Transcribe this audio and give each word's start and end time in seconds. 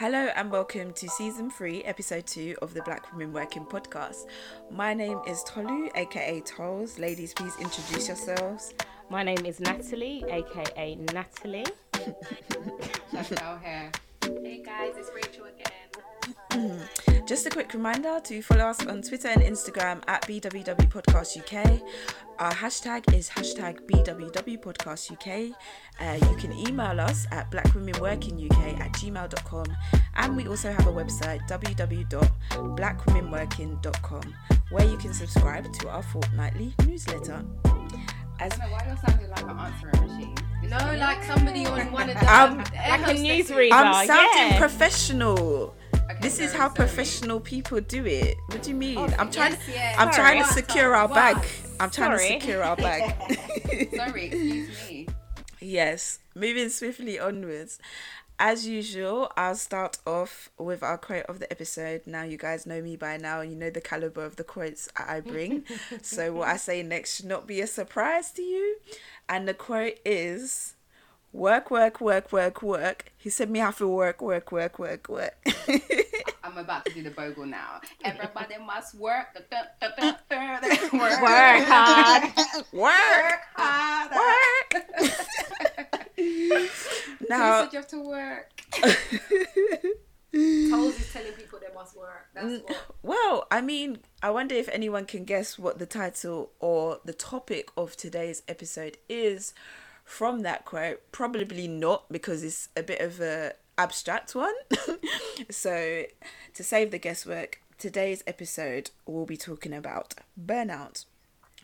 Hello 0.00 0.30
and 0.34 0.50
welcome 0.50 0.94
to 0.94 1.10
season 1.10 1.50
three, 1.50 1.84
episode 1.84 2.26
two 2.26 2.56
of 2.62 2.72
the 2.72 2.80
Black 2.84 3.12
Women 3.12 3.34
Working 3.34 3.66
podcast. 3.66 4.24
My 4.70 4.94
name 4.94 5.20
is 5.28 5.44
Tolu, 5.44 5.90
aka 5.94 6.40
Tolls. 6.40 6.98
Ladies, 6.98 7.34
please 7.34 7.52
introduce 7.60 8.08
yourselves. 8.08 8.72
My 9.10 9.22
name 9.22 9.44
is 9.44 9.60
Natalie, 9.60 10.24
aka 10.26 10.94
Natalie. 11.12 11.66
Chantal 13.12 13.58
here. 13.58 13.92
Hey 14.22 14.62
guys, 14.64 14.94
it's 14.96 15.10
Rachel 15.14 15.44
again. 15.44 16.80
Just 17.30 17.46
a 17.46 17.50
quick 17.50 17.72
reminder 17.74 18.18
to 18.24 18.42
follow 18.42 18.64
us 18.64 18.84
on 18.86 19.02
Twitter 19.02 19.28
and 19.28 19.40
Instagram 19.40 20.02
at 20.08 20.22
BWW 20.22 20.88
Podcast 20.90 21.38
UK. 21.38 21.80
Our 22.40 22.50
hashtag 22.50 23.14
is 23.14 23.30
hashtag 23.30 23.86
BWW 23.86 24.58
Podcast 24.60 25.12
UK. 25.12 25.52
Uh, 26.00 26.18
you 26.28 26.36
can 26.38 26.52
email 26.52 27.00
us 27.00 27.28
at 27.30 27.48
blackwomenworkinguk 27.52 28.80
at 28.80 28.90
gmail.com 28.94 29.66
and 30.16 30.36
we 30.36 30.48
also 30.48 30.72
have 30.72 30.88
a 30.88 30.92
website 30.92 31.38
www.blackwomenworking.com 31.48 34.34
where 34.70 34.86
you 34.86 34.96
can 34.96 35.14
subscribe 35.14 35.72
to 35.72 35.88
our 35.88 36.02
fortnightly 36.02 36.74
newsletter. 36.84 37.44
As 38.40 38.52
I 38.54 38.56
don't 38.56 38.58
know 38.58 38.70
why 38.72 38.84
you're 38.88 38.96
sounding 39.06 39.30
like 39.30 39.42
an 39.42 39.50
answering 39.50 40.00
machine. 40.04 40.34
No, 40.64 40.78
like 40.98 41.22
somebody 41.22 41.64
on 41.64 41.92
one 41.92 42.10
of 42.10 42.14
the 42.20 42.34
Um, 42.34 42.58
Like 42.58 43.06
a 43.06 43.14
newsreader. 43.14 43.70
I'm 43.72 44.04
sounding 44.08 44.50
yeah. 44.50 44.58
professional. 44.58 45.76
Okay, 46.10 46.18
This 46.20 46.38
is 46.40 46.52
how 46.52 46.66
sorry. 46.68 46.76
professional 46.76 47.40
people 47.40 47.80
do 47.80 48.04
it. 48.06 48.36
What 48.48 48.62
do 48.62 48.70
you 48.70 48.76
mean? 48.76 48.98
Oh, 48.98 49.08
I'm 49.18 49.30
trying. 49.30 49.52
yes, 49.52 49.68
yes. 49.68 49.96
I'm 49.98 50.12
Sorry. 50.12 50.32
trying 50.32 50.42
to 50.44 50.52
secure 50.52 50.94
our 50.94 51.06
Wow. 51.08 51.14
bag. 51.14 51.46
I'm 51.78 51.90
trying 51.90 52.18
Sorry. 52.18 52.28
to 52.34 52.40
secure 52.40 52.62
our 52.64 52.76
bag. 52.76 53.14
Sorry, 53.94 54.24
excuse 54.26 54.88
me. 54.88 55.08
yes. 55.60 56.18
Moving 56.34 56.68
swiftly 56.68 57.18
onwards. 57.18 57.78
As 58.42 58.66
usual, 58.66 59.30
I'll 59.36 59.54
start 59.54 59.98
off 60.06 60.48
with 60.58 60.82
our 60.82 60.96
quote 60.96 61.24
of 61.26 61.40
the 61.40 61.52
episode. 61.52 62.02
Now, 62.06 62.22
you 62.22 62.38
guys 62.38 62.64
know 62.66 62.80
me 62.80 62.96
by 62.96 63.18
now. 63.18 63.40
And 63.40 63.52
you 63.52 63.56
know 63.58 63.68
the 63.70 63.82
caliber 63.82 64.24
of 64.24 64.36
the 64.36 64.44
quotes 64.44 64.88
I 64.96 65.20
bring. 65.20 65.64
so, 66.02 66.32
what 66.32 66.48
I 66.48 66.56
say 66.56 66.82
next 66.82 67.16
should 67.16 67.26
not 67.26 67.46
be 67.46 67.60
a 67.60 67.66
surprise 67.66 68.30
to 68.32 68.42
you. 68.42 68.76
And 69.28 69.46
the 69.46 69.52
quote 69.54 69.98
is 70.06 70.74
Work, 71.32 71.70
work, 71.70 72.00
work, 72.00 72.32
work, 72.32 72.60
work. 72.62 73.12
He 73.16 73.30
said 73.30 73.50
me 73.50 73.60
have 73.60 73.78
to 73.78 73.86
work, 73.86 74.20
work, 74.20 74.50
work, 74.50 74.80
work, 74.80 75.08
work. 75.08 75.36
I'm 76.42 76.58
about 76.58 76.84
to 76.86 76.92
do 76.92 77.04
the 77.04 77.10
bogle 77.10 77.46
now. 77.46 77.80
Everybody 78.04 78.56
must 78.58 78.96
work. 78.96 79.26
Dun, 79.50 79.66
dun. 79.80 80.14
Work, 80.92 81.22
Work 81.22 81.64
hard. 81.68 82.32
work, 82.72 83.40
hard. 83.54 84.10
work. 84.10 84.86
Now, 87.28 87.62
said 87.62 87.72
you 87.72 87.78
have 87.78 87.88
to 87.88 88.00
work? 88.02 88.50
Tolls 90.32 90.98
is 90.98 91.12
telling 91.12 91.32
people 91.32 91.60
they 91.60 91.72
must 91.74 91.96
work. 91.96 92.26
That's 92.34 92.62
what. 92.62 92.76
Well, 93.02 93.46
I 93.52 93.60
mean, 93.60 93.98
I 94.20 94.30
wonder 94.30 94.56
if 94.56 94.68
anyone 94.70 95.04
can 95.04 95.24
guess 95.24 95.58
what 95.60 95.78
the 95.78 95.86
title 95.86 96.50
or 96.58 96.98
the 97.04 97.12
topic 97.12 97.70
of 97.76 97.96
today's 97.96 98.42
episode 98.48 98.98
is 99.08 99.54
from 100.04 100.40
that 100.40 100.64
quote. 100.64 101.00
Probably 101.12 101.68
not 101.68 102.10
because 102.10 102.42
it's 102.42 102.68
a 102.76 102.82
bit 102.82 103.00
of 103.00 103.20
a 103.20 103.54
abstract 103.78 104.34
one. 104.34 104.54
so, 105.50 106.04
to 106.54 106.64
save 106.64 106.90
the 106.90 106.98
guesswork, 106.98 107.60
today's 107.78 108.22
episode 108.26 108.90
we'll 109.06 109.26
be 109.26 109.36
talking 109.36 109.72
about 109.72 110.14
burnout. 110.38 111.06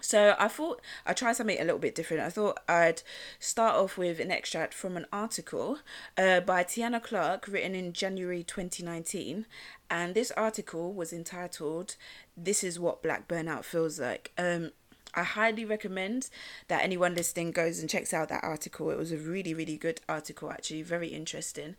So 0.00 0.36
I 0.38 0.48
thought 0.48 0.82
I'd 1.06 1.16
try 1.16 1.32
something 1.32 1.58
a 1.58 1.64
little 1.64 1.78
bit 1.78 1.94
different. 1.94 2.22
I 2.22 2.28
thought 2.28 2.58
I'd 2.68 3.02
start 3.38 3.76
off 3.76 3.96
with 3.96 4.20
an 4.20 4.30
extract 4.30 4.74
from 4.74 4.96
an 4.96 5.06
article 5.12 5.78
uh, 6.18 6.40
by 6.40 6.64
Tiana 6.64 7.02
Clark 7.02 7.48
written 7.48 7.74
in 7.74 7.92
January 7.92 8.42
2019. 8.42 9.46
And 9.90 10.14
this 10.14 10.30
article 10.32 10.92
was 10.92 11.12
entitled, 11.12 11.96
This 12.36 12.62
is 12.62 12.78
What 12.78 13.02
Black 13.02 13.26
Burnout 13.26 13.64
Feels 13.64 13.98
Like. 13.98 14.32
Um, 14.36 14.72
I 15.16 15.24
highly 15.24 15.64
recommend 15.64 16.28
that 16.68 16.84
anyone 16.84 17.14
listening 17.14 17.50
goes 17.50 17.80
and 17.80 17.88
checks 17.88 18.12
out 18.12 18.28
that 18.28 18.44
article. 18.44 18.90
It 18.90 18.98
was 18.98 19.12
a 19.12 19.16
really, 19.16 19.54
really 19.54 19.78
good 19.78 20.02
article, 20.08 20.50
actually, 20.50 20.82
very 20.82 21.08
interesting. 21.08 21.74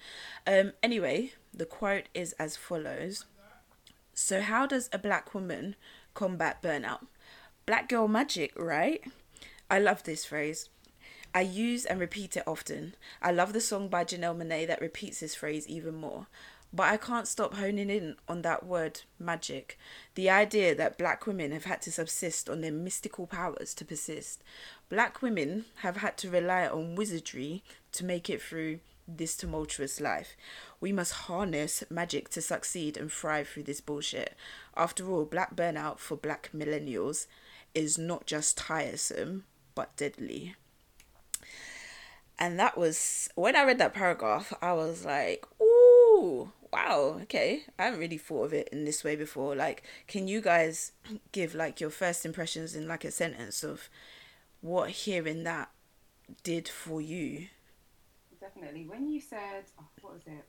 Um, 0.48 0.74
anyway, 0.82 1.34
the 1.54 1.66
quote 1.66 2.06
is 2.16 2.34
as 2.34 2.58
follows 2.58 3.26
So, 4.16 4.42
how 4.42 4.66
does 4.66 4.90
a 4.92 4.98
black 4.98 5.36
woman 5.36 5.76
combat 6.16 6.64
burnout? 6.64 7.06
Black 7.68 7.88
girl 7.88 8.08
magic, 8.08 8.54
right? 8.58 9.04
I 9.70 9.80
love 9.80 10.04
this 10.04 10.26
phrase. 10.26 10.70
I 11.36 11.42
use 11.42 11.86
and 11.86 12.00
repeat 12.00 12.36
it 12.36 12.48
often. 12.48 12.96
I 13.22 13.32
love 13.32 13.54
the 13.54 13.62
song 13.62 13.90
by 13.90 14.04
Janelle 14.04 14.36
Monae 14.36 14.66
that 14.66 14.82
repeats 14.82 15.20
this 15.20 15.36
phrase 15.36 15.68
even 15.68 15.94
more. 15.96 16.26
But 16.74 16.90
I 16.90 16.98
can't 16.98 17.28
stop 17.28 17.56
honing 17.56 17.90
in 17.90 18.18
on 18.28 18.42
that 18.42 18.66
word, 18.66 19.02
magic. 19.18 19.80
The 20.16 20.30
idea 20.30 20.76
that 20.76 20.98
black 20.98 21.26
women 21.26 21.52
have 21.52 21.66
had 21.66 21.82
to 21.84 21.92
subsist 21.92 22.50
on 22.50 22.62
their 22.62 22.72
mystical 22.72 23.26
powers 23.26 23.74
to 23.76 23.86
persist. 23.86 24.44
Black 24.90 25.22
women 25.22 25.66
have 25.78 25.98
had 25.98 26.18
to 26.18 26.30
rely 26.30 26.68
on 26.68 26.96
wizardry 26.96 27.64
to 27.94 28.06
make 28.06 28.30
it 28.30 28.42
through 28.42 28.80
this 29.08 29.38
tumultuous 29.38 30.02
life. 30.02 30.36
We 30.82 30.92
must 30.92 31.14
harness 31.14 31.84
magic 31.90 32.30
to 32.30 32.42
succeed 32.42 32.98
and 32.98 33.12
thrive 33.12 33.48
through 33.48 33.64
this 33.64 33.82
bullshit. 33.82 34.36
After 34.76 35.10
all, 35.10 35.26
black 35.26 35.56
burnout 35.56 36.00
for 36.00 36.18
black 36.18 36.50
millennials 36.54 37.28
is 37.74 37.98
not 37.98 38.26
just 38.26 38.58
tiresome, 38.58 39.46
but 39.76 39.96
deadly. 39.96 40.56
And 42.40 42.60
that 42.60 42.78
was 42.78 43.30
when 43.36 43.56
I 43.56 43.64
read 43.64 43.80
that 43.80 43.94
paragraph, 43.94 44.54
I 44.62 44.74
was 44.74 45.06
like, 45.06 45.46
ooh, 45.62 46.52
wow, 46.72 47.20
okay. 47.24 47.64
I 47.78 47.86
haven't 47.86 48.00
really 48.00 48.18
thought 48.18 48.46
of 48.46 48.54
it 48.54 48.70
in 48.72 48.86
this 48.86 49.04
way 49.04 49.16
before. 49.16 49.56
Like, 49.56 49.84
can 50.08 50.28
you 50.28 50.42
guys 50.42 50.92
give 51.32 51.56
like 51.56 51.80
your 51.80 51.90
first 51.90 52.26
impressions 52.26 52.76
in 52.76 52.88
like 52.88 53.04
a 53.04 53.12
sentence 53.12 53.64
of 53.64 53.90
what 54.62 54.90
hearing 54.90 55.44
that 55.44 55.70
did 56.44 56.68
for 56.68 57.02
you? 57.02 57.48
Definitely. 58.40 58.86
When 58.88 59.10
you 59.10 59.20
said, 59.20 59.66
oh, 59.80 59.86
what 60.02 60.14
was 60.14 60.24
it? 60.28 60.46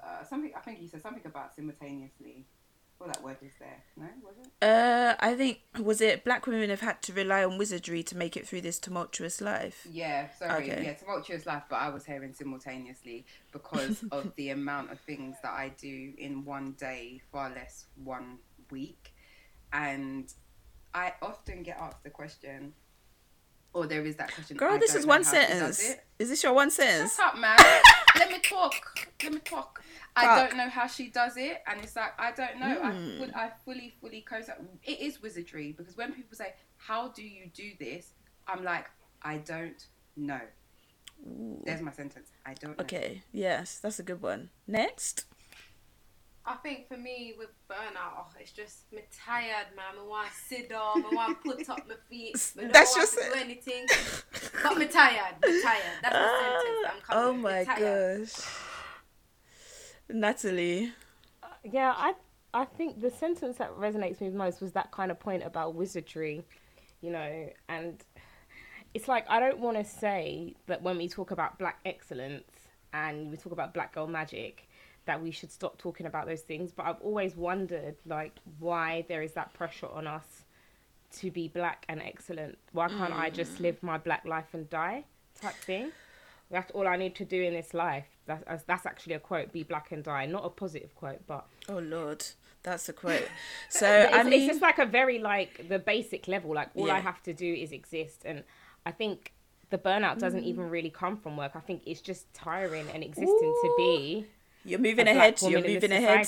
Uh, 0.00 0.24
something. 0.24 0.52
I 0.56 0.60
think 0.60 0.80
you 0.80 0.88
said 0.88 1.02
something 1.02 1.22
about 1.24 1.54
simultaneously. 1.54 2.44
Well, 2.98 3.08
that 3.08 3.22
word 3.22 3.36
is 3.42 3.52
there. 3.60 3.82
No, 3.96 4.06
was 4.24 4.34
it? 4.42 4.64
Uh, 4.64 5.14
I 5.20 5.34
think 5.34 5.60
was 5.78 6.00
it 6.00 6.24
black 6.24 6.46
women 6.46 6.68
have 6.70 6.80
had 6.80 7.00
to 7.02 7.12
rely 7.12 7.44
on 7.44 7.56
wizardry 7.56 8.02
to 8.02 8.16
make 8.16 8.36
it 8.36 8.46
through 8.46 8.62
this 8.62 8.78
tumultuous 8.80 9.40
life. 9.40 9.86
Yeah, 9.90 10.28
sorry. 10.36 10.70
Okay. 10.70 10.84
Yeah, 10.84 10.94
tumultuous 10.94 11.46
life, 11.46 11.62
but 11.70 11.76
I 11.76 11.90
was 11.90 12.04
hearing 12.04 12.34
simultaneously 12.34 13.24
because 13.52 14.04
of 14.10 14.32
the 14.36 14.50
amount 14.50 14.90
of 14.90 14.98
things 15.00 15.36
that 15.42 15.52
I 15.52 15.70
do 15.80 16.12
in 16.18 16.44
one 16.44 16.72
day, 16.72 17.20
far 17.30 17.50
less 17.50 17.86
one 18.02 18.38
week. 18.70 19.14
And 19.72 20.32
I 20.92 21.12
often 21.22 21.62
get 21.62 21.78
asked 21.78 22.02
the 22.02 22.10
question, 22.10 22.72
or 23.72 23.86
there 23.86 24.04
is 24.04 24.16
that 24.16 24.32
question. 24.34 24.56
Girl, 24.56 24.72
I 24.74 24.78
this 24.78 24.94
is 24.94 25.06
one 25.06 25.22
how 25.22 25.30
she 25.32 25.36
does 25.38 25.76
sentence. 25.76 26.00
Is 26.18 26.28
this 26.30 26.42
your 26.42 26.52
one 26.52 26.70
sentence? 26.70 27.16
Shut 27.16 27.34
up, 27.34 27.38
man. 27.38 27.56
Let 28.16 28.30
me 28.30 28.38
talk. 28.40 28.74
Let 29.22 29.32
me 29.32 29.40
talk. 29.40 29.82
I 30.16 30.40
don't 30.40 30.56
know 30.56 30.68
how 30.68 30.86
she 30.88 31.08
does 31.08 31.36
it, 31.36 31.62
and 31.66 31.80
it's 31.80 31.94
like 31.94 32.12
I 32.18 32.32
don't 32.32 32.58
know. 32.58 32.80
I, 32.82 32.90
Mm. 32.92 33.18
full, 33.18 33.30
I 33.36 33.50
fully, 33.64 33.94
fully 34.00 34.22
co 34.22 34.40
It 34.82 35.00
is 35.00 35.22
wizardry 35.22 35.72
because 35.76 35.96
when 35.96 36.12
people 36.12 36.36
say, 36.36 36.54
"How 36.76 37.08
do 37.08 37.22
you 37.22 37.50
do 37.54 37.70
this?" 37.78 38.14
I'm 38.48 38.64
like, 38.64 38.86
I 39.22 39.38
don't 39.38 39.86
know. 40.16 40.40
Ooh. 41.26 41.62
There's 41.64 41.82
my 41.82 41.92
sentence. 41.92 42.30
I 42.46 42.54
don't 42.54 42.76
know. 42.76 42.82
Okay, 42.82 43.22
yes, 43.32 43.78
that's 43.78 43.98
a 44.00 44.02
good 44.02 44.22
one. 44.22 44.50
Next. 44.66 45.26
I 46.48 46.54
think 46.54 46.88
for 46.88 46.96
me 46.96 47.34
with 47.38 47.50
burnout, 47.70 48.14
oh, 48.16 48.26
it's 48.40 48.52
just 48.52 48.90
me 48.90 49.02
tired, 49.14 49.66
man. 49.76 50.02
I 50.02 50.08
want 50.08 50.28
to 50.28 50.34
sit 50.34 50.70
down. 50.70 51.04
I 51.04 51.14
want 51.14 51.42
to 51.42 51.50
put 51.50 51.68
up 51.68 51.86
my 51.86 51.94
feet. 52.08 52.52
I 52.56 52.62
don't 52.62 52.72
That's 52.72 52.96
want 52.96 53.02
just 53.02 53.18
to 53.18 53.20
it. 53.20 53.34
do 53.34 53.40
anything. 53.40 53.86
But 54.62 54.78
me 54.78 54.86
tired. 54.86 55.34
Me 55.44 55.62
tired. 55.62 55.82
That's 56.02 56.14
the 56.14 56.20
ah, 56.20 56.60
sentence 56.62 56.78
that 56.82 56.94
I'm 56.94 57.00
coming 57.02 57.24
oh 57.24 57.42
my 57.42 57.64
gosh. 57.64 58.32
Natalie. 60.08 60.92
Uh, 61.42 61.46
yeah, 61.64 61.92
I 61.94 62.14
I 62.54 62.64
think 62.64 63.02
the 63.02 63.10
sentence 63.10 63.58
that 63.58 63.70
resonates 63.76 64.20
with 64.20 64.32
me 64.32 64.38
most 64.38 64.62
was 64.62 64.72
that 64.72 64.90
kind 64.90 65.10
of 65.10 65.20
point 65.20 65.42
about 65.42 65.74
wizardry, 65.74 66.44
you 67.02 67.10
know, 67.10 67.50
and 67.68 68.02
it's 68.94 69.06
like 69.06 69.28
I 69.28 69.38
don't 69.38 69.58
want 69.58 69.76
to 69.76 69.84
say 69.84 70.54
that 70.66 70.82
when 70.82 70.96
we 70.96 71.08
talk 71.08 71.30
about 71.30 71.58
black 71.58 71.80
excellence 71.84 72.50
and 72.94 73.30
we 73.30 73.36
talk 73.36 73.52
about 73.52 73.74
black 73.74 73.94
girl 73.94 74.06
magic 74.06 74.67
that 75.08 75.22
we 75.22 75.30
should 75.30 75.50
stop 75.50 75.78
talking 75.78 76.04
about 76.04 76.26
those 76.26 76.42
things, 76.42 76.70
but 76.70 76.84
I've 76.84 77.00
always 77.00 77.34
wondered 77.34 77.96
like 78.06 78.34
why 78.58 79.06
there 79.08 79.22
is 79.22 79.32
that 79.32 79.54
pressure 79.54 79.88
on 79.88 80.06
us 80.06 80.44
to 81.20 81.30
be 81.30 81.48
black 81.48 81.86
and 81.88 82.02
excellent. 82.02 82.58
Why 82.72 82.88
can't 82.88 83.14
I 83.14 83.30
just 83.30 83.56
mm. 83.56 83.60
live 83.60 83.82
my 83.82 83.96
black 83.96 84.26
life 84.26 84.52
and 84.52 84.68
die 84.68 85.04
type 85.40 85.54
thing? 85.54 85.92
That's 86.50 86.70
all 86.72 86.86
I 86.86 86.96
need 86.96 87.14
to 87.16 87.24
do 87.24 87.42
in 87.42 87.54
this 87.54 87.72
life. 87.72 88.04
That's 88.26 88.64
that's 88.64 88.84
actually 88.84 89.14
a 89.14 89.18
quote: 89.18 89.50
"Be 89.50 89.62
black 89.62 89.92
and 89.92 90.04
die." 90.04 90.26
Not 90.26 90.44
a 90.44 90.50
positive 90.50 90.94
quote, 90.94 91.26
but 91.26 91.46
Oh 91.70 91.78
Lord, 91.78 92.22
that's 92.62 92.90
a 92.90 92.92
quote. 92.92 93.28
So 93.70 93.86
I 94.12 94.22
mean, 94.24 94.34
it's 94.34 94.46
just 94.46 94.60
like 94.60 94.78
a 94.78 94.86
very 94.86 95.18
like 95.18 95.70
the 95.70 95.78
basic 95.78 96.28
level. 96.28 96.54
Like 96.54 96.68
all 96.74 96.90
I 96.90 97.00
have 97.00 97.22
to 97.22 97.32
do 97.32 97.50
is 97.50 97.72
exist, 97.72 98.22
and 98.26 98.44
I 98.84 98.92
think 98.92 99.32
the 99.70 99.78
burnout 99.78 100.18
doesn't 100.18 100.42
mm. 100.42 100.52
even 100.52 100.68
really 100.68 100.90
come 100.90 101.16
from 101.16 101.38
work. 101.38 101.52
I 101.54 101.60
think 101.60 101.82
it's 101.86 102.02
just 102.02 102.32
tiring 102.34 102.86
and 102.92 103.02
existing 103.02 103.54
to 103.62 103.74
be. 103.78 104.26
You're 104.64 104.78
moving 104.80 105.06
ahead. 105.16 105.34
You're 105.50 105.60
moving 105.74 105.90
ahead. 106.04 106.18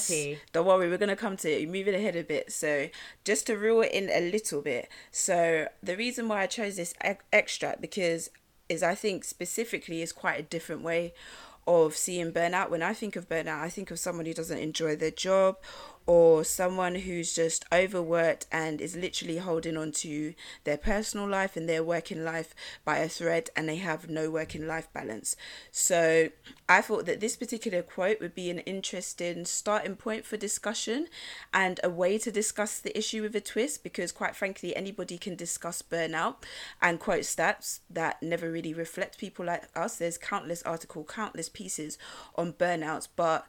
Don't 0.52 0.66
worry, 0.66 0.88
we're 0.88 0.98
gonna 0.98 1.16
come 1.16 1.36
to 1.38 1.50
it. 1.50 1.60
You're 1.62 1.70
moving 1.70 1.94
ahead 1.94 2.16
a 2.16 2.22
bit. 2.22 2.52
So 2.52 2.88
just 3.24 3.46
to 3.48 3.56
reel 3.56 3.82
it 3.82 3.92
in 3.92 4.08
a 4.10 4.30
little 4.30 4.62
bit. 4.62 4.88
So 5.10 5.66
the 5.82 5.96
reason 5.96 6.28
why 6.28 6.42
I 6.42 6.46
chose 6.46 6.76
this 6.76 6.94
ex- 7.00 7.24
extract 7.32 7.80
because 7.80 8.30
is 8.68 8.82
I 8.82 8.94
think 8.94 9.24
specifically 9.24 10.00
is 10.00 10.12
quite 10.12 10.38
a 10.38 10.42
different 10.42 10.82
way 10.82 11.12
of 11.66 11.96
seeing 11.96 12.32
burnout. 12.32 12.70
When 12.70 12.82
I 12.82 12.94
think 12.94 13.16
of 13.16 13.28
burnout, 13.28 13.60
I 13.60 13.68
think 13.68 13.90
of 13.90 13.98
someone 13.98 14.26
who 14.26 14.34
doesn't 14.34 14.58
enjoy 14.58 14.96
their 14.96 15.10
job 15.10 15.56
or 16.06 16.43
someone 16.43 16.94
who's 16.97 17.35
just 17.35 17.64
overworked 17.73 18.47
and 18.50 18.81
is 18.81 18.97
literally 18.97 19.38
holding 19.38 19.76
on 19.76 19.93
to 19.93 20.35
their 20.64 20.76
personal 20.76 21.29
life 21.29 21.56
and 21.56 21.69
their 21.69 21.85
working 21.85 22.25
life 22.25 22.55
by 22.85 22.99
a 22.99 23.08
thread 23.08 23.50
and 23.55 23.69
they 23.69 23.76
have 23.76 24.08
no 24.08 24.31
working 24.31 24.67
life 24.67 24.88
balance. 24.93 25.37
So 25.70 26.31
I 26.69 26.81
thought 26.81 27.06
that 27.06 27.20
this 27.20 27.37
particular 27.37 27.82
quote 27.82 28.20
would 28.20 28.35
be 28.35 28.50
an 28.50 28.61
interesting 28.61 29.44
starting 29.44 29.97
point 29.97 30.25
for 30.25 30.37
discussion 30.37 31.06
and 31.55 31.79
a 31.85 31.91
way 31.91 32.19
to 32.19 32.32
discuss 32.32 32.79
the 32.79 32.97
issue 32.97 33.23
with 33.23 33.37
a 33.37 33.41
twist 33.41 33.85
because 33.85 34.11
quite 34.11 34.35
frankly 34.35 34.75
anybody 34.75 35.19
can 35.19 35.37
discuss 35.37 35.82
burnout 35.82 36.37
and 36.82 36.99
quote 36.99 37.20
stats 37.20 37.81
that 37.88 38.23
never 38.23 38.50
really 38.50 38.75
reflect 38.75 39.19
people 39.19 39.44
like 39.44 39.69
us. 39.76 39.97
There's 39.97 40.19
countless 40.19 40.62
article, 40.62 41.05
countless 41.05 41.49
pieces 41.49 41.99
on 42.35 42.52
burnouts, 42.52 43.08
but 43.14 43.47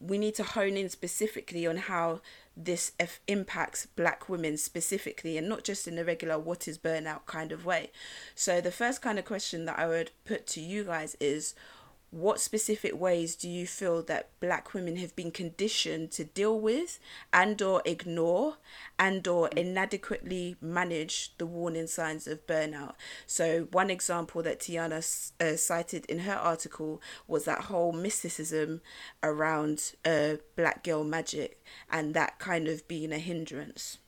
we 0.00 0.18
need 0.18 0.34
to 0.36 0.42
hone 0.42 0.76
in 0.76 0.88
specifically 0.88 1.66
on 1.66 1.76
how 1.76 2.20
this 2.56 2.92
f- 2.98 3.20
impacts 3.26 3.86
black 3.86 4.28
women 4.28 4.56
specifically 4.56 5.36
and 5.36 5.48
not 5.48 5.62
just 5.62 5.86
in 5.86 5.96
the 5.96 6.04
regular 6.04 6.38
what 6.38 6.66
is 6.66 6.78
burnout 6.78 7.26
kind 7.26 7.52
of 7.52 7.66
way. 7.66 7.90
So 8.34 8.60
the 8.60 8.70
first 8.70 9.02
kind 9.02 9.18
of 9.18 9.24
question 9.24 9.66
that 9.66 9.78
I 9.78 9.86
would 9.86 10.10
put 10.24 10.46
to 10.48 10.60
you 10.60 10.84
guys 10.84 11.16
is 11.20 11.54
what 12.16 12.40
specific 12.40 12.98
ways 12.98 13.36
do 13.36 13.48
you 13.48 13.66
feel 13.66 14.02
that 14.02 14.30
black 14.40 14.72
women 14.72 14.96
have 14.96 15.14
been 15.14 15.30
conditioned 15.30 16.10
to 16.10 16.24
deal 16.24 16.58
with 16.58 16.98
and 17.30 17.60
or 17.60 17.82
ignore 17.84 18.56
and 18.98 19.28
or 19.28 19.48
inadequately 19.48 20.56
manage 20.60 21.36
the 21.36 21.44
warning 21.44 21.86
signs 21.86 22.26
of 22.26 22.46
burnout? 22.46 22.94
So 23.26 23.68
one 23.70 23.90
example 23.90 24.42
that 24.44 24.60
tiana 24.60 25.30
uh, 25.40 25.56
cited 25.56 26.06
in 26.06 26.20
her 26.20 26.34
article 26.34 27.02
was 27.28 27.44
that 27.44 27.64
whole 27.64 27.92
mysticism 27.92 28.80
around 29.22 29.92
uh, 30.04 30.36
black 30.56 30.84
girl 30.84 31.04
magic 31.04 31.62
and 31.90 32.14
that 32.14 32.38
kind 32.38 32.66
of 32.66 32.88
being 32.88 33.12
a 33.12 33.18
hindrance. 33.18 33.98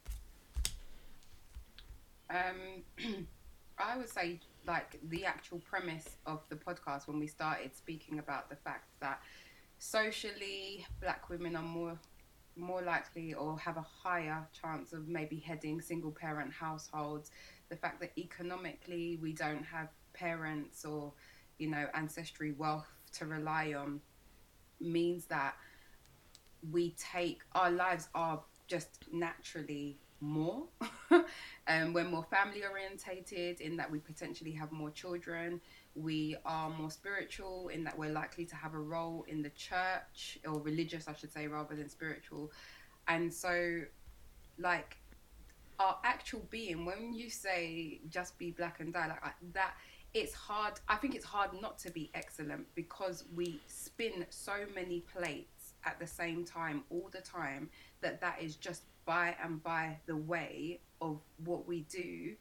Um, 2.30 2.84
I 3.78 3.98
would 3.98 4.08
say 4.08 4.40
like 4.68 5.00
the 5.08 5.24
actual 5.24 5.58
premise 5.58 6.06
of 6.26 6.42
the 6.50 6.54
podcast 6.54 7.08
when 7.08 7.18
we 7.18 7.26
started 7.26 7.74
speaking 7.74 8.18
about 8.18 8.48
the 8.50 8.56
fact 8.56 8.90
that 9.00 9.20
socially 9.78 10.86
black 11.00 11.28
women 11.28 11.56
are 11.56 11.62
more 11.62 11.98
more 12.54 12.82
likely 12.82 13.34
or 13.34 13.56
have 13.58 13.76
a 13.76 13.86
higher 14.02 14.46
chance 14.52 14.92
of 14.92 15.08
maybe 15.08 15.36
heading 15.38 15.80
single 15.80 16.10
parent 16.10 16.52
households. 16.52 17.30
The 17.68 17.76
fact 17.76 18.00
that 18.00 18.10
economically 18.18 19.16
we 19.22 19.32
don't 19.32 19.64
have 19.64 19.88
parents 20.12 20.84
or 20.84 21.12
you 21.58 21.70
know 21.70 21.86
ancestry 21.94 22.52
wealth 22.52 22.88
to 23.12 23.26
rely 23.26 23.74
on 23.74 24.00
means 24.80 25.26
that 25.26 25.54
we 26.70 26.94
take 26.98 27.40
our 27.52 27.70
lives 27.70 28.08
are 28.14 28.42
just 28.66 29.04
naturally 29.12 29.98
more 30.20 30.64
um, 31.68 31.92
we're 31.92 32.04
more 32.04 32.24
family 32.24 32.62
orientated 32.64 33.60
in 33.60 33.76
that 33.76 33.90
we 33.90 33.98
potentially 33.98 34.52
have 34.52 34.72
more 34.72 34.90
children. 34.90 35.60
We 35.94 36.36
are 36.44 36.70
more 36.70 36.90
spiritual 36.90 37.68
in 37.68 37.84
that 37.84 37.98
we're 37.98 38.12
likely 38.12 38.44
to 38.46 38.56
have 38.56 38.74
a 38.74 38.78
role 38.78 39.24
in 39.28 39.42
the 39.42 39.50
church 39.50 40.38
or 40.46 40.60
religious 40.60 41.08
i 41.08 41.14
should 41.14 41.32
say 41.32 41.46
rather 41.46 41.74
than 41.74 41.88
spiritual. 41.88 42.52
And 43.06 43.32
so 43.32 43.82
like 44.58 44.96
our 45.78 45.96
actual 46.04 46.44
being 46.50 46.84
when 46.84 47.12
you 47.12 47.30
say 47.30 48.00
just 48.08 48.36
be 48.38 48.50
black 48.50 48.80
and 48.80 48.92
die 48.92 49.06
like 49.06 49.22
that 49.52 49.74
it's 50.14 50.34
hard 50.34 50.74
i 50.88 50.96
think 50.96 51.14
it's 51.14 51.24
hard 51.24 51.50
not 51.60 51.78
to 51.78 51.90
be 51.90 52.10
excellent 52.14 52.66
because 52.74 53.24
we 53.34 53.60
spin 53.68 54.26
so 54.30 54.54
many 54.74 55.00
plates 55.00 55.74
at 55.84 55.98
the 56.00 56.06
same 56.06 56.44
time 56.44 56.82
all 56.90 57.08
the 57.12 57.20
time 57.20 57.68
that 58.00 58.20
that 58.20 58.42
is 58.42 58.56
just 58.56 58.82
by 59.08 59.34
and 59.42 59.62
by 59.62 59.96
the 60.04 60.16
way 60.16 60.80
of 61.00 61.18
what 61.46 61.66
we 61.66 61.80
do 61.88 62.34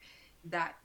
that 0.43 0.75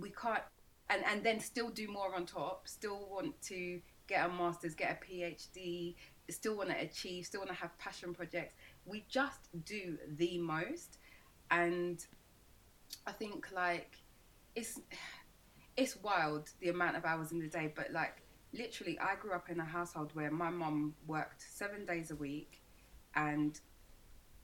we 0.00 0.10
can't 0.10 0.42
and 0.90 1.04
and 1.06 1.22
then 1.22 1.38
still 1.38 1.70
do 1.70 1.86
more 1.86 2.16
on 2.16 2.26
top 2.26 2.66
still 2.66 3.08
want 3.08 3.40
to 3.40 3.80
get 4.08 4.26
a 4.26 4.28
master's 4.28 4.74
get 4.74 5.00
a 5.00 5.06
phd 5.06 5.94
still 6.30 6.56
want 6.56 6.68
to 6.68 6.76
achieve 6.80 7.24
still 7.24 7.40
want 7.40 7.50
to 7.50 7.56
have 7.56 7.76
passion 7.78 8.12
projects. 8.12 8.54
We 8.84 9.04
just 9.08 9.48
do 9.64 9.96
the 10.16 10.38
most. 10.38 10.98
And 11.50 12.04
i 13.06 13.12
think 13.12 13.48
like 13.54 13.96
it's 14.54 14.80
it's 15.76 15.96
wild 16.02 16.50
the 16.60 16.68
amount 16.70 16.96
of 16.96 17.04
hours 17.04 17.32
in 17.32 17.38
the 17.38 17.46
day 17.46 17.72
but 17.74 17.92
like 17.92 18.22
literally 18.52 18.98
i 18.98 19.14
grew 19.14 19.32
up 19.32 19.48
in 19.50 19.60
a 19.60 19.64
household 19.64 20.10
where 20.14 20.30
my 20.30 20.50
mom 20.50 20.94
worked 21.06 21.42
seven 21.42 21.84
days 21.84 22.10
a 22.10 22.16
week 22.16 22.60
and 23.14 23.60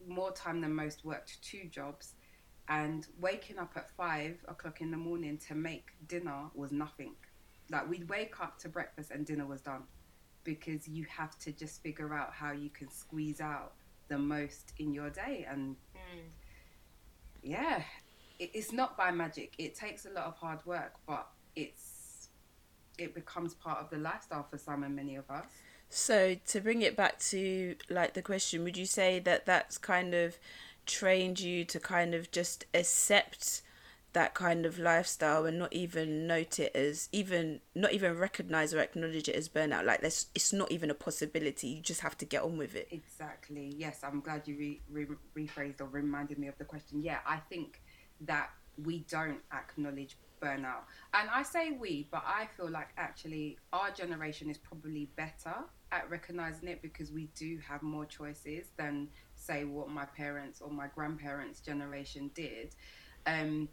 more 0.08 0.32
time 0.32 0.60
than 0.60 0.74
most 0.74 1.04
worked 1.04 1.42
two 1.42 1.68
jobs 1.70 2.14
and 2.68 3.06
waking 3.20 3.58
up 3.58 3.72
at 3.76 3.90
five 3.90 4.36
o'clock 4.48 4.80
in 4.80 4.90
the 4.90 4.96
morning 4.96 5.38
to 5.48 5.54
make 5.54 5.90
dinner 6.06 6.46
was 6.54 6.72
nothing. 6.72 7.14
Like 7.70 7.88
we'd 7.88 8.08
wake 8.08 8.40
up 8.40 8.58
to 8.60 8.68
breakfast 8.68 9.10
and 9.10 9.26
dinner 9.26 9.46
was 9.46 9.60
done 9.60 9.82
because 10.44 10.86
you 10.86 11.06
have 11.08 11.38
to 11.40 11.52
just 11.52 11.82
figure 11.82 12.14
out 12.14 12.32
how 12.32 12.52
you 12.52 12.70
can 12.70 12.90
squeeze 12.90 13.40
out 13.40 13.72
the 14.08 14.18
most 14.18 14.74
in 14.78 14.92
your 14.92 15.08
day 15.08 15.46
and 15.50 15.76
mm. 15.96 16.20
yeah 17.42 17.82
it, 18.38 18.50
it's 18.52 18.70
not 18.70 18.96
by 18.98 19.10
magic. 19.10 19.54
It 19.56 19.74
takes 19.74 20.04
a 20.04 20.10
lot 20.10 20.24
of 20.24 20.36
hard 20.36 20.64
work 20.66 20.94
but 21.06 21.28
it's 21.56 22.28
it 22.98 23.14
becomes 23.14 23.54
part 23.54 23.78
of 23.78 23.90
the 23.90 23.98
lifestyle 23.98 24.46
for 24.48 24.58
some 24.58 24.84
and 24.84 24.94
many 24.94 25.16
of 25.16 25.28
us 25.30 25.46
So 25.88 26.36
to 26.46 26.60
bring 26.60 26.82
it 26.82 26.96
back 26.96 27.18
to 27.30 27.76
like 27.88 28.14
the 28.14 28.22
question, 28.22 28.64
would 28.64 28.76
you 28.76 28.86
say 28.86 29.18
that 29.20 29.46
that's 29.46 29.78
kind 29.78 30.14
of 30.14 30.38
trained 30.86 31.40
you 31.40 31.64
to 31.64 31.80
kind 31.80 32.14
of 32.14 32.30
just 32.30 32.66
accept 32.74 33.62
that 34.12 34.34
kind 34.34 34.64
of 34.64 34.78
lifestyle 34.78 35.44
and 35.44 35.58
not 35.58 35.72
even 35.72 36.26
note 36.26 36.60
it 36.60 36.74
as 36.76 37.08
even 37.10 37.60
not 37.74 37.92
even 37.92 38.16
recognize 38.16 38.72
or 38.72 38.78
acknowledge 38.78 39.28
it 39.28 39.34
as 39.34 39.48
burnout 39.48 39.84
like 39.84 40.02
that's 40.02 40.26
it's 40.36 40.52
not 40.52 40.70
even 40.70 40.88
a 40.88 40.94
possibility 40.94 41.66
you 41.66 41.82
just 41.82 42.00
have 42.00 42.16
to 42.16 42.24
get 42.24 42.40
on 42.42 42.56
with 42.56 42.76
it 42.76 42.86
Exactly. 42.92 43.72
Yes, 43.76 44.00
I'm 44.04 44.20
glad 44.20 44.46
you 44.46 44.56
re- 44.56 44.80
re- 44.90 45.06
rephrased 45.36 45.80
or 45.80 45.86
reminded 45.86 46.38
me 46.38 46.48
of 46.48 46.56
the 46.58 46.64
question. 46.64 47.02
Yeah, 47.02 47.18
I 47.26 47.38
think 47.38 47.80
that 48.22 48.50
we 48.82 49.04
don't 49.08 49.40
acknowledge 49.52 50.16
burnout. 50.40 50.84
And 51.12 51.28
I 51.32 51.42
say 51.42 51.72
we, 51.72 52.08
but 52.10 52.22
I 52.26 52.48
feel 52.56 52.70
like 52.70 52.88
actually 52.96 53.58
our 53.72 53.90
generation 53.90 54.50
is 54.50 54.58
probably 54.58 55.10
better 55.16 55.54
at 55.94 56.10
recognizing 56.10 56.68
it 56.68 56.82
because 56.82 57.12
we 57.12 57.28
do 57.36 57.58
have 57.66 57.82
more 57.82 58.04
choices 58.04 58.66
than, 58.76 59.08
say, 59.36 59.64
what 59.64 59.88
my 59.88 60.04
parents 60.04 60.60
or 60.60 60.70
my 60.70 60.88
grandparents' 60.88 61.60
generation 61.60 62.30
did. 62.34 62.74
Um, 63.26 63.68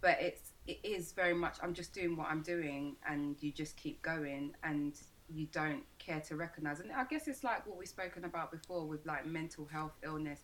but 0.00 0.20
it's 0.20 0.52
it 0.66 0.78
is 0.84 1.12
very 1.12 1.34
much 1.34 1.56
I'm 1.62 1.74
just 1.74 1.92
doing 1.92 2.16
what 2.16 2.28
I'm 2.28 2.42
doing 2.42 2.96
and 3.08 3.36
you 3.40 3.52
just 3.52 3.76
keep 3.76 4.02
going 4.02 4.54
and 4.62 5.00
you 5.28 5.46
don't 5.52 5.82
care 5.98 6.20
to 6.20 6.36
recognize. 6.36 6.80
And 6.80 6.92
I 6.92 7.04
guess 7.04 7.26
it's 7.26 7.42
like 7.42 7.66
what 7.66 7.78
we've 7.78 7.88
spoken 7.88 8.24
about 8.24 8.50
before 8.50 8.86
with 8.86 9.04
like 9.06 9.26
mental 9.26 9.64
health 9.64 9.92
illness. 10.04 10.40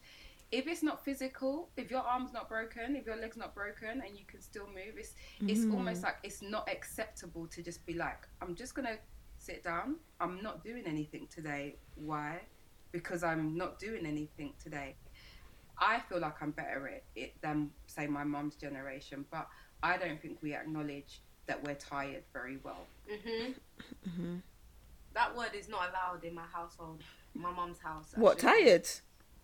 If 0.51 0.67
it's 0.67 0.83
not 0.83 1.05
physical 1.05 1.69
if 1.77 1.91
your 1.91 2.01
arm's 2.01 2.33
not 2.33 2.49
broken 2.49 2.97
if 2.97 3.05
your 3.05 3.17
leg's 3.17 3.37
not 3.37 3.55
broken 3.55 4.03
and 4.07 4.17
you 4.19 4.25
can 4.27 4.41
still 4.41 4.67
move 4.67 4.95
it's 4.97 5.13
it's 5.47 5.71
almost 5.75 6.03
like 6.03 6.17
it's 6.23 6.41
not 6.41 6.67
acceptable 6.71 7.47
to 7.49 7.63
just 7.63 7.85
be 7.85 7.93
like 7.93 8.27
I'm 8.41 8.55
just 8.55 8.75
gonna 8.75 8.97
sit 9.49 9.65
down 9.65 9.97
I'm 10.21 10.43
not 10.43 10.63
doing 10.63 10.85
anything 10.87 11.27
today 11.35 11.77
why 11.97 12.41
because 12.93 13.23
I'm 13.23 13.57
not 13.57 13.79
doing 13.79 14.05
anything 14.05 14.53
today 14.63 14.95
I 15.81 16.01
feel 16.09 16.21
like 16.21 16.43
I'm 16.43 16.51
better 16.51 16.89
at 16.89 17.03
it 17.17 17.35
than 17.41 17.71
say 17.87 18.09
my 18.09 18.25
mum's 18.25 18.57
generation, 18.57 19.25
but 19.31 19.47
I 19.81 19.97
don't 19.97 20.21
think 20.21 20.39
we 20.43 20.53
acknowledge 20.53 21.21
that 21.47 21.63
we're 21.65 21.77
tired 21.77 22.25
very 22.33 22.59
well. 22.65 22.85
Mhm. 23.09 23.55
That 25.15 25.37
word 25.37 25.51
is 25.55 25.69
not 25.69 25.89
allowed 25.91 26.25
in 26.25 26.35
my 26.35 26.47
household, 26.53 27.01
my 27.33 27.53
mum's 27.53 27.79
house. 27.79 28.13
what 28.17 28.41
tired 28.41 28.89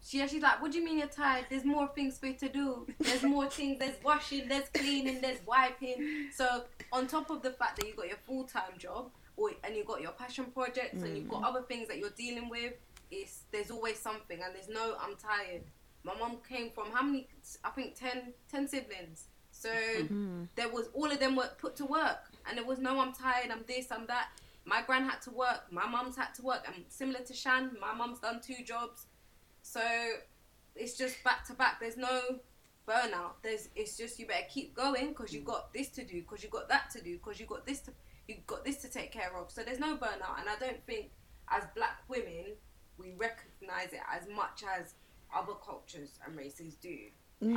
She, 0.03 0.27
she's 0.27 0.43
like, 0.43 0.61
what 0.61 0.73
do 0.73 0.79
you 0.79 0.85
mean 0.85 0.99
you're 0.99 1.07
tired? 1.07 1.47
There's 1.49 1.65
more 1.65 1.87
things 1.95 2.19
for 2.19 2.27
you 2.27 2.35
to 2.35 2.49
do. 2.49 2.87
There's 2.99 3.23
more 3.23 3.49
things. 3.49 3.79
There's 3.79 3.97
washing, 4.03 4.49
there's 4.49 4.69
cleaning, 4.71 5.21
there's 5.21 5.39
wiping. 5.47 6.31
So 6.35 6.65
on 6.93 7.07
top 7.07 7.31
of 7.31 7.43
the 7.43 7.53
fact 7.53 7.77
that 7.79 7.87
you 7.87 7.95
got 7.95 8.09
your 8.09 8.19
full 8.27 8.45
time 8.45 8.77
job, 8.77 9.13
or 9.37 9.51
and 9.65 9.77
you've 9.77 9.87
got 9.87 10.01
your 10.01 10.13
passion 10.13 10.47
projects, 10.47 11.03
and 11.03 11.17
you've 11.17 11.29
got 11.29 11.43
mm. 11.43 11.49
other 11.49 11.63
things 11.63 11.89
that 11.89 11.99
you're 11.99 12.11
dealing 12.11 12.49
with, 12.49 12.75
it's 13.11 13.43
there's 13.53 13.71
always 13.71 13.99
something. 13.99 14.41
And 14.43 14.55
there's 14.55 14.69
no, 14.69 14.97
I'm 15.01 15.17
tired. 15.17 15.63
My 16.03 16.15
mom 16.19 16.39
came 16.49 16.71
from 16.71 16.91
how 16.93 17.03
many? 17.03 17.29
I 17.65 17.71
think 17.71 17.95
10, 17.95 18.33
10 18.51 18.69
siblings. 18.69 19.29
So 19.51 19.71
mm-hmm. 19.71 20.45
there 20.57 20.69
was 20.69 20.89
all 20.93 21.11
of 21.11 21.21
them 21.21 21.37
were 21.37 21.49
put 21.59 21.77
to 21.77 21.87
work, 21.87 22.31
and 22.47 22.59
there 22.59 22.67
was 22.67 22.79
no 22.79 23.01
I'm 23.01 23.13
tired, 23.13 23.51
I'm 23.51 23.65
this, 23.67 23.91
I'm 23.91 24.07
that. 24.07 24.29
My 24.67 24.83
gran 24.83 25.05
had 25.05 25.21
to 25.23 25.31
work, 25.31 25.65
my 25.71 25.87
mum's 25.87 26.17
had 26.17 26.35
to 26.35 26.43
work, 26.43 26.65
and 26.67 26.85
similar 26.89 27.21
to 27.21 27.35
Shan, 27.35 27.77
my 27.81 27.95
mum's 27.95 28.19
done 28.19 28.41
two 28.41 28.65
jobs. 28.65 29.07
So 29.63 29.81
it's 30.75 30.97
just 30.97 31.23
back 31.23 31.47
to 31.47 31.55
back. 31.55 31.81
There's 31.81 31.97
no 31.97 32.21
burnout. 32.89 33.35
There's 33.43 33.69
it's 33.77 33.97
just 33.97 34.19
you 34.19 34.27
better 34.27 34.47
keep 34.51 34.75
going 34.75 35.09
because 35.11 35.33
you 35.33 35.41
mm. 35.41 35.47
got 35.47 35.73
this 35.73 35.89
to 35.91 36.05
do, 36.05 36.21
because 36.21 36.43
you 36.43 36.51
got 36.51 36.69
that 36.69 36.91
to 36.91 37.01
do, 37.01 37.17
because 37.17 37.39
you 37.39 37.47
got 37.47 37.65
this 37.67 37.81
to 37.81 37.93
you 38.29 38.37
got 38.47 38.65
this 38.65 38.77
to 38.79 38.89
take 38.89 39.13
care 39.13 39.33
of. 39.37 39.51
So 39.51 39.63
there's 39.63 39.81
no 39.81 39.97
burnout, 39.97 40.41
and 40.41 40.49
I 40.49 40.57
don't 40.59 40.85
think 40.87 41.11
as 41.49 41.65
black 41.75 42.03
women 42.09 42.55
we 42.99 43.13
recognize 43.17 43.93
it 43.93 44.01
as 44.11 44.29
much 44.29 44.63
as 44.79 44.95
other 45.35 45.55
cultures 45.55 46.19
and 46.25 46.37
races 46.37 46.75
do. 46.77 46.97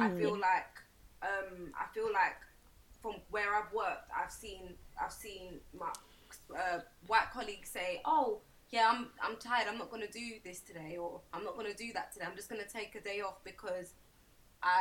I 0.01 0.09
feel 0.19 0.31
like 0.37 0.81
um, 1.21 1.71
I 1.75 1.85
feel 1.93 2.11
like 2.11 2.37
from 3.01 3.15
where 3.29 3.55
I've 3.55 3.71
worked, 3.73 4.09
I've 4.15 4.31
seen 4.31 4.73
I've 5.01 5.13
seen 5.13 5.59
my 5.77 5.91
uh, 6.55 6.79
white 7.07 7.29
colleagues 7.31 7.69
say, 7.69 8.01
"Oh, 8.03 8.39
yeah, 8.69 8.89
I'm 8.91 9.07
I'm 9.21 9.37
tired. 9.37 9.67
I'm 9.69 9.77
not 9.77 9.89
gonna 9.91 10.11
do 10.11 10.39
this 10.43 10.59
today, 10.59 10.97
or 10.97 11.21
I'm 11.33 11.43
not 11.43 11.55
gonna 11.55 11.73
do 11.73 11.93
that 11.93 12.11
today. 12.11 12.25
I'm 12.27 12.35
just 12.35 12.49
gonna 12.49 12.67
take 12.67 12.95
a 12.95 13.01
day 13.01 13.21
off 13.21 13.43
because 13.43 13.93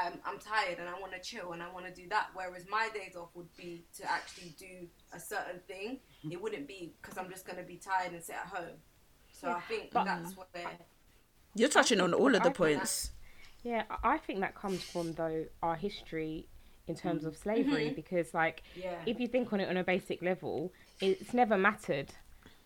I'm 0.05 0.14
I'm 0.25 0.38
tired 0.38 0.78
and 0.78 0.88
I 0.88 0.99
want 0.99 1.12
to 1.12 1.21
chill 1.21 1.52
and 1.52 1.62
I 1.62 1.71
want 1.73 1.87
to 1.87 1.93
do 1.93 2.09
that." 2.09 2.28
Whereas 2.35 2.64
my 2.71 2.88
days 2.95 3.16
off 3.16 3.31
would 3.35 3.55
be 3.57 3.85
to 3.99 4.11
actually 4.11 4.55
do 4.59 4.88
a 5.14 5.21
certain 5.21 5.61
thing. 5.66 6.00
Mm-hmm. 6.19 6.33
It 6.33 6.43
wouldn't 6.43 6.69
be 6.69 6.95
because 7.00 7.19
I'm 7.19 7.31
just 7.31 7.47
gonna 7.47 7.62
be 7.62 7.76
tired 7.76 8.12
and 8.12 8.23
sit 8.23 8.37
at 8.37 8.47
home. 8.47 8.78
So 9.33 9.50
I 9.50 9.61
think 9.61 9.93
But- 9.93 10.05
that's 10.05 10.37
where 10.37 10.47
You're 11.55 11.69
touching 11.69 12.00
on 12.00 12.14
all 12.14 12.35
of 12.35 12.35
the 12.35 12.40
I 12.40 12.43
think 12.45 12.57
points. 12.57 13.11
Yeah, 13.62 13.85
I 13.90 14.14
I 14.14 14.19
think 14.19 14.40
that 14.40 14.55
comes 14.55 14.83
from 14.83 15.12
though 15.14 15.47
our 15.62 15.76
history 15.76 16.49
in 16.87 16.95
terms 16.95 17.21
mm-hmm. 17.21 17.28
of 17.28 17.37
slavery 17.37 17.87
mm-hmm. 17.87 17.95
because 17.95 18.33
like 18.33 18.62
yeah. 18.75 18.99
if 19.07 19.19
you 19.19 19.26
think 19.26 19.52
on 19.52 19.61
it 19.61 19.69
on 19.69 19.76
a 19.76 19.85
basic 19.85 20.23
level, 20.23 20.73
it's 21.00 21.35
never 21.35 21.57
mattered 21.59 22.12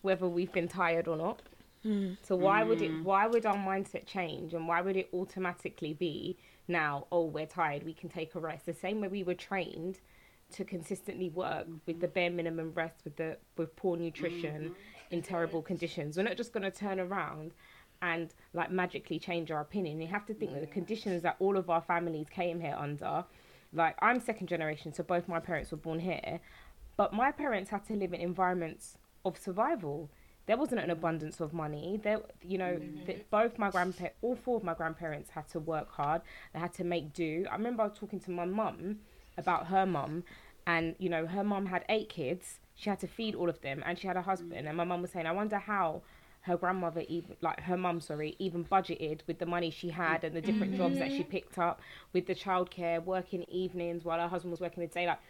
whether 0.02 0.28
we've 0.28 0.52
been 0.52 0.68
tired 0.68 1.08
or 1.08 1.16
not. 1.16 1.42
Mm. 1.84 2.18
So 2.22 2.36
why 2.36 2.62
would 2.62 2.82
it 2.82 2.90
mm. 2.90 3.02
why 3.02 3.26
would 3.26 3.46
our 3.46 3.56
mindset 3.56 4.06
change 4.06 4.52
and 4.52 4.68
why 4.68 4.82
would 4.82 4.96
it 4.96 5.08
automatically 5.14 5.94
be 5.94 6.36
now, 6.70 7.06
oh 7.12 7.24
we're 7.24 7.46
tired, 7.46 7.82
we 7.82 7.92
can 7.92 8.08
take 8.08 8.34
a 8.34 8.40
rest. 8.40 8.66
The 8.66 8.72
same 8.72 9.00
way 9.00 9.08
we 9.08 9.22
were 9.22 9.34
trained 9.34 10.00
to 10.52 10.64
consistently 10.64 11.28
work 11.28 11.66
with 11.86 12.00
the 12.00 12.08
bare 12.08 12.30
minimum 12.30 12.72
rest 12.74 13.02
with 13.04 13.16
the 13.16 13.36
with 13.56 13.74
poor 13.76 13.96
nutrition 13.96 14.62
mm-hmm. 14.62 15.14
in 15.14 15.22
terrible 15.22 15.62
conditions. 15.62 16.16
We're 16.16 16.24
not 16.24 16.36
just 16.36 16.52
gonna 16.52 16.70
turn 16.70 16.98
around 16.98 17.52
and 18.02 18.34
like 18.54 18.70
magically 18.70 19.18
change 19.18 19.50
our 19.50 19.60
opinion. 19.60 20.00
You 20.00 20.08
have 20.08 20.26
to 20.26 20.34
think 20.34 20.52
that 20.54 20.60
the 20.60 20.66
conditions 20.66 21.22
that 21.22 21.36
all 21.38 21.56
of 21.56 21.68
our 21.68 21.82
families 21.82 22.26
came 22.30 22.60
here 22.60 22.74
under, 22.76 23.24
like 23.72 23.96
I'm 24.00 24.20
second 24.20 24.46
generation, 24.46 24.92
so 24.92 25.02
both 25.02 25.28
my 25.28 25.40
parents 25.40 25.70
were 25.70 25.76
born 25.76 26.00
here, 26.00 26.40
but 26.96 27.12
my 27.12 27.30
parents 27.30 27.70
had 27.70 27.84
to 27.86 27.94
live 27.94 28.12
in 28.12 28.20
environments 28.20 28.96
of 29.24 29.38
survival. 29.38 30.10
There 30.50 30.56
wasn't 30.56 30.80
an 30.80 30.90
abundance 30.90 31.38
of 31.38 31.52
money. 31.52 32.00
There, 32.02 32.22
you 32.42 32.58
know, 32.58 32.72
mm-hmm. 32.72 33.06
th- 33.06 33.30
both 33.30 33.56
my 33.56 33.70
grandpa, 33.70 34.06
all 34.20 34.34
four 34.34 34.56
of 34.56 34.64
my 34.64 34.74
grandparents 34.74 35.30
had 35.30 35.46
to 35.50 35.60
work 35.60 35.92
hard. 35.92 36.22
They 36.52 36.58
had 36.58 36.72
to 36.74 36.82
make 36.82 37.12
do. 37.12 37.46
I 37.48 37.54
remember 37.54 37.88
talking 37.88 38.18
to 38.18 38.32
my 38.32 38.46
mum 38.46 38.98
about 39.38 39.68
her 39.68 39.86
mum, 39.86 40.24
and 40.66 40.96
you 40.98 41.08
know, 41.08 41.26
her 41.26 41.44
mum 41.44 41.66
had 41.66 41.84
eight 41.88 42.08
kids. 42.08 42.58
She 42.74 42.90
had 42.90 42.98
to 42.98 43.06
feed 43.06 43.36
all 43.36 43.48
of 43.48 43.60
them, 43.60 43.84
and 43.86 43.96
she 43.96 44.08
had 44.08 44.16
a 44.16 44.22
husband. 44.22 44.64
Mm. 44.64 44.70
And 44.70 44.76
my 44.76 44.82
mum 44.82 45.02
was 45.02 45.12
saying, 45.12 45.26
I 45.26 45.30
wonder 45.30 45.56
how 45.56 46.02
her 46.40 46.56
grandmother 46.56 47.04
even 47.06 47.36
like 47.42 47.60
her 47.60 47.76
mum 47.76 48.00
sorry 48.00 48.34
even 48.40 48.64
budgeted 48.64 49.20
with 49.28 49.38
the 49.38 49.46
money 49.46 49.70
she 49.70 49.90
had 49.90 50.24
and 50.24 50.34
the 50.34 50.40
different 50.40 50.74
jobs 50.76 50.98
that 50.98 51.12
she 51.12 51.20
mm-hmm. 51.20 51.30
picked 51.30 51.58
up 51.58 51.80
with 52.12 52.26
the 52.26 52.34
childcare 52.34 53.04
working 53.04 53.44
evenings 53.44 54.04
while 54.04 54.18
her 54.18 54.26
husband 54.26 54.50
was 54.50 54.58
working 54.58 54.80
the 54.80 54.86
day 54.88 55.06
like 55.06 55.20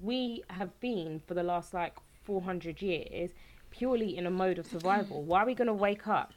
we 0.00 0.40
have 0.48 0.78
been 0.78 1.20
for 1.26 1.34
the 1.34 1.42
last 1.42 1.74
like 1.74 1.96
400 2.24 2.80
years 2.80 3.30
purely 3.72 4.16
in 4.16 4.26
a 4.26 4.30
mode 4.30 4.58
of 4.58 4.66
survival. 4.66 5.22
Why 5.24 5.42
are 5.42 5.46
we 5.46 5.54
going 5.54 5.66
to 5.66 5.74
wake 5.74 6.06
up 6.06 6.32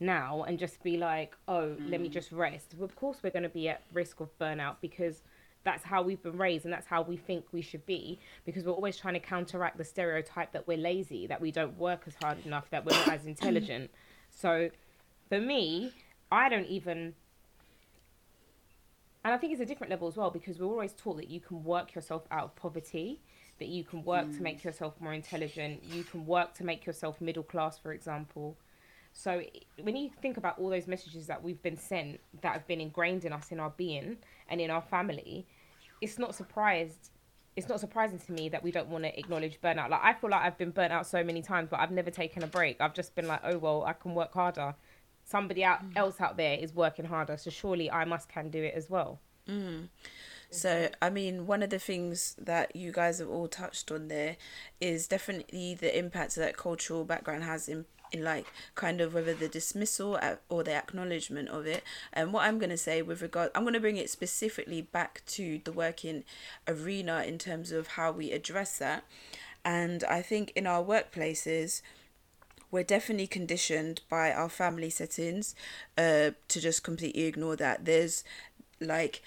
now 0.00 0.42
and 0.42 0.58
just 0.58 0.82
be 0.82 0.96
like 0.96 1.36
oh 1.46 1.76
let 1.86 2.00
me 2.00 2.08
mm. 2.08 2.12
just 2.12 2.32
rest 2.32 2.74
well, 2.76 2.84
of 2.84 2.96
course 2.96 3.18
we're 3.22 3.30
going 3.30 3.44
to 3.44 3.48
be 3.48 3.68
at 3.68 3.82
risk 3.92 4.18
of 4.18 4.36
burnout 4.36 4.74
because 4.80 5.22
that's 5.62 5.84
how 5.84 6.02
we've 6.02 6.20
been 6.24 6.36
raised 6.36 6.64
and 6.64 6.74
that's 6.74 6.88
how 6.88 7.02
we 7.02 7.16
think 7.16 7.44
we 7.52 7.62
should 7.62 7.86
be 7.86 8.18
because 8.44 8.64
we're 8.64 8.72
always 8.72 8.96
trying 8.96 9.14
to 9.14 9.20
counteract 9.20 9.78
the 9.78 9.84
stereotype 9.84 10.50
that 10.50 10.66
we're 10.66 10.76
lazy 10.76 11.28
that 11.28 11.40
we 11.40 11.52
don't 11.52 11.78
work 11.78 12.02
as 12.08 12.16
hard 12.20 12.44
enough 12.44 12.68
that 12.70 12.84
we're 12.84 12.90
not 12.90 13.08
as 13.10 13.26
intelligent. 13.34 13.88
So 14.30 14.70
for 15.32 15.40
me 15.40 15.90
i 16.30 16.46
don't 16.46 16.66
even 16.66 17.14
and 19.24 19.32
i 19.32 19.38
think 19.38 19.50
it's 19.50 19.62
a 19.62 19.64
different 19.64 19.90
level 19.90 20.06
as 20.06 20.14
well 20.14 20.30
because 20.30 20.58
we're 20.58 20.66
always 20.66 20.92
taught 20.92 21.16
that 21.16 21.30
you 21.30 21.40
can 21.40 21.64
work 21.64 21.94
yourself 21.94 22.24
out 22.30 22.44
of 22.44 22.56
poverty 22.56 23.18
that 23.62 23.68
you 23.68 23.84
can 23.84 24.04
work 24.04 24.26
to 24.36 24.42
make 24.42 24.60
mm. 24.60 24.64
yourself 24.64 24.94
more 25.00 25.14
intelligent 25.14 25.82
you 25.84 26.02
can 26.04 26.26
work 26.26 26.52
to 26.52 26.64
make 26.64 26.84
yourself 26.84 27.20
middle 27.20 27.42
class 27.42 27.78
for 27.78 27.92
example 27.92 28.56
so 29.12 29.42
when 29.80 29.96
you 29.96 30.10
think 30.20 30.36
about 30.36 30.58
all 30.58 30.70
those 30.70 30.86
messages 30.86 31.26
that 31.26 31.42
we've 31.42 31.62
been 31.62 31.76
sent 31.76 32.20
that 32.40 32.52
have 32.52 32.66
been 32.66 32.80
ingrained 32.80 33.24
in 33.24 33.32
us 33.32 33.52
in 33.52 33.60
our 33.60 33.70
being 33.70 34.16
and 34.48 34.60
in 34.60 34.70
our 34.70 34.82
family, 34.82 35.46
it's 36.00 36.18
not 36.18 36.34
surprised. 36.34 37.10
It's 37.54 37.68
not 37.68 37.80
surprising 37.80 38.18
to 38.18 38.32
me 38.32 38.48
that 38.48 38.62
we 38.62 38.72
don't 38.72 38.88
want 38.88 39.04
to 39.04 39.18
acknowledge 39.18 39.60
burnout. 39.60 39.90
Like 39.90 40.00
I 40.02 40.14
feel 40.14 40.30
like 40.30 40.40
I've 40.40 40.56
been 40.56 40.70
burnt 40.70 40.92
out 40.92 41.06
so 41.06 41.22
many 41.22 41.42
times, 41.42 41.68
but 41.70 41.80
I've 41.80 41.90
never 41.90 42.10
taken 42.10 42.42
a 42.42 42.46
break. 42.46 42.80
I've 42.80 42.94
just 42.94 43.14
been 43.14 43.28
like, 43.28 43.40
oh 43.44 43.58
well, 43.58 43.84
I 43.84 43.92
can 43.92 44.14
work 44.14 44.32
harder. 44.32 44.74
Somebody 45.24 45.62
out 45.62 45.84
mm. 45.84 45.96
else 45.96 46.20
out 46.20 46.36
there 46.36 46.56
is 46.58 46.74
working 46.74 47.04
harder, 47.04 47.36
so 47.36 47.50
surely 47.50 47.90
I 47.90 48.04
must 48.04 48.28
can 48.28 48.48
do 48.48 48.62
it 48.62 48.74
as 48.74 48.88
well. 48.88 49.20
Mm. 49.46 49.88
So, 50.52 50.90
I 51.00 51.08
mean, 51.08 51.46
one 51.46 51.62
of 51.62 51.70
the 51.70 51.78
things 51.78 52.36
that 52.38 52.76
you 52.76 52.92
guys 52.92 53.20
have 53.20 53.30
all 53.30 53.48
touched 53.48 53.90
on 53.90 54.08
there 54.08 54.36
is 54.82 55.08
definitely 55.08 55.74
the 55.74 55.96
impact 55.98 56.36
that 56.36 56.58
cultural 56.58 57.04
background 57.04 57.44
has 57.44 57.68
in, 57.68 57.86
in 58.12 58.22
like, 58.22 58.46
kind 58.74 59.00
of 59.00 59.14
whether 59.14 59.32
the 59.32 59.48
dismissal 59.48 60.18
or 60.50 60.62
the 60.62 60.74
acknowledgement 60.74 61.48
of 61.48 61.66
it. 61.66 61.82
And 62.12 62.34
what 62.34 62.44
I'm 62.44 62.58
going 62.58 62.68
to 62.68 62.76
say 62.76 63.00
with 63.00 63.22
regard, 63.22 63.50
I'm 63.54 63.62
going 63.62 63.72
to 63.72 63.80
bring 63.80 63.96
it 63.96 64.10
specifically 64.10 64.82
back 64.82 65.22
to 65.28 65.62
the 65.64 65.72
working 65.72 66.22
arena 66.68 67.24
in 67.26 67.38
terms 67.38 67.72
of 67.72 67.86
how 67.86 68.12
we 68.12 68.30
address 68.30 68.76
that. 68.76 69.04
And 69.64 70.04
I 70.04 70.20
think 70.20 70.52
in 70.54 70.66
our 70.66 70.84
workplaces, 70.84 71.80
we're 72.70 72.82
definitely 72.82 73.26
conditioned 73.26 74.02
by 74.10 74.32
our 74.32 74.48
family 74.50 74.90
settings 74.90 75.54
uh, 75.96 76.32
to 76.48 76.60
just 76.60 76.84
completely 76.84 77.24
ignore 77.24 77.56
that. 77.56 77.86
There's 77.86 78.22
like, 78.80 79.22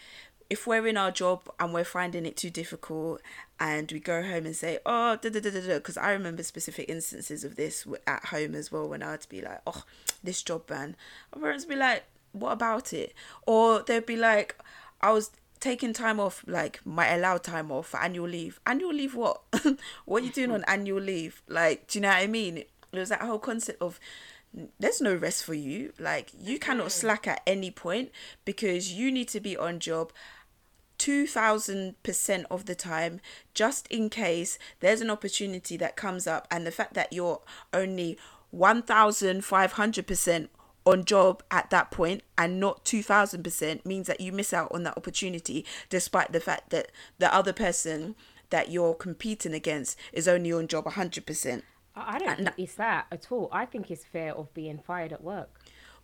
if 0.50 0.68
we're 0.68 0.88
in 0.88 0.98
our 0.98 1.12
job 1.12 1.50
and 1.60 1.74
we're 1.74 1.84
finding 1.84 2.26
it 2.26 2.38
too 2.38 2.50
difficult 2.50 3.22
and 3.60 3.92
we 3.92 4.00
go 4.00 4.22
home 4.22 4.46
and 4.46 4.56
say, 4.56 4.80
oh, 4.86 5.18
da 5.18 5.30
da 5.30 5.40
da 5.40 5.50
da 5.50 5.62
da, 5.62 5.74
because 5.76 5.98
I 5.98 6.12
remember 6.12 6.44
specific 6.44 6.90
instances 6.90 7.44
of 7.44 7.56
this 7.56 7.88
at 8.06 8.26
home 8.26 8.54
as 8.56 8.72
well 8.72 8.88
when 8.88 9.02
I'd 9.02 9.28
be 9.30 9.42
like, 9.42 9.62
oh, 9.66 9.84
this 10.24 10.44
job, 10.44 10.70
man. 10.70 10.96
My 11.34 11.42
parents 11.42 11.66
would 11.66 11.74
be 11.74 11.80
like, 11.80 12.04
what 12.32 12.52
about 12.52 12.94
it? 12.94 13.14
Or 13.48 13.82
they'd 13.82 14.06
be 14.06 14.18
like, 14.18 14.62
I 15.02 15.12
was 15.12 15.32
taking 15.60 15.94
time 15.94 16.20
off, 16.20 16.44
like 16.46 16.80
my 16.86 17.08
allowed 17.08 17.44
time 17.44 17.72
off 17.72 17.88
for 17.88 18.00
annual 18.00 18.28
leave. 18.28 18.60
Annual 18.68 18.94
leave, 18.94 19.16
what? 19.16 19.42
what 20.06 20.22
are 20.22 20.26
you 20.26 20.32
doing 20.32 20.52
on 20.52 20.64
annual 20.68 21.02
leave? 21.02 21.42
Like, 21.48 21.88
do 21.88 22.00
you 22.00 22.04
know 22.04 22.10
what 22.10 22.18
I 22.18 22.28
mean? 22.28 22.58
It 22.58 22.70
was 22.92 23.10
that 23.10 23.22
whole 23.22 23.40
concept 23.40 23.82
of 23.82 24.00
there's 24.80 25.02
no 25.02 25.16
rest 25.16 25.44
for 25.44 25.54
you. 25.54 25.94
Like, 26.00 26.32
you 26.40 26.60
cannot 26.60 26.92
slack 26.92 27.28
at 27.28 27.42
any 27.46 27.72
point 27.72 28.12
because 28.46 28.94
you 28.94 29.12
need 29.12 29.28
to 29.30 29.40
be 29.40 29.58
on 29.58 29.80
job 29.80 30.12
2000% 30.98 32.46
of 32.50 32.66
the 32.66 32.76
time 32.76 33.20
just 33.54 33.88
in 33.88 34.10
case 34.10 34.58
there's 34.80 35.02
an 35.02 35.10
opportunity 35.10 35.78
that 35.78 35.96
comes 35.96 36.28
up 36.28 36.48
and 36.50 36.66
the 36.66 36.72
fact 36.72 36.94
that 36.94 37.12
you're 37.12 37.42
only 37.74 38.18
1500% 38.54 40.50
on 40.86 41.04
job 41.04 41.44
at 41.50 41.70
that 41.72 41.92
point 41.92 42.22
and 42.38 42.60
not 42.60 42.86
2000% 42.86 43.86
means 43.86 44.08
that 44.08 44.22
you 44.22 44.32
miss 44.32 44.54
out 44.54 44.72
on 44.72 44.84
that 44.84 44.98
opportunity 44.98 45.66
despite 45.90 46.32
the 46.32 46.40
fact 46.40 46.70
that 46.70 46.92
the 47.18 47.34
other 47.34 47.54
person 47.54 48.16
that 48.52 48.70
you're 48.70 48.94
competing 48.94 49.54
against 49.54 49.98
is 50.14 50.28
only 50.28 50.54
on 50.54 50.68
job 50.68 50.86
100% 50.86 51.64
I, 51.96 52.16
I 52.16 52.20
don't 52.20 52.38
think 52.38 52.54
it's 52.58 52.76
that 52.76 53.08
at 53.12 53.32
all. 53.32 53.50
I 53.52 53.66
think 53.66 53.90
it's 53.90 54.04
fear 54.04 54.32
of 54.32 54.54
being 54.54 54.78
fired 54.78 55.14
at 55.14 55.24
work. 55.24 55.50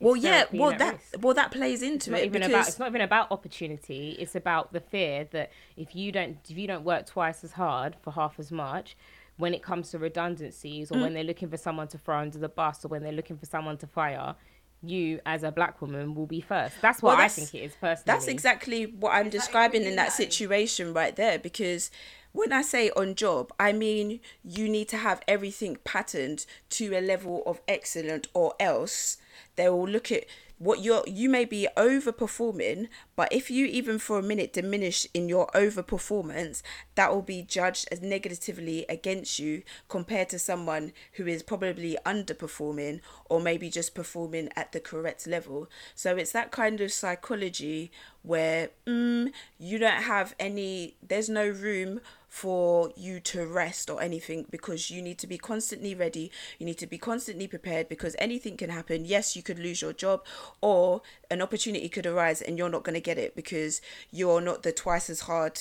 Well 0.02 0.16
yeah 0.16 0.46
well 0.52 0.72
that 0.78 0.94
risk. 0.94 1.16
well 1.24 1.34
that 1.36 1.52
plays 1.52 1.82
into 1.82 1.96
it's 1.96 2.08
not 2.10 2.20
it 2.20 2.26
even 2.26 2.42
because 2.42 2.50
about 2.50 2.68
it's 2.68 2.80
not 2.80 2.88
even 2.90 3.02
about 3.02 3.32
opportunity 3.32 4.16
it's 4.20 4.36
about 4.36 4.74
the 4.74 4.80
fear 4.80 5.28
that 5.32 5.52
if 5.78 5.96
you 5.96 6.12
don't 6.12 6.38
if 6.50 6.58
you 6.58 6.68
don't 6.68 6.84
work 6.84 7.06
twice 7.06 7.44
as 7.44 7.54
hard 7.54 7.96
for 8.02 8.12
half 8.12 8.40
as 8.40 8.52
much 8.52 8.98
when 9.38 9.54
it 9.54 9.64
comes 9.64 9.90
to 9.92 9.98
redundancies 10.00 10.92
or 10.92 10.96
Mm. 10.96 11.02
when 11.02 11.14
they're 11.14 11.24
looking 11.24 11.50
for 11.50 11.58
someone 11.58 11.88
to 11.90 11.98
throw 11.98 12.18
under 12.20 12.38
the 12.38 12.50
bus 12.50 12.84
or 12.84 12.90
when 12.90 13.02
they're 13.04 13.12
looking 13.12 13.38
for 13.38 13.46
someone 13.46 13.78
to 13.78 13.88
fire 13.88 14.36
you 14.84 15.20
as 15.28 15.44
a 15.44 15.52
black 15.52 15.80
woman 15.82 16.16
will 16.16 16.26
be 16.26 16.42
first 16.42 16.76
that's 16.82 17.02
what 17.04 17.16
Well, 17.18 17.26
i 17.26 17.28
think 17.28 17.54
it 17.54 17.60
is 17.60 17.76
personally 17.76 18.04
That's 18.06 18.28
exactly 18.28 18.86
what 18.88 19.12
I'm 19.12 19.30
describing 19.30 19.84
in 19.84 19.96
that? 19.98 20.12
situation 20.12 20.94
right 20.94 21.16
there 21.16 21.38
because 21.38 21.92
when 22.34 22.52
I 22.54 22.62
say 22.62 22.90
on 22.92 23.16
job, 23.16 23.52
I 23.60 23.74
mean 23.74 24.20
you 24.44 24.70
need 24.70 24.88
to 24.90 24.98
have 24.98 25.22
everything 25.28 25.78
patterned 25.84 26.46
to 26.72 26.98
a 26.98 27.02
level 27.02 27.44
of 27.46 27.62
excellent 27.68 28.28
or 28.34 28.54
else 28.60 29.18
they 29.56 29.70
will 29.70 29.88
look 29.88 30.12
at 30.12 30.26
what 30.62 30.80
you're 30.84 31.04
you 31.08 31.28
may 31.28 31.44
be 31.44 31.68
overperforming 31.76 32.88
but 33.16 33.28
if 33.34 33.50
you 33.50 33.66
even 33.66 33.98
for 33.98 34.20
a 34.20 34.22
minute 34.22 34.54
diminish 34.54 35.08
in 35.12 35.28
your 35.28 35.48
overperformance 35.56 36.62
that 36.94 37.12
will 37.12 37.24
be 37.24 37.42
judged 37.42 37.88
as 37.92 38.00
negatively 38.00 38.86
against 38.88 39.40
you 39.40 39.64
compared 39.90 40.30
to 40.30 40.38
someone 40.38 40.94
who 41.14 41.26
is 41.26 41.42
probably 41.42 41.98
underperforming 42.06 43.00
or 43.28 43.42
maybe 43.42 43.72
just 43.72 43.96
performing 43.96 44.50
at 44.56 44.72
the 44.72 44.80
correct 44.80 45.26
level. 45.26 45.68
So 45.96 46.16
it's 46.16 46.32
that 46.34 46.52
kind 46.52 46.80
of 46.80 46.92
psychology 46.92 47.92
where 48.22 48.70
mm, 48.86 49.32
you 49.58 49.80
don't 49.80 50.04
have 50.04 50.36
any 50.40 50.96
there's 51.02 51.28
no 51.30 51.50
room 51.50 52.02
for 52.32 52.94
you 52.96 53.20
to 53.20 53.46
rest 53.46 53.90
or 53.90 54.02
anything 54.02 54.46
because 54.50 54.90
you 54.90 55.02
need 55.02 55.20
to 55.20 55.28
be 55.28 55.38
constantly 55.38 55.94
ready. 55.94 56.32
You 56.60 56.66
need 56.66 56.78
to 56.78 56.88
be 56.88 56.98
constantly 56.98 57.46
prepared 57.46 57.90
because 57.90 58.16
anything 58.18 58.56
can 58.56 58.70
happen. 58.70 59.04
Yes 59.04 59.36
you 59.36 59.44
could 59.44 59.60
lose 59.60 59.82
your 59.82 59.92
job 59.92 60.24
or 60.62 61.02
an 61.30 61.42
opportunity 61.42 61.90
could 61.90 62.06
arise 62.06 62.42
and 62.42 62.58
you're 62.58 62.70
not 62.70 62.86
going 62.86 62.94
to 62.94 63.02
get 63.02 63.18
it 63.18 63.36
because 63.36 63.82
you're 64.12 64.40
not 64.40 64.64
the 64.64 64.72
twice 64.72 65.10
as 65.10 65.20
hard 65.22 65.60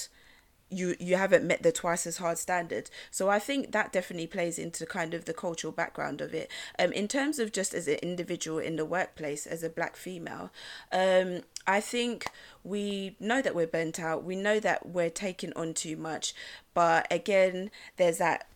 you 0.71 0.95
you 1.01 1.17
haven't 1.17 1.45
met 1.45 1.63
the 1.63 1.73
twice 1.73 2.07
as 2.07 2.19
hard 2.19 2.39
standard. 2.39 2.91
So 3.11 3.29
i 3.29 3.39
think 3.39 3.73
that 3.73 3.93
definitely 3.93 4.27
plays 4.29 4.59
into 4.59 4.87
kind 4.87 5.15
of 5.15 5.25
the 5.25 5.35
cultural 5.35 5.73
background 5.73 6.21
of 6.21 6.33
it. 6.35 6.51
Um 6.79 6.93
in 6.93 7.09
terms 7.09 7.39
of 7.39 7.53
just 7.53 7.75
as 7.75 7.89
an 7.89 7.99
individual 8.03 8.59
in 8.59 8.77
the 8.77 8.85
workplace 8.85 9.47
as 9.47 9.63
a 9.63 9.69
black 9.69 9.97
female 9.97 10.51
um 10.93 11.41
i 11.67 11.81
think 11.81 12.27
we 12.63 13.17
know 13.19 13.41
that 13.43 13.55
we're 13.55 13.67
burnt 13.67 13.99
out. 13.99 14.23
We 14.25 14.37
know 14.37 14.61
that 14.61 14.87
we're 14.87 15.11
taking 15.11 15.53
on 15.55 15.75
too 15.75 15.97
much. 15.97 16.35
But 16.75 17.07
again 17.11 17.71
there's 17.97 18.19
that 18.19 18.47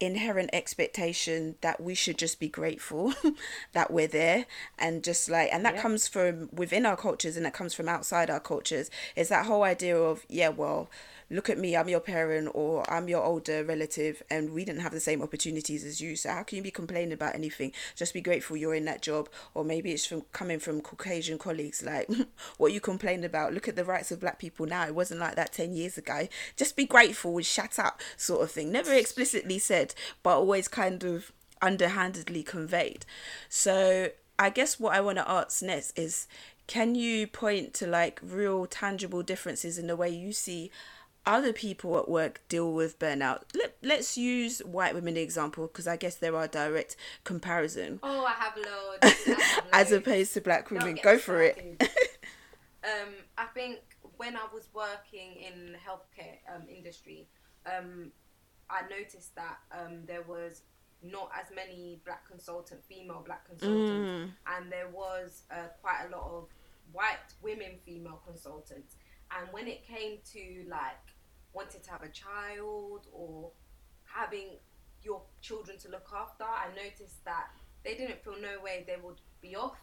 inherent 0.00 0.50
expectation 0.52 1.54
that 1.60 1.80
we 1.80 1.94
should 1.94 2.18
just 2.18 2.40
be 2.40 2.48
grateful 2.48 3.14
that 3.72 3.92
we're 3.92 4.08
there. 4.08 4.46
And 4.78 5.04
just 5.04 5.30
like 5.30 5.50
and 5.52 5.64
that 5.64 5.74
Yeah. 5.76 5.82
comes 5.82 6.08
from 6.08 6.48
within 6.52 6.84
our 6.86 6.96
cultures 6.96 7.36
and 7.36 7.46
that 7.46 7.54
comes 7.54 7.72
from 7.74 7.88
outside 7.88 8.28
our 8.30 8.40
cultures 8.40 8.90
is 9.14 9.28
that 9.28 9.46
whole 9.46 9.62
idea 9.62 9.96
of 9.96 10.24
yeah 10.28 10.48
well 10.48 10.88
look 11.32 11.50
at 11.50 11.58
me 11.58 11.76
i'm 11.76 11.88
your 11.88 12.00
parent 12.00 12.48
or 12.54 12.88
i'm 12.92 13.08
your 13.08 13.22
older 13.22 13.64
relative 13.64 14.22
and 14.30 14.50
we 14.50 14.64
didn't 14.64 14.82
have 14.82 14.92
the 14.92 15.00
same 15.00 15.22
opportunities 15.22 15.84
as 15.84 16.00
you. 16.00 16.16
So 16.16 16.30
how 16.30 16.42
can 16.42 16.56
you 16.56 16.62
be 16.62 16.70
complaining 16.70 17.12
about 17.12 17.34
anything? 17.34 17.72
Just 17.96 18.14
be 18.14 18.20
grateful 18.20 18.56
you're 18.56 18.74
in 18.74 18.84
that 18.86 19.02
job 19.02 19.28
or 19.54 19.64
maybe 19.64 19.92
it's 19.92 20.06
from 20.06 20.22
coming 20.32 20.58
from 20.58 20.80
caucasian 20.80 21.38
colleagues. 21.38 21.82
Like 21.82 22.08
what 22.58 22.72
you 22.72 22.80
complain 22.80 23.24
about. 23.24 23.54
Look 23.54 23.68
at 23.68 23.76
the 23.76 23.84
rights 23.84 24.10
of 24.10 24.20
black 24.20 24.38
people 24.38 24.66
now. 24.66 24.86
It 24.86 24.94
wasn't 24.94 25.20
like 25.20 25.36
that 25.36 25.52
10 25.52 25.74
years 25.74 25.98
ago. 25.98 26.28
Just 26.56 26.76
be 26.76 26.86
grateful 26.86 27.36
and 27.36 27.46
shut 27.46 27.78
up 27.78 28.00
sort 28.16 28.42
of 28.42 28.50
thing. 28.50 28.72
Never 28.72 28.92
explicitly 28.92 29.58
said 29.58 29.94
but 30.22 30.36
always 30.36 30.68
kind 30.68 31.04
of 31.04 31.32
underhandedly 31.60 32.42
conveyed. 32.42 33.06
So 33.48 34.10
i 34.38 34.48
guess 34.48 34.80
what 34.80 34.94
i 34.94 35.00
want 35.00 35.18
to 35.18 35.30
ask 35.30 35.62
next 35.62 35.96
is 35.96 36.26
can 36.66 36.94
you 36.94 37.26
point 37.26 37.74
to 37.74 37.86
like 37.86 38.18
real 38.22 38.66
tangible 38.66 39.22
differences 39.22 39.76
in 39.76 39.88
the 39.88 39.94
way 39.94 40.08
you 40.08 40.32
see 40.32 40.70
other 41.24 41.52
people 41.52 41.98
at 41.98 42.08
work 42.08 42.42
deal 42.48 42.72
with 42.72 42.98
burnout. 42.98 43.42
Let, 43.54 43.76
let's 43.82 44.16
use 44.16 44.60
white 44.60 44.94
women 44.94 45.16
example 45.16 45.66
because 45.66 45.86
i 45.86 45.96
guess 45.96 46.16
there 46.16 46.36
are 46.36 46.48
direct 46.48 46.96
comparison. 47.24 48.00
Oh, 48.02 48.24
I 48.24 48.32
have 48.32 48.56
loads. 48.56 48.98
I 49.02 49.42
have 49.42 49.64
as 49.72 49.92
opposed 49.92 50.34
to 50.34 50.40
black 50.40 50.70
women. 50.70 50.98
go 51.02 51.18
for 51.18 51.42
it. 51.42 51.80
um, 52.84 53.14
I 53.38 53.46
think 53.46 53.80
when 54.16 54.36
I 54.36 54.46
was 54.52 54.68
working 54.74 55.36
in 55.36 55.72
the 55.72 55.78
healthcare 55.78 56.38
um, 56.54 56.62
industry, 56.68 57.28
um, 57.66 58.12
I 58.70 58.82
noticed 58.88 59.34
that 59.36 59.58
um, 59.72 60.04
there 60.06 60.22
was 60.22 60.62
not 61.02 61.30
as 61.38 61.54
many 61.54 62.00
black 62.04 62.28
consultant, 62.28 62.80
female 62.88 63.22
black 63.24 63.46
consultants, 63.48 64.32
and 64.46 64.70
there 64.70 64.88
was 64.88 65.42
uh, 65.50 65.68
quite 65.80 66.06
a 66.06 66.16
lot 66.16 66.30
of 66.30 66.48
white 66.92 67.16
women 67.42 67.72
female 67.84 68.20
consultants. 68.26 68.96
And 69.38 69.52
when 69.52 69.68
it 69.68 69.86
came 69.86 70.18
to 70.32 70.64
like 70.68 71.00
wanting 71.52 71.80
to 71.82 71.90
have 71.90 72.02
a 72.02 72.08
child 72.08 73.06
or 73.12 73.50
having 74.04 74.58
your 75.02 75.22
children 75.40 75.78
to 75.78 75.88
look 75.88 76.08
after, 76.14 76.44
I 76.44 76.68
noticed 76.74 77.24
that 77.24 77.48
they 77.84 77.94
didn't 77.94 78.22
feel 78.22 78.40
no 78.40 78.62
way 78.62 78.84
they 78.86 78.96
would 79.02 79.20
be 79.40 79.56
off, 79.56 79.76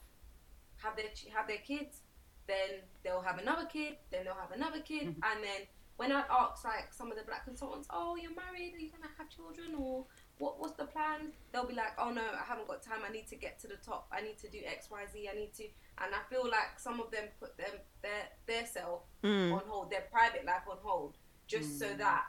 have 0.77 0.95
their 0.95 1.07
have 1.35 1.47
their 1.47 1.57
kids, 1.57 2.01
then 2.47 2.81
they'll 3.03 3.21
have 3.21 3.39
another 3.39 3.65
kid, 3.65 3.97
then 4.11 4.25
they'll 4.25 4.33
have 4.33 4.51
another 4.51 4.79
kid, 4.79 5.07
mm-hmm. 5.07 5.23
and 5.23 5.43
then 5.43 5.67
when 5.97 6.11
I'd 6.13 6.23
ask 6.31 6.63
like 6.63 6.93
some 6.93 7.11
of 7.11 7.17
the 7.17 7.23
black 7.23 7.45
consultants, 7.45 7.87
oh, 7.91 8.15
you're 8.15 8.33
married, 8.33 8.73
are 8.73 8.79
you 8.79 8.89
gonna 8.89 9.11
have 9.17 9.29
children, 9.29 9.75
or 9.77 10.05
what 10.39 10.59
what's 10.59 10.73
the 10.73 10.85
plan? 10.85 11.33
They'll 11.51 11.67
be 11.67 11.75
like, 11.75 11.93
oh 11.99 12.11
no, 12.11 12.21
I 12.21 12.43
haven't 12.47 12.67
got 12.67 12.81
time. 12.81 12.99
I 13.07 13.11
need 13.11 13.27
to 13.27 13.35
get 13.35 13.59
to 13.59 13.67
the 13.67 13.75
top. 13.75 14.07
I 14.11 14.21
need 14.21 14.37
to 14.39 14.49
do 14.49 14.59
X, 14.65 14.89
Y, 14.89 15.03
Z. 15.11 15.29
I 15.31 15.35
need 15.35 15.53
to, 15.55 15.63
and 15.63 16.15
I 16.15 16.27
feel 16.29 16.43
like 16.43 16.79
some 16.79 16.99
of 16.99 17.11
them 17.11 17.25
put 17.39 17.57
them 17.57 17.71
their 18.01 18.23
their 18.47 18.65
self 18.65 19.01
mm. 19.23 19.53
on 19.53 19.61
hold, 19.67 19.91
their 19.91 20.05
private 20.11 20.45
life 20.45 20.63
on 20.69 20.77
hold, 20.81 21.17
just 21.45 21.77
so 21.77 21.87
mm. 21.87 21.97
that 21.97 22.23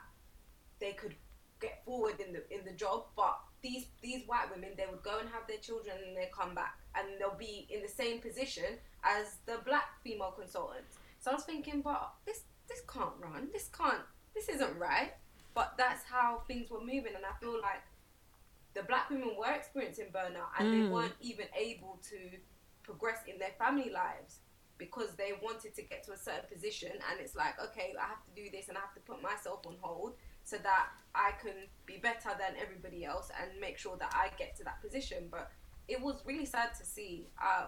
they 0.79 0.91
could 0.91 1.15
get 1.61 1.83
forward 1.85 2.19
in 2.19 2.33
the 2.33 2.43
in 2.53 2.65
the 2.65 2.73
job. 2.73 3.05
But 3.15 3.39
these 3.63 3.85
these 4.01 4.27
white 4.27 4.51
women, 4.53 4.71
they 4.77 4.85
would 4.91 5.03
go 5.03 5.19
and 5.19 5.29
have 5.29 5.47
their 5.47 5.57
children 5.57 5.95
and 6.05 6.15
they 6.15 6.29
come 6.37 6.53
back, 6.53 6.79
and 6.95 7.07
they'll 7.17 7.39
be 7.39 7.65
in 7.69 7.81
the 7.81 7.87
same 7.87 8.19
position 8.19 8.77
as 9.05 9.37
the 9.45 9.59
black 9.65 10.03
female 10.03 10.31
consultants. 10.37 10.97
So 11.21 11.31
I 11.31 11.35
was 11.35 11.45
thinking, 11.45 11.81
but 11.81 12.11
this 12.25 12.43
this 12.67 12.81
can't 12.91 13.15
run. 13.21 13.47
This 13.53 13.69
can't. 13.69 14.03
This 14.35 14.49
isn't 14.49 14.77
right. 14.77 15.13
But 15.53 15.73
that's 15.77 16.03
how 16.05 16.43
things 16.47 16.69
were 16.69 16.79
moving, 16.79 17.13
and 17.15 17.25
I 17.25 17.37
feel 17.41 17.59
like 17.61 17.81
the 18.73 18.83
black 18.83 19.09
women 19.09 19.35
were 19.37 19.51
experiencing 19.51 20.07
burnout, 20.13 20.51
and 20.59 20.73
they 20.73 20.89
weren't 20.89 21.13
even 21.19 21.45
able 21.57 21.99
to 22.09 22.17
progress 22.83 23.19
in 23.27 23.37
their 23.37 23.51
family 23.59 23.91
lives 23.91 24.39
because 24.77 25.13
they 25.15 25.33
wanted 25.43 25.75
to 25.75 25.83
get 25.83 26.03
to 26.03 26.11
a 26.11 26.17
certain 26.17 26.49
position 26.51 26.89
and 26.89 27.19
it's 27.19 27.35
like 27.35 27.53
okay 27.63 27.93
i 28.01 28.07
have 28.07 28.25
to 28.25 28.31
do 28.35 28.49
this 28.51 28.67
and 28.67 28.75
i 28.75 28.81
have 28.81 28.93
to 28.95 28.99
put 29.01 29.21
myself 29.21 29.59
on 29.67 29.75
hold 29.79 30.15
so 30.43 30.57
that 30.57 30.87
i 31.13 31.31
can 31.41 31.53
be 31.85 31.97
better 31.97 32.29
than 32.39 32.53
everybody 32.59 33.05
else 33.05 33.29
and 33.39 33.51
make 33.59 33.77
sure 33.77 33.95
that 33.97 34.11
i 34.13 34.29
get 34.37 34.55
to 34.57 34.63
that 34.63 34.81
position. 34.81 35.27
But 35.29 35.51
it 35.87 36.01
was 36.01 36.23
really 36.25 36.45
sad 36.45 36.73
to 36.79 36.85
see. 36.85 37.27
Uh, 37.41 37.67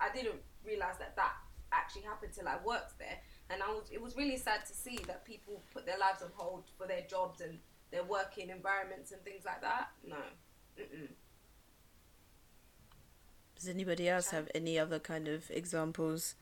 i 0.00 0.14
didn't 0.14 0.40
realize 0.64 0.98
that 0.98 1.16
that 1.16 1.32
actually 1.72 2.02
happened 2.02 2.32
till 2.32 2.46
i 2.46 2.56
worked 2.64 2.98
there. 2.98 3.18
And 3.50 3.62
i 3.62 3.68
was 3.68 3.88
it 3.90 4.00
was 4.00 4.16
really 4.16 4.36
sad 4.36 4.64
to 4.66 4.74
see 4.74 4.98
that 5.06 5.24
people 5.24 5.62
put 5.72 5.86
their 5.86 5.98
lives 5.98 6.22
on 6.22 6.30
hold 6.34 6.64
for 6.78 6.86
their 6.86 7.02
jobs 7.08 7.40
and 7.40 7.58
their 7.96 8.04
working 8.04 8.50
environments 8.50 9.12
and 9.12 9.22
things 9.24 9.44
like 9.44 9.60
that 9.62 9.88
no 10.06 10.16
Mm-mm. 10.78 11.08
does 13.56 13.68
anybody 13.68 14.08
else 14.08 14.30
have 14.30 14.48
any 14.54 14.78
other 14.78 14.98
kind 14.98 15.28
of 15.28 15.50
examples 15.50 16.34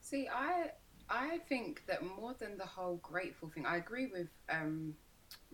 See, 0.00 0.28
I 0.28 0.72
I 1.08 1.38
think 1.48 1.84
that 1.86 2.02
more 2.02 2.34
than 2.38 2.58
the 2.58 2.66
whole 2.66 2.96
grateful 2.96 3.48
thing, 3.48 3.64
I 3.66 3.76
agree 3.76 4.06
with 4.06 4.28
um, 4.50 4.94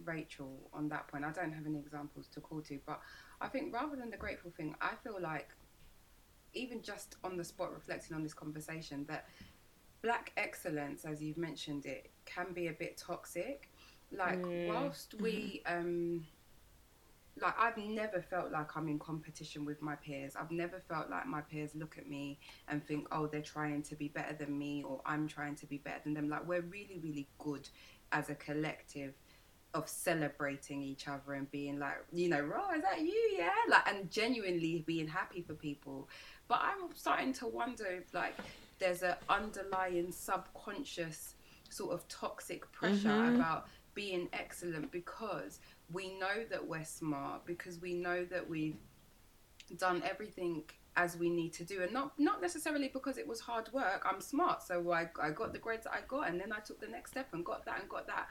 Rachel 0.05 0.69
on 0.73 0.89
that 0.89 1.07
point. 1.09 1.25
I 1.25 1.31
don't 1.31 1.53
have 1.53 1.67
any 1.67 1.79
examples 1.79 2.27
to 2.35 2.41
call 2.41 2.61
to, 2.63 2.81
but 2.85 3.01
I 3.41 3.49
think 3.49 3.73
rather 3.73 3.97
than 3.97 4.11
the 4.11 4.17
grateful 4.17 4.51
thing, 4.51 4.75
I 4.81 4.95
feel 5.05 5.19
like 5.21 5.51
even 6.53 6.83
just 6.83 7.17
on 7.23 7.37
the 7.37 7.45
spot 7.45 7.73
reflecting 7.73 8.17
on 8.17 8.25
this 8.25 8.35
conversation 8.35 9.05
that 9.09 9.29
black 10.03 10.33
excellence, 10.37 11.05
as 11.05 11.23
you've 11.23 11.39
mentioned 11.39 11.87
it, 11.87 12.11
can 12.25 12.53
be 12.53 12.67
a 12.69 12.73
bit 12.73 12.97
toxic. 12.97 13.70
Like 14.17 14.45
whilst 14.69 15.15
we 15.21 15.63
um 15.67 16.27
like 17.41 17.55
I've 17.59 17.77
never 17.79 18.21
felt 18.21 18.51
like 18.51 18.77
I'm 18.77 18.89
in 18.89 18.99
competition 18.99 19.65
with 19.65 19.81
my 19.81 19.95
peers. 19.97 20.35
I've 20.37 20.51
never 20.51 20.81
felt 20.89 21.11
like 21.11 21.27
my 21.27 21.41
peers 21.41 21.75
look 21.75 21.97
at 21.97 22.09
me 22.09 22.39
and 22.69 22.85
think, 22.85 23.07
oh, 23.13 23.27
they're 23.27 23.41
trying 23.41 23.83
to 23.85 23.95
be 23.95 24.09
better 24.09 24.35
than 24.35 24.59
me 24.59 24.83
or 24.87 25.01
I'm 25.07 25.27
trying 25.29 25.55
to 25.57 25.67
be 25.67 25.79
better 25.79 26.01
than 26.05 26.15
them. 26.15 26.29
Like 26.29 26.47
we're 26.47 26.63
really, 26.63 27.01
really 27.03 27.29
good 27.39 27.69
as 28.13 28.31
a 28.31 28.35
collective 28.35 29.15
of 29.73 29.89
celebrating 29.89 30.83
each 30.83 31.07
other 31.07 31.35
and 31.35 31.51
being 31.51 31.79
like, 31.79 32.05
you 32.13 32.29
know, 32.29 32.41
raw, 32.41 32.71
is 32.73 32.83
that 32.83 33.01
you? 33.01 33.37
Yeah. 33.39 33.51
Like 33.69 33.89
and 33.89 34.11
genuinely 34.11 34.83
being 34.87 35.09
happy 35.09 35.43
for 35.43 35.55
people. 35.55 36.09
But 36.49 36.61
I'm 36.63 36.95
starting 36.95 37.33
to 37.35 37.47
wonder 37.47 37.87
if 37.87 38.13
like 38.13 38.37
there's 38.79 39.03
a 39.03 39.17
underlying 39.29 40.11
subconscious 40.11 41.35
sort 41.69 41.93
of 41.93 42.07
toxic 42.09 42.71
pressure 42.73 43.35
about 43.35 43.69
being 43.95 44.29
excellent 44.33 44.91
because 44.93 45.61
we 45.93 46.19
know 46.19 46.45
that 46.51 46.67
we're 46.67 46.85
smart 46.85 47.45
because 47.45 47.81
we 47.81 47.95
know 47.95 48.25
that 48.25 48.49
we've 48.49 48.77
done 49.77 50.03
everything 50.09 50.63
as 50.97 51.17
we 51.17 51.31
need 51.31 51.53
to 51.55 51.65
do. 51.65 51.83
And 51.83 51.93
not 51.93 52.19
not 52.19 52.41
necessarily 52.41 52.89
because 52.89 53.19
it 53.19 53.27
was 53.27 53.41
hard 53.41 53.73
work. 53.73 54.05
I'm 54.09 54.21
smart 54.21 54.63
so 54.63 54.91
I, 54.93 55.09
I 55.21 55.31
got 55.31 55.53
the 55.53 55.59
grades 55.59 55.85
that 55.85 55.93
i 55.93 56.01
got 56.09 56.29
and 56.29 56.41
then 56.41 56.53
i 56.53 56.59
took 56.59 56.81
the 56.81 56.89
next 56.89 57.13
step 57.13 57.29
and 57.33 57.45
got 57.45 57.65
that 57.67 57.81
and 57.81 57.89
got 57.89 58.07
that. 58.07 58.29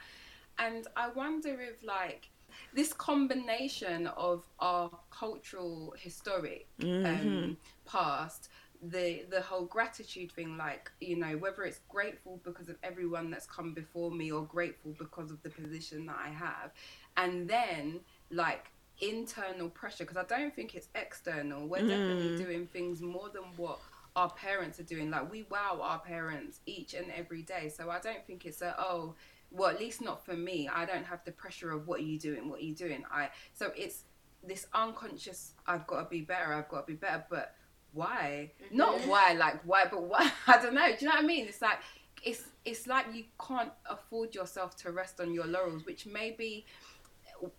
And 0.58 0.86
i 0.96 1.08
wonder 1.08 1.60
if 1.60 1.82
like 1.82 2.28
this 2.74 2.92
combination 2.92 4.06
of 4.08 4.44
our 4.58 4.90
cultural 5.10 5.94
historic 5.98 6.66
um, 6.82 7.56
past 7.86 8.48
the 8.82 9.24
the 9.30 9.42
whole 9.42 9.64
gratitude 9.64 10.32
thing 10.32 10.56
like 10.56 10.90
you 11.00 11.16
know 11.16 11.36
whether 11.36 11.64
it's 11.64 11.80
grateful 11.88 12.40
because 12.44 12.68
of 12.70 12.76
everyone 12.82 13.30
that's 13.30 13.46
come 13.46 13.74
before 13.74 14.10
me 14.10 14.32
or 14.32 14.42
grateful 14.42 14.94
because 14.98 15.30
of 15.30 15.42
the 15.42 15.50
position 15.50 16.06
that 16.06 16.16
i 16.24 16.30
have 16.30 16.70
and 17.18 17.46
then 17.46 18.00
like 18.30 18.70
internal 19.02 19.68
pressure 19.68 20.04
because 20.04 20.16
i 20.16 20.24
don't 20.24 20.54
think 20.56 20.74
it's 20.74 20.88
external 20.94 21.66
we're 21.66 21.82
mm. 21.82 21.88
definitely 21.88 22.38
doing 22.38 22.66
things 22.66 23.02
more 23.02 23.28
than 23.28 23.44
what 23.58 23.78
our 24.16 24.30
parents 24.30 24.80
are 24.80 24.84
doing. 24.84 25.10
Like 25.10 25.30
we 25.30 25.44
wow 25.50 25.80
our 25.82 25.98
parents 25.98 26.60
each 26.66 26.94
and 26.94 27.06
every 27.16 27.42
day. 27.42 27.68
So 27.74 27.90
I 27.90 28.00
don't 28.00 28.24
think 28.26 28.44
it's 28.44 28.62
a 28.62 28.74
oh 28.78 29.14
well 29.50 29.70
at 29.70 29.80
least 29.80 30.00
not 30.00 30.24
for 30.24 30.34
me. 30.34 30.68
I 30.72 30.84
don't 30.84 31.04
have 31.04 31.24
the 31.24 31.32
pressure 31.32 31.70
of 31.70 31.86
what 31.86 32.00
are 32.00 32.04
you 32.04 32.18
doing, 32.18 32.48
what 32.48 32.60
are 32.60 32.64
you 32.64 32.74
doing. 32.74 33.04
I 33.10 33.30
so 33.54 33.72
it's 33.76 34.04
this 34.42 34.66
unconscious 34.72 35.52
I've 35.66 35.86
got 35.86 36.02
to 36.04 36.08
be 36.08 36.22
better, 36.22 36.52
I've 36.52 36.68
got 36.68 36.86
to 36.86 36.92
be 36.92 36.96
better, 36.96 37.24
but 37.28 37.54
why? 37.92 38.50
Mm-hmm. 38.64 38.76
Not 38.76 39.00
why, 39.06 39.32
like 39.34 39.60
why, 39.64 39.84
but 39.90 40.02
why? 40.02 40.30
I 40.46 40.62
don't 40.62 40.74
know. 40.74 40.88
Do 40.88 40.96
you 41.00 41.08
know 41.08 41.14
what 41.14 41.24
I 41.24 41.26
mean? 41.26 41.46
It's 41.46 41.62
like 41.62 41.78
it's 42.22 42.44
it's 42.64 42.86
like 42.86 43.06
you 43.12 43.24
can't 43.46 43.72
afford 43.88 44.34
yourself 44.34 44.76
to 44.78 44.92
rest 44.92 45.20
on 45.20 45.32
your 45.32 45.46
laurels, 45.46 45.84
which 45.86 46.06
maybe 46.06 46.66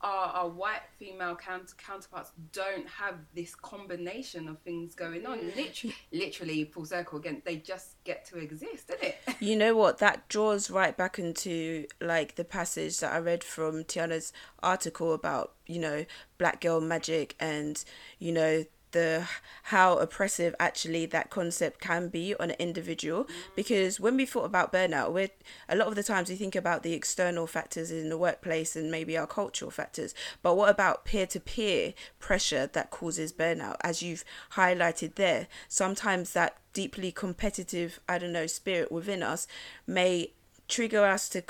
our, 0.01 0.27
our 0.27 0.49
white 0.49 0.81
female 0.99 1.35
counter, 1.35 1.73
counterparts 1.77 2.31
don't 2.51 2.87
have 2.87 3.15
this 3.33 3.55
combination 3.55 4.47
of 4.47 4.59
things 4.59 4.93
going 4.95 5.25
on. 5.25 5.39
Mm. 5.39 5.55
Literally, 5.55 5.95
literally 6.11 6.63
full 6.65 6.85
circle 6.85 7.19
again. 7.19 7.41
They 7.45 7.57
just 7.57 8.03
get 8.03 8.25
to 8.25 8.37
exist, 8.37 8.87
doesn't 8.87 9.03
it? 9.03 9.17
You 9.39 9.55
know 9.55 9.75
what? 9.75 9.97
That 9.97 10.27
draws 10.29 10.69
right 10.69 10.95
back 10.95 11.17
into 11.17 11.87
like 11.99 12.35
the 12.35 12.43
passage 12.43 12.99
that 12.99 13.11
I 13.11 13.17
read 13.17 13.43
from 13.43 13.83
Tiana's 13.83 14.31
article 14.61 15.13
about 15.13 15.53
you 15.65 15.79
know 15.79 16.05
black 16.37 16.61
girl 16.61 16.79
magic 16.79 17.35
and 17.39 17.83
you 18.19 18.31
know 18.31 18.65
the 18.91 19.27
how 19.63 19.97
oppressive 19.97 20.55
actually 20.59 21.05
that 21.07 21.29
concept 21.29 21.79
can 21.79 22.09
be 22.09 22.35
on 22.35 22.51
an 22.51 22.55
individual. 22.59 23.25
Mm. 23.25 23.29
Because 23.55 23.99
when 23.99 24.17
we 24.17 24.25
thought 24.25 24.45
about 24.45 24.73
burnout 24.73 25.11
we're 25.11 25.29
a 25.69 25.75
lot 25.75 25.87
of 25.87 25.95
the 25.95 26.03
times 26.03 26.29
we 26.29 26.35
think 26.35 26.55
about 26.55 26.83
the 26.83 26.93
external 26.93 27.47
factors 27.47 27.91
in 27.91 28.09
the 28.09 28.17
workplace 28.17 28.75
and 28.75 28.91
maybe 28.91 29.17
our 29.17 29.27
cultural 29.27 29.71
factors. 29.71 30.13
But 30.41 30.55
what 30.55 30.69
about 30.69 31.05
peer-to-peer 31.05 31.93
pressure 32.19 32.67
that 32.73 32.91
causes 32.91 33.31
burnout? 33.31 33.77
As 33.81 34.01
you've 34.01 34.25
highlighted 34.53 35.15
there 35.15 35.47
sometimes 35.67 36.33
that 36.33 36.57
deeply 36.73 37.11
competitive 37.11 37.99
i 38.07 38.17
don't 38.17 38.31
know 38.31 38.47
spirit 38.47 38.91
within 38.91 39.23
us 39.23 39.47
may 39.87 40.31
trigger 40.67 41.03
us 41.03 41.27
to 41.29 41.41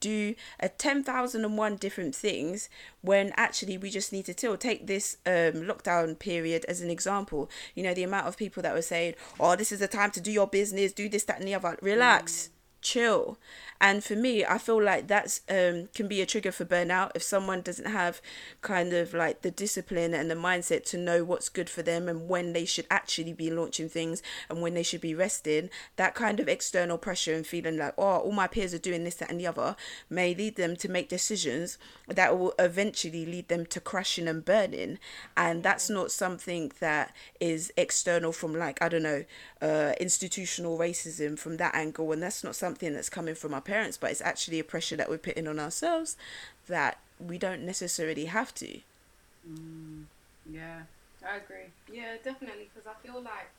do 0.00 0.34
a 0.60 0.68
10,001 0.68 1.76
different 1.76 2.14
things 2.14 2.68
when 3.02 3.32
actually 3.36 3.78
we 3.78 3.90
just 3.90 4.12
need 4.12 4.26
to 4.26 4.32
still 4.32 4.56
take 4.56 4.86
this 4.86 5.18
um, 5.26 5.62
lockdown 5.64 6.18
period 6.18 6.64
as 6.66 6.80
an 6.80 6.90
example. 6.90 7.50
You 7.74 7.82
know, 7.82 7.94
the 7.94 8.04
amount 8.04 8.26
of 8.26 8.36
people 8.36 8.62
that 8.62 8.74
were 8.74 8.82
saying, 8.82 9.14
oh, 9.38 9.56
this 9.56 9.72
is 9.72 9.80
the 9.80 9.88
time 9.88 10.10
to 10.12 10.20
do 10.20 10.30
your 10.30 10.46
business, 10.46 10.92
do 10.92 11.08
this, 11.08 11.24
that, 11.24 11.38
and 11.38 11.48
the 11.48 11.54
other. 11.54 11.78
Relax. 11.82 12.50
Chill. 12.80 13.38
And 13.80 14.02
for 14.02 14.16
me 14.16 14.44
i 14.44 14.58
feel 14.58 14.82
like 14.82 15.06
that's 15.06 15.42
um 15.48 15.88
can 15.94 16.08
be 16.08 16.20
a 16.20 16.26
trigger 16.26 16.50
for 16.52 16.64
burnout. 16.64 17.12
If 17.14 17.22
someone 17.22 17.60
doesn't 17.60 17.90
have 17.90 18.20
kind 18.60 18.92
of 18.92 19.14
like 19.14 19.42
the 19.42 19.50
discipline 19.52 20.14
and 20.14 20.30
the 20.30 20.34
mindset 20.34 20.84
to 20.86 20.98
know 20.98 21.24
what's 21.24 21.48
good 21.48 21.70
for 21.70 21.82
them 21.82 22.08
and 22.08 22.28
when 22.28 22.52
they 22.52 22.64
should 22.64 22.86
actually 22.90 23.32
be 23.32 23.50
launching 23.50 23.88
things 23.88 24.22
and 24.48 24.60
when 24.62 24.74
they 24.74 24.82
should 24.82 25.00
be 25.00 25.14
resting 25.14 25.70
that 25.96 26.14
kind 26.14 26.40
of 26.40 26.48
external 26.48 26.98
pressure 26.98 27.34
and 27.34 27.46
feeling 27.46 27.76
like 27.76 27.94
oh 27.98 28.18
all 28.18 28.32
my 28.32 28.46
peers 28.48 28.74
are 28.74 28.78
doing 28.78 29.04
this 29.04 29.16
that 29.16 29.30
and 29.30 29.40
the 29.40 29.46
other 29.46 29.76
may 30.10 30.34
lead 30.34 30.56
them 30.56 30.74
to 30.76 30.88
make 30.88 31.08
decisions 31.08 31.78
that 32.08 32.36
will 32.36 32.54
eventually 32.58 33.24
lead 33.26 33.48
them 33.48 33.64
to 33.66 33.80
crashing 33.80 34.26
and 34.28 34.44
burning. 34.44 34.98
And 35.36 35.62
that's 35.62 35.88
not 35.88 36.10
something 36.10 36.72
that 36.80 37.14
is 37.40 37.72
external 37.76 38.32
from 38.32 38.54
like 38.54 38.80
i 38.82 38.88
don't 38.88 39.02
know 39.02 39.24
uh 39.60 39.92
institutional 40.00 40.78
racism 40.78 41.38
from 41.38 41.56
that 41.56 41.74
angle 41.74 42.12
and 42.12 42.22
that's 42.22 42.44
not 42.44 42.54
something 42.54 42.92
that's 42.92 43.08
coming 43.08 43.34
from 43.34 43.52
our 43.54 43.60
parents, 43.60 43.96
but 43.96 44.10
it's 44.10 44.20
actually 44.20 44.60
a 44.60 44.64
pressure 44.64 44.96
that 44.96 45.08
we're 45.08 45.18
putting 45.18 45.48
on 45.48 45.58
ourselves 45.58 46.16
that 46.68 46.98
we 47.18 47.38
don't 47.38 47.62
necessarily 47.62 48.26
have 48.26 48.54
to. 48.54 48.80
Mm, 49.48 50.04
yeah, 50.50 50.82
I 51.26 51.36
agree. 51.36 51.72
Yeah, 51.90 52.16
definitely, 52.22 52.68
because 52.72 52.86
I 52.86 52.94
feel 53.04 53.20
like, 53.20 53.50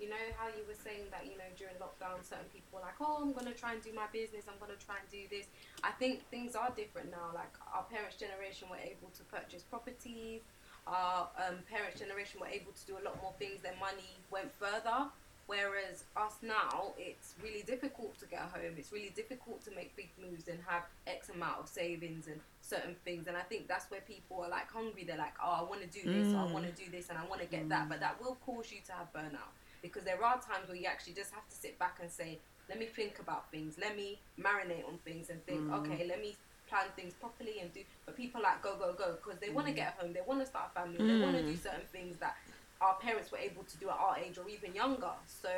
you 0.00 0.08
know, 0.08 0.24
how 0.36 0.48
you 0.48 0.64
were 0.66 0.76
saying 0.76 1.06
that, 1.10 1.24
you 1.24 1.38
know, 1.38 1.48
during 1.56 1.74
lockdown, 1.76 2.20
certain 2.24 2.50
people 2.52 2.78
were 2.78 2.84
like, 2.84 2.98
oh, 3.00 3.22
I'm 3.22 3.32
going 3.32 3.46
to 3.46 3.56
try 3.56 3.72
and 3.72 3.82
do 3.82 3.92
my 3.94 4.06
business, 4.12 4.44
I'm 4.48 4.58
going 4.58 4.76
to 4.76 4.82
try 4.84 4.96
and 5.00 5.08
do 5.08 5.22
this. 5.30 5.46
I 5.84 5.92
think 5.92 6.26
things 6.28 6.56
are 6.56 6.70
different 6.74 7.10
now. 7.10 7.32
Like, 7.34 7.52
our 7.72 7.84
parents' 7.84 8.16
generation 8.16 8.68
were 8.68 8.82
able 8.82 9.08
to 9.14 9.22
purchase 9.30 9.62
properties, 9.62 10.42
our 10.86 11.28
um, 11.38 11.62
parents' 11.70 11.98
generation 12.00 12.40
were 12.40 12.50
able 12.50 12.72
to 12.72 12.84
do 12.86 12.98
a 12.98 13.02
lot 13.04 13.20
more 13.22 13.34
things, 13.38 13.62
their 13.62 13.78
money 13.80 14.18
went 14.30 14.50
further 14.58 15.08
Whereas 15.46 16.02
us 16.16 16.34
now, 16.42 16.94
it's 16.98 17.34
really 17.40 17.62
difficult 17.62 18.18
to 18.18 18.26
get 18.26 18.40
a 18.40 18.58
home. 18.58 18.74
It's 18.76 18.90
really 18.90 19.12
difficult 19.14 19.64
to 19.66 19.70
make 19.70 19.94
big 19.96 20.10
moves 20.20 20.48
and 20.48 20.58
have 20.66 20.82
X 21.06 21.28
amount 21.28 21.60
of 21.60 21.68
savings 21.68 22.26
and 22.26 22.40
certain 22.62 22.96
things. 23.04 23.28
And 23.28 23.36
I 23.36 23.42
think 23.42 23.68
that's 23.68 23.88
where 23.90 24.00
people 24.00 24.42
are 24.42 24.48
like 24.50 24.70
hungry. 24.72 25.04
They're 25.04 25.16
like, 25.16 25.34
oh, 25.42 25.58
I 25.60 25.62
want 25.62 25.82
to 25.82 25.86
do 25.86 26.02
this, 26.02 26.34
mm. 26.34 26.36
I 26.36 26.52
want 26.52 26.66
to 26.66 26.72
do 26.72 26.90
this, 26.90 27.10
and 27.10 27.18
I 27.18 27.24
want 27.26 27.40
to 27.42 27.46
get 27.46 27.66
mm. 27.66 27.68
that. 27.68 27.88
But 27.88 28.00
that 28.00 28.20
will 28.20 28.36
cause 28.44 28.72
you 28.72 28.78
to 28.86 28.92
have 28.92 29.12
burnout 29.12 29.54
because 29.82 30.02
there 30.02 30.22
are 30.24 30.34
times 30.34 30.66
where 30.66 30.76
you 30.76 30.86
actually 30.86 31.14
just 31.14 31.32
have 31.32 31.48
to 31.48 31.54
sit 31.54 31.78
back 31.78 31.98
and 32.02 32.10
say, 32.10 32.38
let 32.68 32.78
me 32.78 32.86
think 32.86 33.20
about 33.20 33.50
things, 33.50 33.76
let 33.78 33.96
me 33.96 34.18
marinate 34.40 34.86
on 34.86 34.98
things 35.04 35.30
and 35.30 35.44
think, 35.46 35.60
mm. 35.60 35.74
okay, 35.78 36.06
let 36.08 36.20
me 36.20 36.34
plan 36.68 36.86
things 36.96 37.14
properly 37.14 37.60
and 37.60 37.72
do. 37.72 37.80
But 38.04 38.16
people 38.16 38.42
like 38.42 38.62
go 38.62 38.74
go 38.76 38.92
go 38.92 39.16
because 39.22 39.38
they 39.38 39.50
want 39.50 39.66
to 39.68 39.72
mm. 39.72 39.76
get 39.76 39.94
a 39.96 40.02
home, 40.02 40.12
they 40.12 40.22
want 40.26 40.40
to 40.40 40.46
start 40.46 40.72
a 40.74 40.80
family, 40.80 40.98
they 40.98 41.20
want 41.20 41.36
to 41.36 41.42
do 41.42 41.52
mm. 41.52 41.62
certain 41.62 41.86
things 41.92 42.16
that 42.18 42.36
our 42.80 42.94
parents 42.94 43.32
were 43.32 43.38
able 43.38 43.64
to 43.64 43.76
do 43.78 43.88
at 43.88 43.96
our 43.96 44.16
age 44.18 44.38
or 44.38 44.48
even 44.48 44.74
younger. 44.74 45.10
So, 45.26 45.50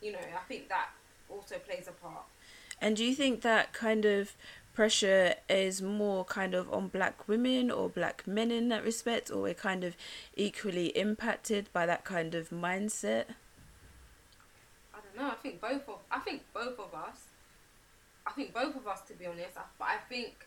you 0.00 0.12
know, 0.12 0.18
I 0.18 0.44
think 0.48 0.68
that 0.68 0.88
also 1.28 1.56
plays 1.58 1.88
a 1.88 1.92
part. 1.92 2.24
And 2.80 2.96
do 2.96 3.04
you 3.04 3.14
think 3.14 3.42
that 3.42 3.72
kind 3.72 4.04
of 4.04 4.36
pressure 4.74 5.34
is 5.48 5.80
more 5.80 6.24
kind 6.24 6.54
of 6.54 6.70
on 6.72 6.88
black 6.88 7.26
women 7.26 7.70
or 7.70 7.88
black 7.88 8.26
men 8.26 8.50
in 8.50 8.68
that 8.68 8.84
respect, 8.84 9.30
or 9.30 9.42
we're 9.42 9.54
kind 9.54 9.82
of 9.84 9.96
equally 10.36 10.88
impacted 10.88 11.68
by 11.72 11.86
that 11.86 12.04
kind 12.04 12.34
of 12.34 12.50
mindset? 12.50 13.24
I 14.94 14.98
don't 15.00 15.16
know. 15.16 15.30
I 15.30 15.36
think 15.36 15.60
both 15.60 15.88
of 15.88 15.98
I 16.10 16.18
think 16.20 16.42
both 16.52 16.78
of 16.78 16.94
us. 16.94 17.28
I 18.26 18.32
think 18.32 18.52
both 18.52 18.76
of 18.76 18.86
us, 18.86 19.00
to 19.02 19.14
be 19.14 19.24
honest. 19.26 19.54
but 19.78 19.88
I 19.88 19.96
think 20.08 20.46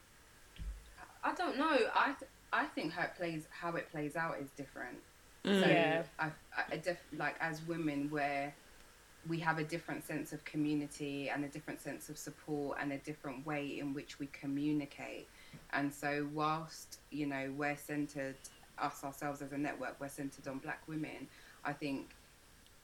I 1.23 1.33
don't 1.33 1.57
know. 1.57 1.77
I 1.95 2.13
th- 2.19 2.29
I 2.53 2.65
think 2.65 2.93
how 2.93 3.03
it 3.03 3.15
plays 3.17 3.47
how 3.49 3.75
it 3.75 3.89
plays 3.91 4.15
out 4.15 4.37
is 4.39 4.49
different. 4.51 4.99
Mm. 5.45 5.61
So 5.61 5.67
yeah. 5.67 6.03
I, 6.19 6.29
I 6.71 6.77
def- 6.77 6.97
like 7.17 7.35
as 7.39 7.61
women, 7.67 8.09
where 8.09 8.53
we 9.27 9.39
have 9.39 9.59
a 9.59 9.63
different 9.63 10.05
sense 10.05 10.31
of 10.33 10.43
community 10.45 11.29
and 11.29 11.43
a 11.43 11.47
different 11.47 11.81
sense 11.81 12.09
of 12.09 12.17
support 12.17 12.77
and 12.81 12.91
a 12.91 12.97
different 12.97 13.45
way 13.45 13.79
in 13.79 13.93
which 13.93 14.19
we 14.19 14.27
communicate. 14.27 15.27
And 15.71 15.93
so, 15.93 16.27
whilst 16.33 16.99
you 17.11 17.25
know 17.25 17.53
we're 17.55 17.77
centered, 17.77 18.35
us 18.77 19.03
ourselves 19.03 19.41
as 19.41 19.51
a 19.51 19.57
network, 19.57 19.95
we're 19.99 20.09
centered 20.09 20.47
on 20.47 20.59
Black 20.59 20.81
women. 20.87 21.27
I 21.63 21.73
think 21.73 22.11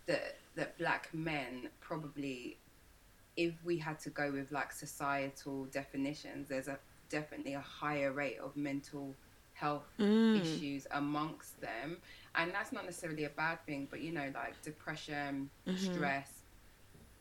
that 0.06 0.38
that 0.56 0.78
Black 0.78 1.10
men 1.14 1.70
probably, 1.82 2.58
if 3.38 3.54
we 3.64 3.78
had 3.78 4.00
to 4.02 4.10
go 4.10 4.32
with 4.32 4.52
like 4.52 4.72
societal 4.72 5.66
definitions, 5.66 6.48
there's 6.50 6.68
a 6.68 6.78
definitely 7.10 7.54
a 7.54 7.62
higher 7.62 8.12
rate 8.12 8.40
of 8.40 8.56
mental 8.58 9.14
health 9.56 9.86
mm. 9.98 10.40
issues 10.42 10.86
amongst 10.92 11.60
them 11.62 11.98
and 12.36 12.52
that's 12.54 12.74
not 12.74 12.86
necessarily 12.86 13.24
a 13.24 13.30
bad 13.30 13.58
thing 13.66 13.88
but 13.90 14.02
you 14.02 14.12
know 14.12 14.30
like 14.36 14.62
depression 14.62 15.50
mm-hmm. 15.66 15.94
stress 15.94 16.30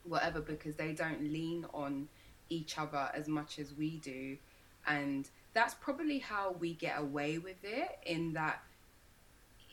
whatever 0.02 0.40
because 0.40 0.74
they 0.74 0.92
don't 0.92 1.22
lean 1.22 1.64
on 1.72 2.08
each 2.50 2.76
other 2.76 3.08
as 3.14 3.28
much 3.28 3.58
as 3.58 3.72
we 3.78 3.98
do 3.98 4.36
and 4.86 5.30
that's 5.54 5.74
probably 5.74 6.18
how 6.18 6.54
we 6.58 6.74
get 6.74 6.98
away 6.98 7.38
with 7.38 7.62
it 7.62 7.98
in 8.04 8.32
that 8.32 8.60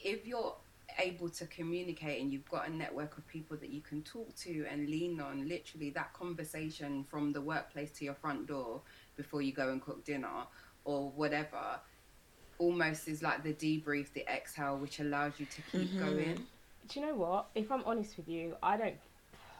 if 0.04 0.26
you're 0.26 0.56
able 1.00 1.30
to 1.30 1.45
communicate 1.47 2.21
and 2.21 2.32
you've 2.32 2.50
got 2.50 2.67
a 2.67 2.71
network 2.71 3.17
of 3.17 3.28
people 3.28 3.58
that 3.58 3.69
you 3.69 3.82
can 3.82 4.04
talk 4.04 4.34
to 4.36 4.65
and 4.69 4.88
lean 4.88 5.19
on 5.19 5.47
literally 5.47 5.89
that 5.89 6.13
conversation 6.13 7.04
from 7.10 7.34
the 7.34 7.41
workplace 7.41 7.91
to 7.91 8.06
your 8.06 8.13
front 8.13 8.45
door 8.45 8.82
before 9.17 9.41
you 9.41 9.52
go 9.52 9.69
and 9.69 9.82
cook 9.82 10.04
dinner 10.06 10.28
or 10.86 11.10
whatever 11.12 11.80
almost 12.62 13.08
is 13.08 13.24
like 13.24 13.43
the 13.43 13.54
debrief, 13.54 14.13
the 14.13 14.26
exhale, 14.32 14.78
which 14.78 15.00
allows 15.00 15.34
you 15.39 15.47
to 15.47 15.62
keep 15.71 15.89
mm-hmm. 15.89 16.00
going. 16.00 16.45
Do 16.88 17.00
you 17.00 17.06
know 17.08 17.15
what? 17.15 17.47
If 17.56 17.71
I'm 17.71 17.84
honest 17.86 18.17
with 18.17 18.30
you, 18.30 18.56
I 18.62 18.78
don't, 18.78 18.95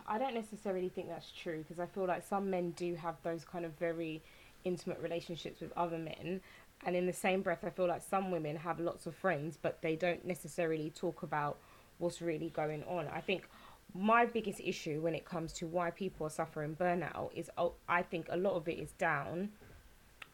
I 0.08 0.18
don't 0.18 0.36
necessarily 0.36 0.90
think 0.90 1.10
that's 1.10 1.32
true 1.32 1.64
because 1.68 1.80
I 1.80 1.88
feel 1.88 2.06
like 2.06 2.26
some 2.28 2.50
men 2.50 2.72
do 2.72 2.96
have 2.96 3.16
those 3.24 3.44
kind 3.44 3.66
of 3.66 3.72
very 3.80 4.22
intimate 4.64 5.00
relationships 5.02 5.62
with 5.62 5.72
other 5.76 5.98
men. 5.98 6.42
And 6.86 6.96
in 6.96 7.06
the 7.06 7.14
same 7.14 7.42
breath, 7.42 7.64
I 7.64 7.70
feel 7.70 7.88
like 7.88 8.02
some 8.08 8.32
women 8.32 8.56
have 8.58 8.80
lots 8.80 9.06
of 9.06 9.16
friends, 9.16 9.58
but 9.60 9.82
they 9.82 9.96
don't 9.96 10.26
necessarily 10.26 10.92
talk 10.92 11.24
about 11.24 11.58
what's 11.98 12.22
really 12.22 12.50
going 12.50 12.84
on. 12.84 13.08
I 13.08 13.22
think 13.22 13.48
my 13.94 14.26
biggest 14.26 14.60
issue 14.64 15.02
when 15.02 15.16
it 15.16 15.26
comes 15.26 15.54
to 15.54 15.68
why 15.68 15.92
people 15.92 16.28
are 16.28 16.32
suffering 16.32 16.76
burnout 16.80 17.30
is 17.36 17.50
oh, 17.58 17.74
I 17.88 18.04
think 18.04 18.28
a 18.30 18.38
lot 18.38 18.54
of 18.54 18.68
it 18.68 18.80
is 18.80 18.92
down 18.94 19.50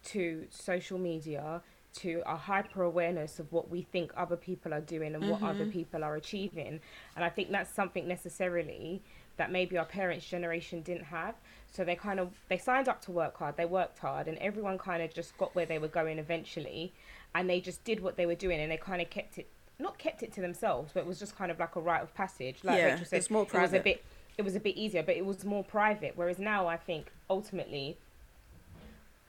to 0.05 0.45
social 0.49 0.97
media, 0.97 1.61
to 1.97 2.21
a 2.25 2.35
hyper 2.35 2.83
awareness 2.83 3.39
of 3.39 3.51
what 3.51 3.69
we 3.69 3.81
think 3.81 4.11
other 4.15 4.35
people 4.35 4.73
are 4.73 4.81
doing 4.81 5.13
and 5.13 5.23
mm-hmm. 5.23 5.31
what 5.31 5.43
other 5.43 5.63
mm-hmm. 5.63 5.71
people 5.71 6.03
are 6.03 6.15
achieving. 6.15 6.79
And 7.15 7.25
I 7.25 7.29
think 7.29 7.51
that's 7.51 7.73
something 7.73 8.07
necessarily 8.07 9.01
that 9.37 9.51
maybe 9.51 9.77
our 9.77 9.85
parents' 9.85 10.27
generation 10.27 10.81
didn't 10.81 11.05
have. 11.05 11.35
So 11.71 11.83
they 11.83 11.95
kind 11.95 12.19
of 12.19 12.31
they 12.49 12.57
signed 12.57 12.87
up 12.87 13.01
to 13.01 13.11
work 13.11 13.37
hard, 13.37 13.57
they 13.57 13.65
worked 13.65 13.99
hard, 13.99 14.27
and 14.27 14.37
everyone 14.39 14.77
kind 14.77 15.03
of 15.03 15.13
just 15.13 15.37
got 15.37 15.53
where 15.55 15.65
they 15.65 15.77
were 15.77 15.87
going 15.87 16.17
eventually, 16.17 16.93
and 17.35 17.49
they 17.49 17.59
just 17.59 17.83
did 17.83 17.99
what 17.99 18.17
they 18.17 18.25
were 18.25 18.35
doing, 18.35 18.59
and 18.59 18.71
they 18.71 18.77
kind 18.77 19.01
of 19.01 19.09
kept 19.09 19.37
it 19.37 19.47
not 19.79 19.97
kept 19.99 20.23
it 20.23 20.33
to 20.33 20.41
themselves, 20.41 20.91
but 20.93 21.01
it 21.01 21.05
was 21.05 21.19
just 21.19 21.37
kind 21.37 21.51
of 21.51 21.59
like 21.59 21.75
a 21.75 21.79
rite 21.79 22.01
of 22.01 22.13
passage. 22.13 22.57
Like 22.63 22.77
Yeah, 22.77 22.85
Rachel 22.85 23.05
said, 23.05 23.17
it's 23.17 23.29
more 23.29 23.43
It 23.43 23.53
was 23.53 23.73
a 23.73 23.77
private. 23.79 23.83
bit. 23.83 24.03
It 24.37 24.41
was 24.43 24.55
a 24.55 24.59
bit 24.59 24.75
easier, 24.75 25.03
but 25.03 25.15
it 25.15 25.25
was 25.25 25.43
more 25.45 25.63
private. 25.63 26.13
Whereas 26.15 26.39
now, 26.39 26.67
I 26.67 26.77
think 26.77 27.11
ultimately, 27.29 27.97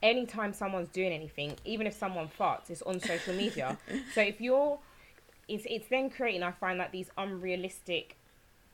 anytime 0.02 0.52
someone's 0.52 0.88
doing 0.88 1.12
anything, 1.12 1.56
even 1.64 1.86
if 1.86 1.94
someone 1.94 2.28
farts, 2.38 2.70
it's 2.70 2.82
on 2.82 3.00
social 3.00 3.34
media. 3.34 3.78
so 4.14 4.20
if 4.20 4.40
you're, 4.40 4.78
it's 5.48 5.64
it's 5.68 5.88
then 5.88 6.10
creating. 6.10 6.42
I 6.42 6.52
find 6.52 6.78
like 6.78 6.92
these 6.92 7.10
unrealistic 7.16 8.16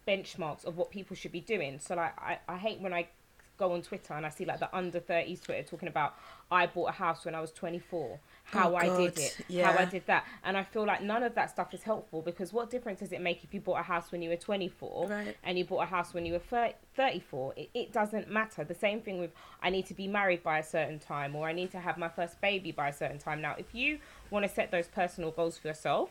benchmarks 0.07 0.65
of 0.65 0.77
what 0.77 0.91
people 0.91 1.17
should 1.17 1.33
be 1.33 1.41
doing. 1.41 1.79
So 1.79 1.95
like 1.95 2.19
I, 2.19 2.39
I 2.49 2.57
hate 2.57 2.81
when 2.81 2.93
I 2.93 3.09
go 3.57 3.73
on 3.73 3.83
Twitter 3.83 4.15
and 4.15 4.27
I 4.27 4.29
see 4.31 4.45
like 4.45 4.59
the 4.59 4.75
under 4.77 5.01
30s 5.01 5.43
Twitter 5.43 5.63
talking 5.63 5.89
about 5.89 6.15
I 6.51 6.67
bought 6.67 6.89
a 6.91 6.93
house 6.93 7.25
when 7.25 7.35
I 7.35 7.41
was 7.41 7.51
24, 7.53 8.19
how 8.45 8.73
Oh, 8.73 8.77
I 8.77 8.89
did 8.97 9.19
it, 9.19 9.37
how. 9.65 9.79
I 9.79 9.85
did 9.85 10.07
that. 10.07 10.25
And 10.45 10.57
I 10.57 10.63
feel 10.65 10.85
like 10.85 11.03
none 11.03 11.23
of 11.23 11.35
that 11.37 11.51
stuff 11.51 11.73
is 11.73 11.83
helpful 11.83 12.21
because 12.23 12.53
what 12.53 12.71
difference 12.71 13.01
does 13.01 13.13
it 13.13 13.21
make 13.21 13.45
if 13.45 13.55
you 13.55 13.61
bought 13.61 13.81
a 13.81 13.83
house 13.83 14.11
when 14.13 14.23
you 14.23 14.29
were 14.31 14.37
24 14.37 15.09
Right. 15.09 15.37
and 15.45 15.59
you 15.59 15.65
bought 15.65 15.83
a 15.83 15.87
house 15.87 16.13
when 16.15 16.27
you 16.27 16.33
were 16.35 16.39
30, 16.39 16.75
34? 16.97 17.55
It, 17.57 17.71
it 17.75 17.93
doesn't 17.93 18.31
matter. 18.31 18.65
The 18.65 18.75
same 18.75 19.01
thing 19.01 19.19
with 19.19 19.31
I 19.63 19.71
need 19.71 19.87
to 19.87 19.95
be 19.95 20.07
married 20.09 20.43
by 20.43 20.59
a 20.59 20.65
certain 20.65 20.99
time 20.99 21.35
or 21.37 21.47
I 21.49 21.53
need 21.53 21.71
to 21.73 21.81
have 21.81 21.97
my 21.97 22.09
first 22.09 22.41
baby 22.41 22.73
by 22.73 22.89
a 22.89 22.93
certain 22.93 23.19
time. 23.19 23.41
Now, 23.41 23.55
if 23.59 23.75
you 23.75 23.99
want 24.31 24.45
to 24.47 24.53
set 24.53 24.71
those 24.71 24.89
personal 24.89 25.31
goals 25.31 25.59
for 25.59 25.69
yourself, 25.69 26.11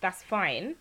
that's 0.00 0.22
fine 0.22 0.76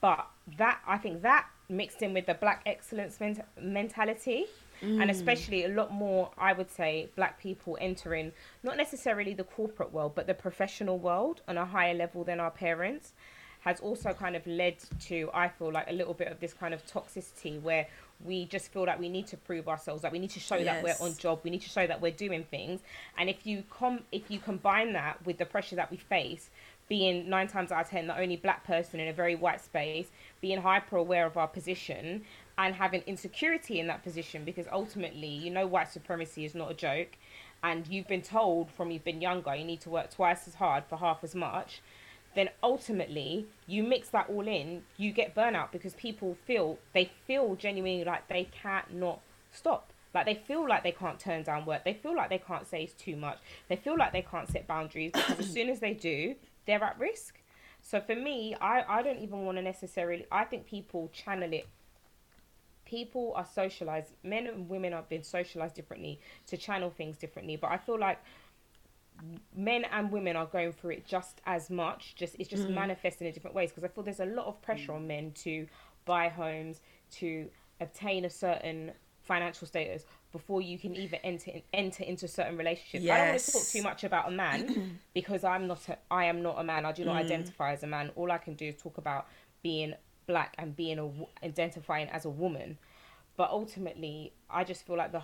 but 0.00 0.26
that 0.58 0.78
I 0.86 0.98
think 0.98 1.22
that 1.22 1.46
mixed 1.70 2.02
in 2.02 2.12
with 2.12 2.26
the 2.26 2.34
black 2.34 2.62
excellence 2.66 3.18
ment- 3.18 3.40
mentality, 3.60 4.44
and 4.82 5.00
mm. 5.00 5.10
especially 5.10 5.64
a 5.64 5.68
lot 5.68 5.92
more, 5.92 6.30
I 6.38 6.52
would 6.52 6.70
say, 6.70 7.08
black 7.16 7.40
people 7.40 7.76
entering 7.80 8.32
not 8.62 8.76
necessarily 8.76 9.34
the 9.34 9.44
corporate 9.44 9.92
world, 9.92 10.12
but 10.14 10.26
the 10.26 10.34
professional 10.34 10.98
world 10.98 11.42
on 11.48 11.56
a 11.56 11.64
higher 11.64 11.94
level 11.94 12.24
than 12.24 12.40
our 12.40 12.50
parents, 12.50 13.12
has 13.66 13.80
also 13.80 14.12
kind 14.12 14.36
of 14.36 14.46
led 14.46 14.76
to 15.00 15.28
I 15.34 15.48
feel 15.48 15.72
like 15.72 15.90
a 15.90 15.92
little 15.92 16.14
bit 16.14 16.28
of 16.28 16.38
this 16.38 16.54
kind 16.54 16.72
of 16.72 16.86
toxicity 16.86 17.60
where 17.60 17.88
we 18.24 18.44
just 18.44 18.72
feel 18.72 18.84
like 18.84 19.00
we 19.00 19.08
need 19.08 19.26
to 19.26 19.36
prove 19.36 19.66
ourselves, 19.68 20.02
that 20.02 20.12
we 20.12 20.20
need 20.20 20.30
to 20.30 20.40
show 20.40 20.62
that 20.62 20.84
we're 20.84 20.94
on 21.00 21.16
job, 21.16 21.40
we 21.42 21.50
need 21.50 21.62
to 21.62 21.68
show 21.68 21.84
that 21.84 22.00
we're 22.00 22.12
doing 22.12 22.44
things, 22.44 22.80
and 23.18 23.28
if 23.28 23.44
you 23.44 23.64
com 23.68 24.00
if 24.12 24.30
you 24.30 24.38
combine 24.38 24.92
that 24.92 25.24
with 25.26 25.38
the 25.38 25.44
pressure 25.44 25.74
that 25.74 25.90
we 25.90 25.96
face 25.96 26.48
being 26.88 27.28
nine 27.28 27.48
times 27.48 27.72
out 27.72 27.84
of 27.84 27.90
ten 27.90 28.06
the 28.06 28.16
only 28.16 28.36
black 28.36 28.64
person 28.64 29.00
in 29.00 29.08
a 29.08 29.12
very 29.12 29.34
white 29.34 29.60
space, 29.60 30.06
being 30.40 30.60
hyper 30.62 30.96
aware 30.96 31.26
of 31.26 31.36
our 31.36 31.48
position 31.48 32.22
and 32.58 32.74
having 32.74 33.02
insecurity 33.02 33.78
in 33.78 33.86
that 33.88 34.02
position 34.02 34.44
because 34.44 34.66
ultimately, 34.72 35.28
you 35.28 35.50
know, 35.50 35.66
white 35.66 35.92
supremacy 35.92 36.44
is 36.44 36.54
not 36.54 36.70
a 36.70 36.74
joke. 36.74 37.16
And 37.62 37.86
you've 37.86 38.08
been 38.08 38.22
told 38.22 38.70
from 38.70 38.90
you've 38.90 39.04
been 39.04 39.20
younger, 39.20 39.54
you 39.54 39.64
need 39.64 39.80
to 39.82 39.90
work 39.90 40.10
twice 40.10 40.46
as 40.46 40.54
hard 40.54 40.84
for 40.88 40.96
half 40.96 41.22
as 41.22 41.34
much. 41.34 41.82
Then 42.34 42.50
ultimately, 42.62 43.46
you 43.66 43.82
mix 43.82 44.10
that 44.10 44.28
all 44.28 44.46
in, 44.46 44.82
you 44.96 45.10
get 45.10 45.34
burnout 45.34 45.72
because 45.72 45.94
people 45.94 46.36
feel, 46.46 46.78
they 46.92 47.10
feel 47.26 47.54
genuinely 47.54 48.04
like 48.04 48.28
they 48.28 48.48
cannot 48.62 49.20
stop. 49.52 49.92
Like 50.14 50.26
they 50.26 50.34
feel 50.34 50.66
like 50.66 50.82
they 50.82 50.92
can't 50.92 51.18
turn 51.18 51.42
down 51.42 51.66
work. 51.66 51.84
They 51.84 51.92
feel 51.92 52.16
like 52.16 52.30
they 52.30 52.38
can't 52.38 52.66
say 52.66 52.84
it's 52.84 52.94
too 52.94 53.16
much. 53.16 53.38
They 53.68 53.76
feel 53.76 53.98
like 53.98 54.12
they 54.12 54.22
can't 54.22 54.48
set 54.50 54.66
boundaries 54.66 55.12
because 55.12 55.40
as 55.40 55.50
soon 55.52 55.68
as 55.68 55.80
they 55.80 55.92
do, 55.92 56.34
they're 56.66 56.82
at 56.82 56.98
risk. 56.98 57.38
So 57.82 58.00
for 58.00 58.16
me, 58.16 58.54
I, 58.60 58.82
I 58.88 59.02
don't 59.02 59.18
even 59.18 59.44
want 59.44 59.58
to 59.58 59.62
necessarily. 59.62 60.26
I 60.32 60.44
think 60.44 60.66
people 60.66 61.10
channel 61.12 61.52
it. 61.52 61.68
People 62.86 63.32
are 63.36 63.44
socialized. 63.44 64.12
Men 64.22 64.46
and 64.46 64.68
women 64.68 64.92
have 64.92 65.08
been 65.08 65.22
socialized 65.22 65.74
differently 65.74 66.20
to 66.46 66.56
channel 66.56 66.90
things 66.90 67.18
differently. 67.18 67.56
But 67.56 67.72
I 67.72 67.76
feel 67.76 67.98
like 67.98 68.18
men 69.54 69.84
and 69.92 70.10
women 70.10 70.36
are 70.36 70.46
going 70.46 70.72
through 70.72 70.92
it 70.92 71.06
just 71.06 71.40
as 71.44 71.68
much. 71.68 72.14
Just 72.16 72.36
it's 72.38 72.48
just 72.48 72.68
mm. 72.68 72.74
manifesting 72.74 73.26
in 73.26 73.34
different 73.34 73.54
ways. 73.54 73.70
Because 73.70 73.84
I 73.84 73.88
feel 73.88 74.04
there's 74.04 74.20
a 74.20 74.26
lot 74.26 74.46
of 74.46 74.62
pressure 74.62 74.92
on 74.92 75.02
mm. 75.02 75.08
men 75.08 75.32
to 75.42 75.66
buy 76.06 76.28
homes, 76.28 76.80
to 77.12 77.50
obtain 77.80 78.24
a 78.24 78.30
certain 78.30 78.92
financial 79.26 79.66
status 79.66 80.06
before 80.32 80.62
you 80.62 80.78
can 80.78 80.94
even 80.94 81.18
enter 81.24 81.50
enter 81.72 82.04
into 82.04 82.28
certain 82.28 82.56
relationships. 82.56 83.10
I 83.10 83.18
don't 83.18 83.28
want 83.28 83.40
to 83.40 83.52
talk 83.52 83.62
too 83.62 83.82
much 83.82 84.04
about 84.04 84.28
a 84.28 84.30
man 84.30 84.98
because 85.14 85.44
I'm 85.44 85.66
not 85.66 85.88
a, 85.88 85.98
I 86.10 86.26
am 86.26 86.42
not 86.42 86.58
a 86.58 86.64
man. 86.64 86.84
I 86.84 86.92
do 86.92 87.04
not 87.04 87.16
mm. 87.16 87.24
identify 87.24 87.72
as 87.72 87.82
a 87.82 87.86
man. 87.86 88.10
All 88.16 88.30
I 88.30 88.38
can 88.38 88.54
do 88.54 88.66
is 88.66 88.76
talk 88.76 88.98
about 88.98 89.26
being 89.62 89.94
black 90.26 90.54
and 90.58 90.76
being 90.76 90.98
a 90.98 91.44
identifying 91.44 92.08
as 92.08 92.24
a 92.24 92.30
woman. 92.30 92.78
But 93.36 93.50
ultimately, 93.50 94.32
I 94.50 94.64
just 94.64 94.86
feel 94.86 94.96
like 94.96 95.12
the 95.12 95.22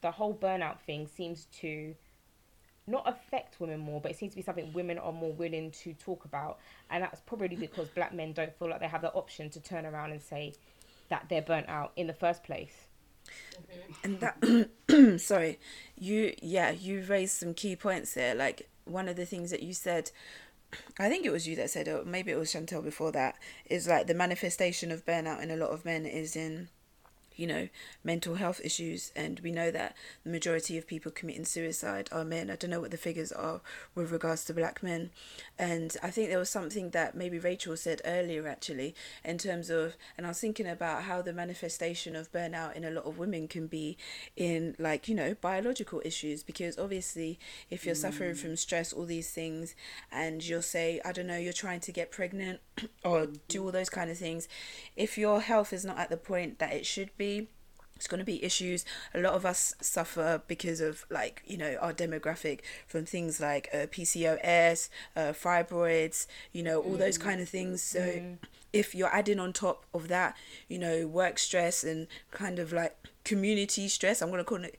the 0.00 0.10
whole 0.10 0.34
burnout 0.34 0.80
thing 0.80 1.06
seems 1.06 1.46
to 1.60 1.94
not 2.86 3.08
affect 3.08 3.60
women 3.60 3.78
more, 3.78 4.00
but 4.00 4.10
it 4.10 4.18
seems 4.18 4.32
to 4.32 4.36
be 4.36 4.42
something 4.42 4.72
women 4.72 4.98
are 4.98 5.12
more 5.12 5.32
willing 5.32 5.70
to 5.70 5.92
talk 5.94 6.24
about, 6.24 6.58
and 6.90 7.02
that's 7.02 7.20
probably 7.20 7.56
because 7.56 7.88
black 7.88 8.14
men 8.14 8.32
don't 8.32 8.56
feel 8.58 8.68
like 8.68 8.80
they 8.80 8.88
have 8.88 9.02
the 9.02 9.12
option 9.12 9.50
to 9.50 9.60
turn 9.60 9.86
around 9.86 10.12
and 10.12 10.22
say 10.22 10.54
that 11.08 11.26
they're 11.28 11.42
burnt 11.42 11.68
out 11.68 11.92
in 11.96 12.06
the 12.06 12.14
first 12.14 12.42
place. 12.44 12.86
Mm-hmm. 13.26 14.04
and 14.04 14.20
that 14.20 15.20
sorry 15.20 15.58
you 15.96 16.34
yeah 16.40 16.70
you 16.70 17.02
raised 17.02 17.36
some 17.36 17.52
key 17.52 17.76
points 17.76 18.14
there 18.14 18.34
like 18.34 18.68
one 18.86 19.08
of 19.08 19.16
the 19.16 19.26
things 19.26 19.50
that 19.50 19.62
you 19.62 19.74
said 19.74 20.10
i 20.98 21.08
think 21.08 21.24
it 21.24 21.30
was 21.32 21.46
you 21.48 21.56
that 21.56 21.70
said 21.70 21.88
it 21.88 21.92
or 21.92 22.04
maybe 22.04 22.30
it 22.30 22.38
was 22.38 22.52
Chantal 22.52 22.82
before 22.82 23.12
that 23.12 23.36
is 23.66 23.88
like 23.88 24.06
the 24.06 24.14
manifestation 24.14 24.90
of 24.90 25.04
burnout 25.04 25.42
in 25.42 25.50
a 25.50 25.56
lot 25.56 25.70
of 25.70 25.84
men 25.84 26.06
is 26.06 26.36
in 26.36 26.68
you 27.36 27.46
know 27.46 27.68
mental 28.04 28.34
health 28.34 28.60
issues 28.62 29.12
and 29.16 29.40
we 29.40 29.50
know 29.50 29.70
that 29.70 29.96
the 30.24 30.30
majority 30.30 30.76
of 30.76 30.86
people 30.86 31.10
committing 31.12 31.44
suicide 31.44 32.08
are 32.12 32.24
men. 32.24 32.50
I 32.50 32.56
don't 32.56 32.70
know 32.70 32.80
what 32.80 32.90
the 32.90 32.96
figures 32.96 33.32
are 33.32 33.60
with 33.94 34.12
regards 34.12 34.44
to 34.44 34.54
black 34.54 34.82
men. 34.82 35.10
And 35.58 35.96
i 36.02 36.10
think 36.10 36.28
there 36.28 36.38
was 36.38 36.50
something 36.50 36.90
that 36.90 37.14
maybe 37.14 37.38
rachel 37.38 37.76
said 37.76 38.00
earlier 38.04 38.46
actually 38.48 38.94
in 39.24 39.38
terms 39.38 39.70
of 39.70 39.96
and 40.16 40.26
i 40.26 40.30
was 40.30 40.40
thinking 40.40 40.66
about 40.66 41.04
how 41.04 41.22
the 41.22 41.32
manifestation 41.32 42.16
of 42.16 42.32
burnout 42.32 42.74
in 42.74 42.84
a 42.84 42.90
lot 42.90 43.04
of 43.04 43.18
women 43.18 43.48
can 43.48 43.66
be 43.66 43.96
in 44.36 44.74
like 44.78 45.08
you 45.08 45.14
know 45.14 45.34
biological 45.40 46.00
issues. 46.04 46.42
Because 46.42 46.78
obviously 46.78 47.38
if 47.70 47.84
you're 47.86 47.94
suffering 47.94 48.34
from 48.34 48.50
mm. 48.50 48.58
stress 48.58 48.92
all 48.92 49.04
these 49.04 49.30
things 49.30 49.74
and 50.10 50.44
you'll 50.44 50.62
say 50.62 51.00
i 51.04 51.12
don't 51.12 51.26
know 51.26 51.36
you're 51.36 51.52
trying 51.52 51.80
to 51.80 51.92
get 51.92 52.10
pregnant 52.10 52.60
or 53.04 53.28
do 53.48 53.64
all 53.64 53.72
those 53.72 53.90
kind 53.90 54.10
of 54.10 54.18
things 54.18 54.48
if 54.96 55.16
your 55.16 55.40
health 55.40 55.72
is 55.72 55.84
not 55.84 55.98
at 55.98 56.10
the 56.10 56.16
point 56.16 56.58
that 56.58 56.72
it 56.72 56.86
should 56.86 57.16
be 57.16 57.29
it's 57.96 58.06
going 58.06 58.18
to 58.18 58.24
be 58.24 58.42
issues. 58.42 58.86
A 59.14 59.20
lot 59.20 59.34
of 59.34 59.44
us 59.44 59.74
suffer 59.82 60.42
because 60.48 60.80
of 60.80 61.04
like 61.10 61.42
you 61.46 61.58
know 61.58 61.76
our 61.80 61.92
demographic 61.92 62.60
from 62.86 63.04
things 63.04 63.40
like 63.40 63.68
uh, 63.74 63.86
pcos 63.94 64.88
uh, 65.16 65.20
fibroids 65.32 66.26
you 66.52 66.62
know 66.62 66.80
all 66.80 66.96
those 66.96 67.18
kind 67.18 67.40
of 67.42 67.48
things. 67.48 67.82
So 67.82 68.36
if 68.72 68.94
you're 68.94 69.14
adding 69.14 69.38
on 69.38 69.52
top 69.52 69.84
of 69.92 70.08
that 70.08 70.34
you 70.68 70.78
know 70.78 71.06
work 71.06 71.38
stress 71.38 71.84
and 71.84 72.06
kind 72.30 72.58
of 72.58 72.72
like 72.72 72.96
community 73.24 73.88
stress 73.88 74.22
i'm 74.22 74.28
going 74.28 74.38
to 74.38 74.44
call 74.44 74.64
it 74.64 74.78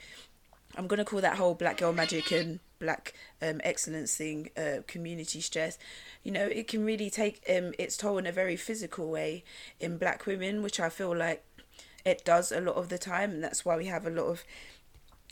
I'm 0.78 0.88
gonna 0.88 1.06
call 1.06 1.22
that 1.22 1.38
whole 1.38 1.54
black 1.54 1.78
girl 1.78 1.94
magic 1.94 2.32
and 2.32 2.60
black 2.80 3.14
um, 3.42 3.62
excellence 3.64 4.16
thing 4.16 4.50
uh, 4.58 4.82
community 4.88 5.42
stress. 5.42 5.78
You 6.24 6.32
know, 6.32 6.46
it 6.46 6.68
can 6.68 6.86
really 6.86 7.10
take 7.10 7.42
um, 7.50 7.74
its 7.78 7.98
toll 7.98 8.18
in 8.18 8.26
a 8.26 8.32
very 8.32 8.56
physical 8.56 9.10
way 9.10 9.44
in 9.80 9.98
black 9.98 10.26
women, 10.26 10.64
which 10.64 10.80
I 10.80 10.90
feel 10.90 11.16
like 11.16 11.44
it 12.06 12.24
does 12.26 12.52
a 12.52 12.62
lot 12.62 12.76
of 12.76 12.90
the 12.90 12.98
time, 12.98 13.32
and 13.32 13.44
that's 13.44 13.64
why 13.66 13.78
we 13.78 13.86
have 13.86 14.06
a 14.06 14.10
lot 14.10 14.26
of 14.26 14.44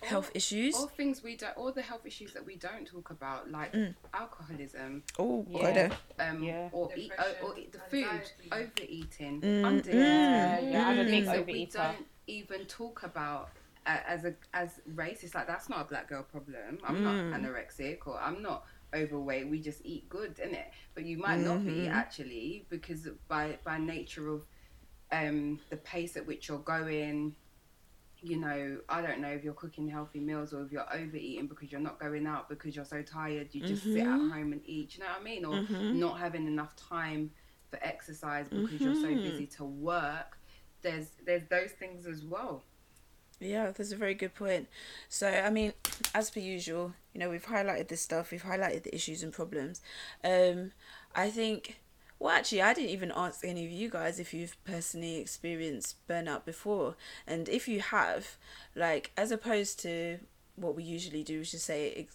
health 0.04 0.32
issues. 0.34 0.76
All 0.76 0.88
things 0.88 1.24
we 1.24 1.36
don't, 1.36 1.56
all 1.58 1.72
the 1.72 1.82
health 1.82 2.06
issues 2.06 2.34
that 2.34 2.46
we 2.46 2.56
don't 2.56 2.88
talk 2.88 3.10
about, 3.10 3.52
like 3.52 3.76
alcoholism, 4.14 5.04
Oh, 5.18 5.46
Yeah. 5.50 5.62
God, 5.62 5.78
uh, 6.20 6.24
um, 6.24 6.44
Yeah. 6.44 6.70
or, 6.72 6.92
eat, 6.96 7.10
Depression, 7.10 7.36
or, 7.42 7.58
eat 7.58 7.72
the 7.72 7.80
food, 7.80 8.04
anxiety. 8.06 8.50
overeating, 8.52 9.42
Mm, 9.42 9.66
under 9.66 9.92
Yeah, 9.92 10.60
yeah, 10.60 10.88
I'm 10.88 11.00
a 11.00 11.04
big 11.04 11.12
things 11.12 11.28
that 11.28 11.46
we 11.48 11.66
don't 11.66 12.06
even 12.28 12.66
talk 12.66 13.04
about 13.04 13.50
uh, 13.86 13.98
as 14.06 14.26
a 14.26 14.36
as 14.54 14.82
race. 14.86 15.24
It's 15.24 15.34
like 15.36 15.48
that's 15.48 15.70
not 15.70 15.82
a 15.82 15.86
black 15.86 16.08
girl 16.08 16.24
problem. 16.24 16.80
I'm 16.84 17.04
not 17.04 17.16
anorexic 17.34 18.06
or 18.06 18.20
I'm 18.20 18.42
not 18.42 18.66
overweight. 18.94 19.50
We 19.50 19.60
just 19.60 19.82
eat 19.84 20.10
good, 20.10 20.36
innit? 20.38 20.66
But 20.94 21.06
you 21.06 21.18
might 21.18 21.40
not 21.40 21.66
be 21.66 21.88
actually 21.88 22.66
because 22.70 23.08
by 23.28 23.58
by 23.64 23.78
nature 23.80 24.28
of 24.30 24.46
um, 25.12 25.60
the 25.70 25.78
pace 25.78 26.18
at 26.18 26.26
which 26.26 26.48
you're 26.48 26.60
going. 26.60 27.36
You 28.22 28.38
know, 28.38 28.78
I 28.90 29.02
don't 29.02 29.20
know 29.22 29.30
if 29.30 29.46
you're 29.46 29.54
cooking 29.54 29.88
healthy 29.88 30.20
meals 30.20 30.54
or 30.54 30.64
if 30.64 30.74
you're 30.74 30.94
overeating 30.94 31.48
because 31.48 31.72
you're 31.72 31.80
not 31.80 32.00
going 32.02 32.28
out 32.28 32.50
because 32.50 32.76
you're 32.76 32.84
so 32.84 33.02
tired. 33.02 33.48
You 33.54 33.62
just 33.62 33.84
sit 33.84 34.00
at 34.00 34.08
home 34.08 34.52
and 34.52 34.62
eat. 34.66 34.98
You 34.98 35.04
know 35.04 35.10
what 35.10 35.22
I 35.22 35.24
mean? 35.24 35.46
Or 35.46 35.62
not 35.94 36.20
having 36.20 36.46
enough 36.46 36.76
time 36.76 37.32
for 37.70 37.80
exercise 37.82 38.48
because 38.50 38.82
you're 38.82 38.96
so 38.96 39.16
busy 39.16 39.46
to 39.58 39.64
work. 39.64 40.38
There's 40.82 41.08
there's 41.26 41.44
those 41.50 41.72
things 41.72 42.06
as 42.06 42.26
well. 42.26 42.64
Yeah, 43.40 43.72
that's 43.72 43.92
a 43.94 43.96
very 43.96 44.16
good 44.16 44.36
point. 44.36 44.68
So, 45.08 45.30
I 45.30 45.50
mean, 45.50 45.74
as 46.14 46.30
per 46.30 46.42
usual, 46.42 46.94
you 47.14 47.20
know, 47.20 47.30
we've 47.30 47.46
highlighted 47.46 47.88
this 47.88 48.02
stuff, 48.02 48.32
we've 48.32 48.44
highlighted 48.44 48.84
the 48.84 48.94
issues 48.94 49.24
and 49.24 49.32
problems. 49.32 49.82
Um, 50.24 50.74
I 51.16 51.30
think, 51.30 51.80
well, 52.20 52.36
actually, 52.36 52.62
I 52.62 52.74
didn't 52.74 52.90
even 52.90 53.14
ask 53.16 53.46
any 53.46 53.66
of 53.66 53.72
you 53.72 53.90
guys 53.90 54.20
if 54.20 54.34
you've 54.34 54.62
personally 54.66 55.18
experienced 55.18 55.96
burnout 56.08 56.44
before. 56.44 56.96
And 57.26 57.48
if 57.48 57.68
you 57.68 57.80
have, 57.80 58.38
like, 58.76 59.12
as 59.16 59.32
opposed 59.32 59.80
to 59.82 60.20
what 60.58 60.76
we 60.76 60.84
usually 60.84 61.24
do, 61.24 61.40
is 61.40 61.52
just 61.52 61.66
say, 61.66 62.08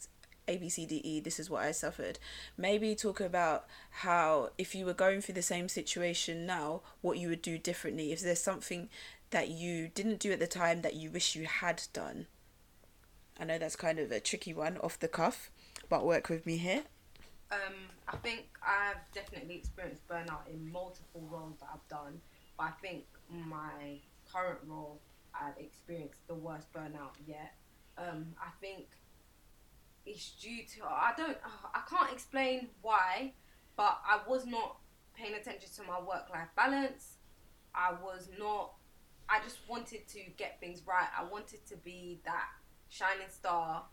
A, 0.46 0.58
B, 0.58 0.68
C, 0.68 0.84
D, 0.84 0.96
E, 0.96 1.20
this 1.20 1.40
is 1.40 1.48
what 1.48 1.62
I 1.62 1.72
suffered. 1.72 2.18
Maybe 2.58 2.94
talk 2.94 3.18
about 3.18 3.64
how, 3.90 4.50
if 4.58 4.74
you 4.74 4.84
were 4.84 4.92
going 4.92 5.22
through 5.22 5.36
the 5.36 5.42
same 5.42 5.70
situation 5.70 6.44
now, 6.44 6.82
what 7.00 7.16
you 7.16 7.28
would 7.30 7.42
do 7.42 7.56
differently. 7.56 8.12
If 8.12 8.20
there's 8.20 8.42
something 8.42 8.90
that 9.30 9.48
you 9.48 9.88
didn't 9.88 10.20
do 10.20 10.32
at 10.32 10.38
the 10.38 10.46
time 10.46 10.82
that 10.82 10.94
you 10.94 11.10
wish 11.10 11.34
you 11.34 11.46
had 11.46 11.82
done. 11.94 12.26
I 13.40 13.44
know 13.44 13.58
that's 13.58 13.74
kind 13.74 13.98
of 13.98 14.12
a 14.12 14.20
tricky 14.20 14.52
one 14.52 14.76
off 14.78 15.00
the 15.00 15.08
cuff, 15.08 15.50
but 15.88 16.04
work 16.04 16.28
with 16.28 16.44
me 16.46 16.58
here. 16.58 16.84
Um, 17.54 17.74
I 18.08 18.16
think 18.16 18.46
I've 18.62 19.00
definitely 19.12 19.56
experienced 19.56 20.06
burnout 20.08 20.48
in 20.52 20.70
multiple 20.72 21.22
roles 21.30 21.58
that 21.60 21.68
I've 21.72 21.88
done, 21.88 22.20
but 22.58 22.64
I 22.64 22.70
think 22.82 23.04
my 23.28 24.00
current 24.32 24.58
role, 24.66 25.00
I've 25.34 25.56
experienced 25.58 26.26
the 26.26 26.34
worst 26.34 26.72
burnout 26.72 27.14
yet. 27.26 27.54
Um, 27.96 28.34
I 28.40 28.50
think 28.60 28.86
it's 30.06 30.32
due 30.32 30.64
to 30.76 30.84
I 30.84 31.12
don't 31.16 31.36
I 31.74 31.82
can't 31.88 32.12
explain 32.12 32.68
why, 32.82 33.32
but 33.76 34.00
I 34.04 34.20
was 34.28 34.46
not 34.46 34.78
paying 35.14 35.34
attention 35.34 35.70
to 35.76 35.82
my 35.84 36.00
work 36.00 36.28
life 36.30 36.48
balance. 36.56 37.18
I 37.74 37.92
was 38.02 38.28
not. 38.38 38.74
I 39.28 39.40
just 39.44 39.58
wanted 39.68 40.06
to 40.08 40.20
get 40.36 40.58
things 40.60 40.82
right. 40.86 41.08
I 41.16 41.24
wanted 41.24 41.64
to 41.68 41.76
be 41.76 42.20
that 42.24 42.48
shining 42.88 43.28
star 43.30 43.84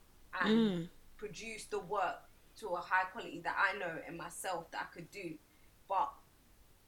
and 0.42 0.52
Mm. 0.52 0.90
produce 1.18 1.66
the 1.66 1.80
work 1.80 2.24
to 2.62 2.70
a 2.70 2.80
high 2.80 3.06
quality 3.12 3.42
that 3.44 3.56
I 3.58 3.78
know 3.78 3.98
in 4.08 4.18
myself 4.18 4.72
that 4.72 4.88
I 4.90 4.94
could 4.94 5.10
do. 5.12 5.34
But 5.90 6.12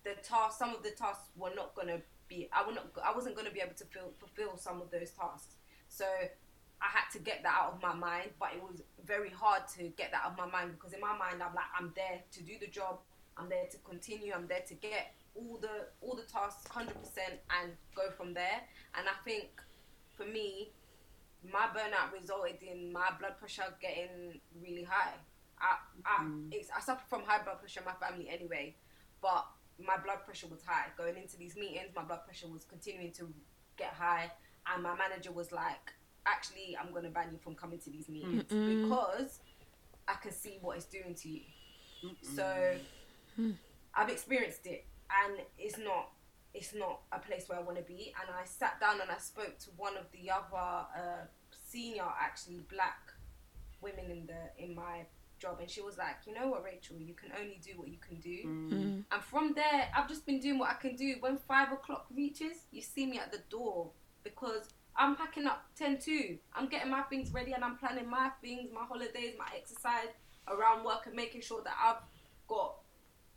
the 0.04 0.16
task, 0.22 0.60
some 0.60 0.74
of 0.74 0.84
the 0.84 0.92
tasks 0.92 1.30
were 1.36 1.52
not 1.56 1.76
gonna 1.76 2.02
be. 2.28 2.50
I 2.54 2.66
would 2.66 2.76
not. 2.76 2.88
I 3.04 3.14
wasn't 3.14 3.36
gonna 3.36 3.52
be 3.52 3.60
able 3.60 3.76
to 3.76 3.86
feel, 3.86 4.12
fulfill 4.20 4.58
some 4.58 4.82
of 4.82 4.92
those 4.92 5.12
tasks. 5.12 5.56
So 5.90 6.06
I 6.06 6.88
had 6.88 7.10
to 7.14 7.20
get 7.20 7.44
that 7.44 7.54
out 7.54 7.74
of 7.74 7.82
my 7.82 7.94
mind. 7.94 8.32
But 8.40 8.50
it 8.56 8.62
was 8.62 8.82
very 9.06 9.30
hard 9.30 9.68
to 9.78 9.84
get 9.90 10.12
that 10.12 10.22
out 10.26 10.32
of 10.32 10.38
my 10.38 10.50
mind 10.50 10.74
because 10.74 10.94
in 10.94 11.02
my 11.02 11.18
mind 11.18 11.42
I'm 11.44 11.54
like 11.54 11.72
I'm 11.78 11.92
there 11.96 12.22
to 12.32 12.44
do 12.44 12.54
the 12.60 12.68
job. 12.68 13.00
I'm 13.38 13.50
there 13.50 13.66
to 13.72 13.78
continue. 13.80 14.34
I'm 14.34 14.48
there 14.48 14.64
to 14.68 14.74
get 14.76 15.14
all 15.36 15.58
the 15.60 15.88
all 16.02 16.16
the 16.16 16.24
tasks 16.24 16.68
100% 16.70 16.88
and 17.62 17.72
go 17.96 18.12
from 18.12 18.34
there. 18.34 18.62
And 18.96 19.08
I 19.08 19.16
think 19.26 19.50
for 20.16 20.26
me, 20.26 20.72
my 21.52 21.68
burnout 21.76 22.14
resulted 22.14 22.62
in 22.62 22.94
my 22.94 23.10
blood 23.20 23.38
pressure 23.40 23.64
getting 23.82 24.40
really 24.62 24.84
high. 24.84 25.14
I 25.63 25.71
I, 26.06 26.26
it's, 26.52 26.69
I 26.76 26.82
suffer 26.82 27.04
from 27.10 27.23
high 27.23 27.41
blood 27.43 27.60
pressure 27.60 27.80
in 27.80 27.86
my 27.86 27.93
family 28.06 28.28
anyway, 28.30 28.76
but 29.21 29.45
my 29.80 29.97
blood 29.97 30.19
pressure 30.26 30.47
was 30.47 30.62
high 30.63 30.88
going 30.97 31.15
into 31.15 31.38
these 31.38 31.56
meetings. 31.56 31.89
My 31.95 32.04
blood 32.04 32.23
pressure 32.26 32.47
was 32.47 32.63
continuing 32.65 33.12
to 33.13 33.23
get 33.78 33.93
high, 33.93 34.32
and 34.67 34.84
my 34.84 34.95
manager 34.95 35.32
was 35.32 35.52
like, 35.52 35.93
"Actually, 36.26 36.78
I'm 36.80 36.93
gonna 36.93 37.10
ban 37.10 37.30
you 37.32 37.39
from 37.39 37.56
coming 37.56 37.80
to 37.80 37.89
these 37.89 38.10
meetings 38.10 38.43
because 38.84 39.39
I 40.08 40.15
can 40.15 40.32
see 40.32 40.58
what 40.62 40.78
it's 40.78 40.86
doing 40.86 41.15
to 41.15 41.30
you." 41.30 41.41
So 42.36 42.45
I've 43.95 44.10
experienced 44.10 44.65
it, 44.67 44.86
and 45.23 45.39
it's 45.58 45.78
not 45.78 46.12
it's 46.54 46.73
not 46.76 47.02
a 47.12 47.17
place 47.19 47.45
where 47.47 47.58
I 47.58 47.62
want 47.63 47.78
to 47.78 47.84
be. 47.84 48.13
And 48.21 48.30
I 48.30 48.43
sat 48.45 48.80
down 48.80 49.02
and 49.02 49.10
I 49.10 49.17
spoke 49.17 49.58
to 49.60 49.69
one 49.76 49.97
of 49.97 50.06
the 50.12 50.30
other 50.30 50.86
uh, 50.95 51.26
senior, 51.67 52.06
actually 52.21 52.62
black 52.69 52.99
women 53.82 54.12
in 54.12 54.28
the 54.28 54.63
in 54.63 54.76
my 54.76 55.06
job, 55.44 55.60
and 55.60 55.70
she 55.70 55.82
was 55.82 55.98
like, 55.98 56.18
"You 56.26 56.34
know 56.34 56.48
what, 56.48 56.64
Rachel? 56.64 56.98
You 56.98 57.14
can 57.14 57.32
only 57.40 57.60
do 57.68 57.72
what 57.80 57.90
you 57.90 58.00
can 58.08 58.18
do." 58.32 58.38
Mm. 58.46 59.04
And 59.12 59.24
from 59.32 59.54
there, 59.54 59.82
I've 59.96 60.08
just 60.08 60.26
been 60.26 60.40
doing 60.40 60.58
what 60.58 60.70
I 60.70 60.78
can 60.86 60.96
do. 60.96 61.16
When 61.20 61.38
five 61.38 61.72
o'clock 61.72 62.08
reaches, 62.16 62.58
you 62.72 62.82
see 62.82 63.06
me 63.06 63.20
at 63.20 63.32
the 63.32 63.42
door 63.50 63.92
because 64.24 64.70
I'm 64.96 65.16
packing 65.16 65.48
up 65.48 65.66
10 65.76 66.00
2. 66.00 66.38
I'm 66.56 66.68
getting 66.68 66.92
my 66.92 67.02
things 67.04 67.32
ready 67.32 67.54
and 67.54 67.64
I'm 67.64 67.78
planning 67.78 68.10
my 68.10 68.30
things, 68.42 68.70
my 68.74 68.86
holidays, 68.86 69.34
my 69.38 69.50
exercise 69.56 70.12
around 70.48 70.84
work 70.84 71.06
and 71.06 71.16
making 71.16 71.42
sure 71.42 71.62
that 71.64 71.76
I've 71.84 72.04
got 72.48 72.76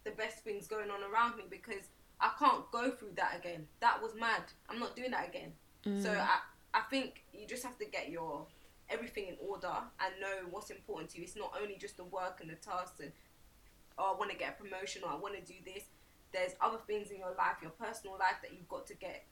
the 0.05 0.11
best 0.13 0.45
things 0.45 0.67
going 0.67 0.91
on 0.91 1.01
around 1.03 1.37
me 1.37 1.45
because 1.51 1.89
I 2.21 2.31
can't 2.39 2.71
go 2.73 2.91
through 2.91 3.15
that 3.17 3.37
again. 3.39 3.67
That 3.81 4.03
was 4.03 4.15
mad. 4.15 4.43
I'm 4.69 4.79
not 4.79 4.97
doing 4.97 5.11
that 5.11 5.29
again. 5.29 5.53
So 6.03 6.11
I, 6.11 6.39
I 6.75 6.81
think 6.91 7.23
you 7.33 7.47
just 7.47 7.63
have 7.63 7.79
to 7.79 7.85
get 7.85 8.09
your 8.11 8.45
everything 8.91 9.29
in 9.29 9.37
order 9.41 9.73
and 10.01 10.21
know 10.21 10.49
what's 10.51 10.71
important 10.71 11.11
to 11.11 11.19
you. 11.19 11.25
It's 11.25 11.37
not 11.37 11.53
only 11.61 11.77
just 11.77 11.97
the 11.97 12.05
work 12.05 12.39
and 12.41 12.51
the 12.51 12.55
tasks 12.55 13.01
and 13.01 13.13
oh, 13.99 14.15
I 14.15 14.19
want 14.19 14.31
to 14.31 14.37
get 14.37 14.57
a 14.59 14.63
promotion 14.63 15.03
or 15.05 15.11
I 15.11 15.17
want 15.17 15.35
to 15.35 15.41
do 15.41 15.59
this. 15.65 15.85
There's 16.33 16.53
other 16.61 16.79
things 16.87 17.11
in 17.11 17.19
your 17.19 17.35
life, 17.39 17.63
your 17.63 17.71
personal 17.73 18.17
life 18.19 18.43
that 18.43 18.53
you've 18.53 18.69
got 18.69 18.87
to 18.89 18.95
get 18.95 19.25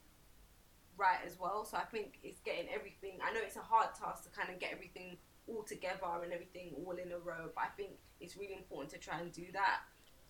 right 0.96 1.18
as 1.26 1.38
well. 1.38 1.64
So 1.64 1.76
I 1.76 1.84
think 1.84 2.18
it's 2.22 2.40
getting 2.40 2.68
everything. 2.72 3.18
I 3.22 3.32
know 3.32 3.40
it's 3.42 3.56
a 3.56 3.60
hard 3.60 3.88
task 3.94 4.24
to 4.24 4.30
kind 4.30 4.48
of 4.50 4.58
get 4.58 4.72
everything 4.72 5.16
all 5.46 5.62
together 5.62 6.22
and 6.22 6.32
everything 6.32 6.72
all 6.84 6.92
in 6.92 7.12
a 7.12 7.18
row, 7.18 7.50
but 7.54 7.64
I 7.64 7.68
think 7.76 7.90
it's 8.20 8.36
really 8.36 8.54
important 8.54 8.92
to 8.92 8.98
try 8.98 9.20
and 9.20 9.32
do 9.32 9.44
that. 9.52 9.80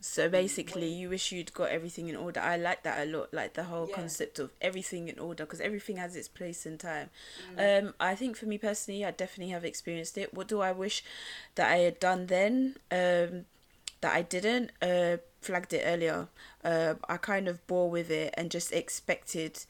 So 0.07 0.29
basically, 0.29 0.89
you 0.89 1.09
wish 1.09 1.33
you'd 1.33 1.55
got 1.55 1.71
everything 1.71 2.11
in 2.11 2.17
order. 2.17 2.39
I 2.39 2.59
like 2.59 2.83
that 2.83 3.09
a 3.09 3.11
lot, 3.11 3.33
like 3.33 3.55
the 3.55 3.65
whole 3.65 3.89
Yeah. 3.89 3.95
concept 3.95 4.39
of 4.39 4.53
everything 4.61 5.09
in 5.09 5.19
order, 5.19 5.45
because 5.45 5.63
everything 5.63 5.97
has 5.97 6.15
its 6.15 6.29
place 6.29 6.67
and 6.67 6.79
time. 6.79 7.09
Mm. 7.57 7.85
Um, 7.85 7.95
I 7.99 8.15
think 8.15 8.37
for 8.37 8.45
me 8.45 8.59
personally, 8.59 9.03
I 9.03 9.13
definitely 9.13 9.53
have 9.53 9.65
experienced 9.65 10.19
it. 10.19 10.35
What 10.35 10.47
do 10.47 10.61
I 10.61 10.73
wish 10.73 11.03
that 11.55 11.73
I 11.73 11.79
had 11.79 12.01
done 12.01 12.27
then? 12.27 12.77
Um, 12.91 13.47
that 14.03 14.15
I 14.15 14.21
didn't. 14.21 14.73
Uh, 14.83 15.17
flagged 15.41 15.73
it 15.73 15.85
earlier. 15.87 16.29
Uh, 16.63 16.95
I 17.09 17.17
kind 17.17 17.49
of 17.49 17.67
bore 17.67 17.89
with 17.91 18.11
it 18.11 18.35
and 18.37 18.51
just 18.51 18.73
expected 18.73 19.65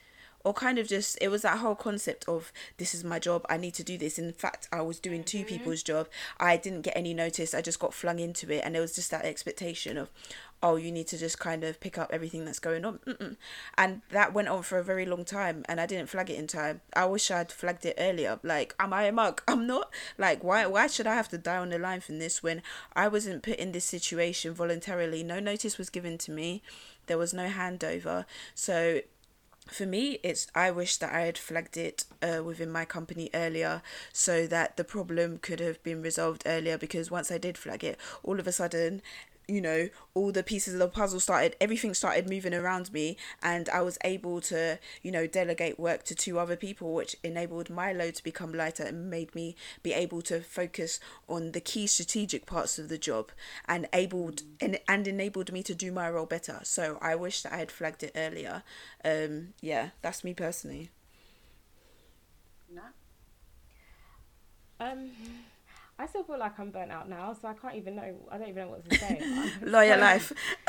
or 0.45 0.53
kind 0.53 0.79
of 0.79 0.87
just 0.87 1.19
it 1.21 1.29
was 1.29 1.43
that 1.43 1.59
whole 1.59 1.75
concept 1.75 2.29
of 2.29 2.53
this 2.77 2.95
is 2.95 3.03
my 3.03 3.19
job 3.19 3.45
i 3.49 3.57
need 3.57 3.75
to 3.75 3.83
do 3.83 3.99
this. 3.99 4.19
In 4.19 4.33
fact 4.33 4.69
i 4.71 4.81
was 4.81 5.01
doing 5.01 5.25
two 5.25 5.39
mm-hmm. 5.39 5.49
people's 5.49 5.83
job. 5.83 6.09
I 6.39 6.57
didn't 6.57 6.83
get 6.83 6.97
any 6.97 7.15
notice 7.15 7.55
i 7.55 7.61
just 7.61 7.81
got 7.81 7.95
flung 7.95 8.19
into 8.19 8.51
it 8.53 8.63
and 8.65 8.75
there 8.75 8.83
was 8.83 8.95
just 8.95 9.11
that 9.11 9.25
expectation 9.25 9.97
of 9.99 10.11
oh 10.63 10.77
you 10.77 10.93
need 10.93 11.07
to 11.09 11.19
just 11.19 11.39
kind 11.39 11.65
of 11.65 11.81
pick 11.81 11.99
up 11.99 12.11
everything 12.13 12.45
that's 12.45 12.59
going 12.59 12.85
on. 12.85 12.99
Mm-mm. 13.07 13.37
and 13.77 14.03
that 14.11 14.33
went 14.33 14.49
on 14.49 14.63
for 14.63 14.79
a 14.79 14.85
very 14.85 15.07
long 15.07 15.25
time 15.25 15.65
and 15.69 15.81
i 15.81 15.87
didn't 15.87 16.09
flag 16.09 16.31
it 16.31 16.39
in 16.39 16.47
time. 16.47 16.81
I 16.95 17.07
wish 17.07 17.31
i'd 17.31 17.51
flagged 17.51 17.87
it 17.87 17.97
earlier 17.99 18.39
like 18.43 18.75
am 18.79 18.93
i 18.93 19.05
a 19.05 19.13
mug? 19.13 19.43
I'm 19.49 19.67
not. 19.67 19.91
Like 20.19 20.45
why 20.45 20.67
why 20.67 20.87
should 20.87 21.07
i 21.07 21.15
have 21.15 21.29
to 21.31 21.39
die 21.39 21.59
on 21.59 21.71
the 21.71 21.79
line 21.79 22.01
from 22.01 22.19
this 22.19 22.43
when 22.43 22.63
i 22.95 23.09
wasn't 23.09 23.43
put 23.43 23.57
in 23.57 23.73
this 23.73 23.85
situation 23.85 24.53
voluntarily? 24.55 25.23
No 25.23 25.41
notice 25.41 25.79
was 25.79 25.91
given 25.91 26.19
to 26.19 26.31
me. 26.31 26.63
There 27.07 27.19
was 27.19 27.35
no 27.35 27.49
handover. 27.49 28.25
So 28.55 29.01
for 29.67 29.87
me 29.87 30.19
it's 30.23 30.47
i 30.55 30.71
wish 30.71 30.97
that 30.99 31.13
i 31.13 31.21
had 31.21 31.39
flagged 31.39 31.77
it 31.77 32.05
uh, 32.23 32.43
within 32.43 32.71
my 32.71 32.85
company 32.85 33.31
earlier 33.33 33.83
so 34.13 34.47
that 34.47 34.77
the 34.77 34.85
problem 34.85 35.39
could 35.39 35.61
have 35.61 35.83
been 35.83 36.03
resolved 36.03 36.43
earlier 36.47 36.77
because 36.77 37.11
once 37.11 37.31
i 37.31 37.39
did 37.39 37.57
flag 37.57 37.83
it 37.83 37.99
all 38.23 38.39
of 38.39 38.47
a 38.47 38.53
sudden 38.53 39.01
you 39.47 39.61
know 39.61 39.89
all 40.15 40.33
the 40.33 40.43
pieces 40.43 40.75
of 40.75 40.81
the 40.81 40.89
puzzle 40.89 41.21
started 41.21 41.55
everything 41.61 41.93
started 41.93 42.29
moving 42.29 42.55
around 42.55 42.93
me 42.93 43.17
and 43.43 43.69
i 43.69 43.81
was 43.81 43.99
able 44.05 44.41
to 44.41 44.79
you 45.03 45.11
know 45.11 45.27
delegate 45.27 45.79
work 45.79 46.03
to 46.05 46.15
two 46.15 46.39
other 46.39 46.57
people 46.57 46.95
which 46.95 47.17
enabled 47.23 47.69
my 47.69 47.93
load 47.93 48.15
to 48.15 48.25
become 48.25 48.53
lighter 48.53 48.83
and 48.85 49.11
made 49.11 49.35
me 49.35 49.55
be 49.83 49.93
able 49.93 50.23
to 50.23 50.41
focus 50.41 51.01
on 51.29 51.53
the 51.53 51.61
key 51.61 51.87
strategic 51.87 52.47
parts 52.47 52.79
of 52.79 52.89
the 52.89 52.99
job 52.99 53.31
and 53.67 53.89
able 53.93 54.33
and, 54.61 54.79
and 54.89 55.07
enabled 55.07 55.53
me 55.53 55.63
to 55.63 55.75
do 55.75 55.93
my 55.93 56.09
role 56.11 56.27
better. 56.27 56.61
So 56.63 56.99
i 57.01 57.15
wish 57.15 57.43
that 57.43 57.53
i 57.53 57.57
had 57.57 57.71
flagged 57.71 58.03
it 58.03 58.13
earlier. 58.17 58.63
Um 59.05 59.55
yeah 59.61 59.91
that's 60.03 60.25
me 60.25 60.35
personally. 60.35 60.91
No? 62.73 62.83
Um, 64.81 65.11
I 65.99 66.07
still 66.07 66.25
feel 66.25 66.39
like 66.39 66.59
I'm 66.59 66.71
burnt 66.71 66.91
out 66.91 67.09
now, 67.09 67.33
so 67.41 67.47
I 67.49 67.55
can't 67.55 67.77
even 67.77 67.95
know. 67.97 68.15
I 68.31 68.39
don't 68.39 68.49
even 68.49 68.65
know 68.65 68.71
what 68.71 68.89
to 68.91 68.97
say. 68.99 69.21
lawyer 69.63 69.97
life 69.97 70.33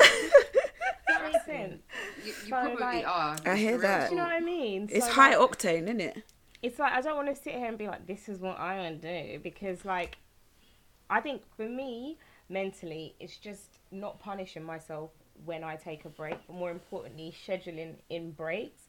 That 1.07 1.31
makes 1.31 1.45
sense. 1.45 1.81
You, 2.23 2.27
you 2.27 2.33
So, 2.33 2.49
probably 2.49 2.75
like- 2.81 3.07
are. 3.07 3.35
I 3.45 3.55
hear 3.55 3.77
that. 3.79 4.09
Do 4.09 4.15
you 4.15 4.21
know 4.21 4.27
what 4.27 4.33
I 4.33 4.39
mean? 4.39 4.87
it's 4.91 5.05
So, 5.05 5.11
high 5.13 5.35
like, 5.35 5.49
octane 5.51 5.83
isn't 5.83 6.01
it 6.01 6.23
it's 6.61 6.79
like 6.79 6.93
I 6.93 7.01
don't 7.01 7.15
want 7.15 7.27
to 7.27 7.35
sit 7.35 7.53
here 7.53 7.67
and 7.67 7.77
be 7.77 7.87
like, 7.87 8.07
this 8.07 8.27
is 8.27 8.39
what 8.39 8.57
I 8.59 8.77
want 8.79 8.99
to 9.01 9.33
do 9.33 9.39
because, 9.39 9.85
like, 9.85 10.17
I 11.11 11.19
think 11.21 11.43
for 11.55 11.69
me 11.69 12.17
mentally, 12.49 13.13
it's 13.19 13.37
just 13.37 13.77
not 13.91 14.19
punishing 14.19 14.63
myself 14.63 15.11
when 15.43 15.63
I 15.63 15.75
take 15.75 16.05
a 16.05 16.09
break, 16.09 16.37
but 16.47 16.55
more 16.55 16.71
importantly, 16.71 17.35
scheduling 17.45 17.95
in 18.09 18.31
breaks. 18.31 18.84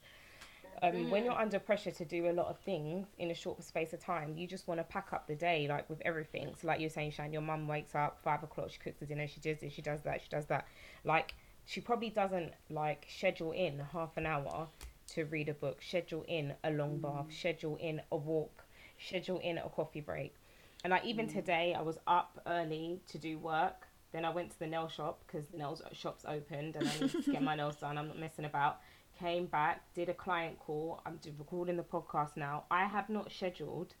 Um, 0.83 1.09
when 1.09 1.25
you're 1.25 1.33
mm. 1.33 1.41
under 1.41 1.57
pressure 1.57 1.91
to 1.91 2.05
do 2.05 2.29
a 2.29 2.33
lot 2.33 2.47
of 2.47 2.59
things 2.59 3.07
in 3.17 3.31
a 3.31 3.33
short 3.33 3.63
space 3.63 3.93
of 3.93 3.99
time, 3.99 4.37
you 4.37 4.45
just 4.47 4.67
want 4.67 4.79
to 4.79 4.83
pack 4.83 5.11
up 5.11 5.27
the 5.27 5.35
day, 5.35 5.67
like 5.67 5.89
with 5.89 6.01
everything. 6.05 6.53
So, 6.59 6.67
like 6.67 6.79
you're 6.79 6.89
saying, 6.89 7.11
Shane, 7.11 7.33
your 7.33 7.41
mum 7.41 7.67
wakes 7.67 7.95
up 7.95 8.19
five 8.23 8.43
o'clock, 8.43 8.69
she 8.69 8.77
cooks 8.77 8.99
the 8.99 9.07
dinner, 9.07 9.27
she 9.27 9.39
does 9.39 9.59
this, 9.59 9.73
she 9.73 9.81
does 9.81 10.01
that, 10.01 10.21
she 10.21 10.29
does 10.29 10.45
that. 10.47 10.67
Like, 11.03 11.33
she 11.65 11.81
probably 11.81 12.11
doesn't 12.11 12.53
like 12.69 13.07
schedule 13.09 13.51
in 13.53 13.79
half 13.91 14.17
an 14.17 14.25
hour 14.25 14.67
to 15.13 15.25
read 15.25 15.49
a 15.49 15.53
book, 15.53 15.81
schedule 15.81 16.23
in 16.27 16.53
a 16.63 16.71
long 16.71 16.99
bath, 16.99 17.27
mm. 17.27 17.33
schedule 17.33 17.77
in 17.77 18.01
a 18.11 18.17
walk, 18.17 18.63
schedule 18.99 19.39
in 19.39 19.57
a 19.57 19.69
coffee 19.69 20.01
break. 20.01 20.35
And 20.83 20.91
like 20.91 21.05
even 21.05 21.27
mm. 21.27 21.33
today, 21.33 21.75
I 21.77 21.81
was 21.81 21.97
up 22.05 22.39
early 22.45 23.01
to 23.09 23.17
do 23.17 23.39
work. 23.39 23.87
Then 24.13 24.23
I 24.25 24.29
went 24.29 24.51
to 24.51 24.59
the 24.59 24.67
nail 24.67 24.87
shop 24.87 25.21
because 25.25 25.47
the 25.47 25.57
nail 25.57 25.79
shop's 25.91 26.23
opened 26.25 26.75
and 26.75 26.87
I 26.87 26.99
need 26.99 27.11
to 27.11 27.31
get 27.31 27.43
my 27.43 27.55
nails 27.55 27.75
done. 27.75 27.97
I'm 27.97 28.07
not 28.07 28.19
messing 28.19 28.45
about. 28.45 28.79
Came 29.19 29.47
back, 29.47 29.81
did 29.95 30.09
a 30.09 30.13
client 30.13 30.59
call. 30.59 31.01
I'm 31.05 31.19
recording 31.39 31.77
the 31.77 31.83
podcast 31.83 32.37
now. 32.37 32.65
I 32.69 32.85
have 32.85 33.09
not 33.09 33.31
scheduled 33.31 33.95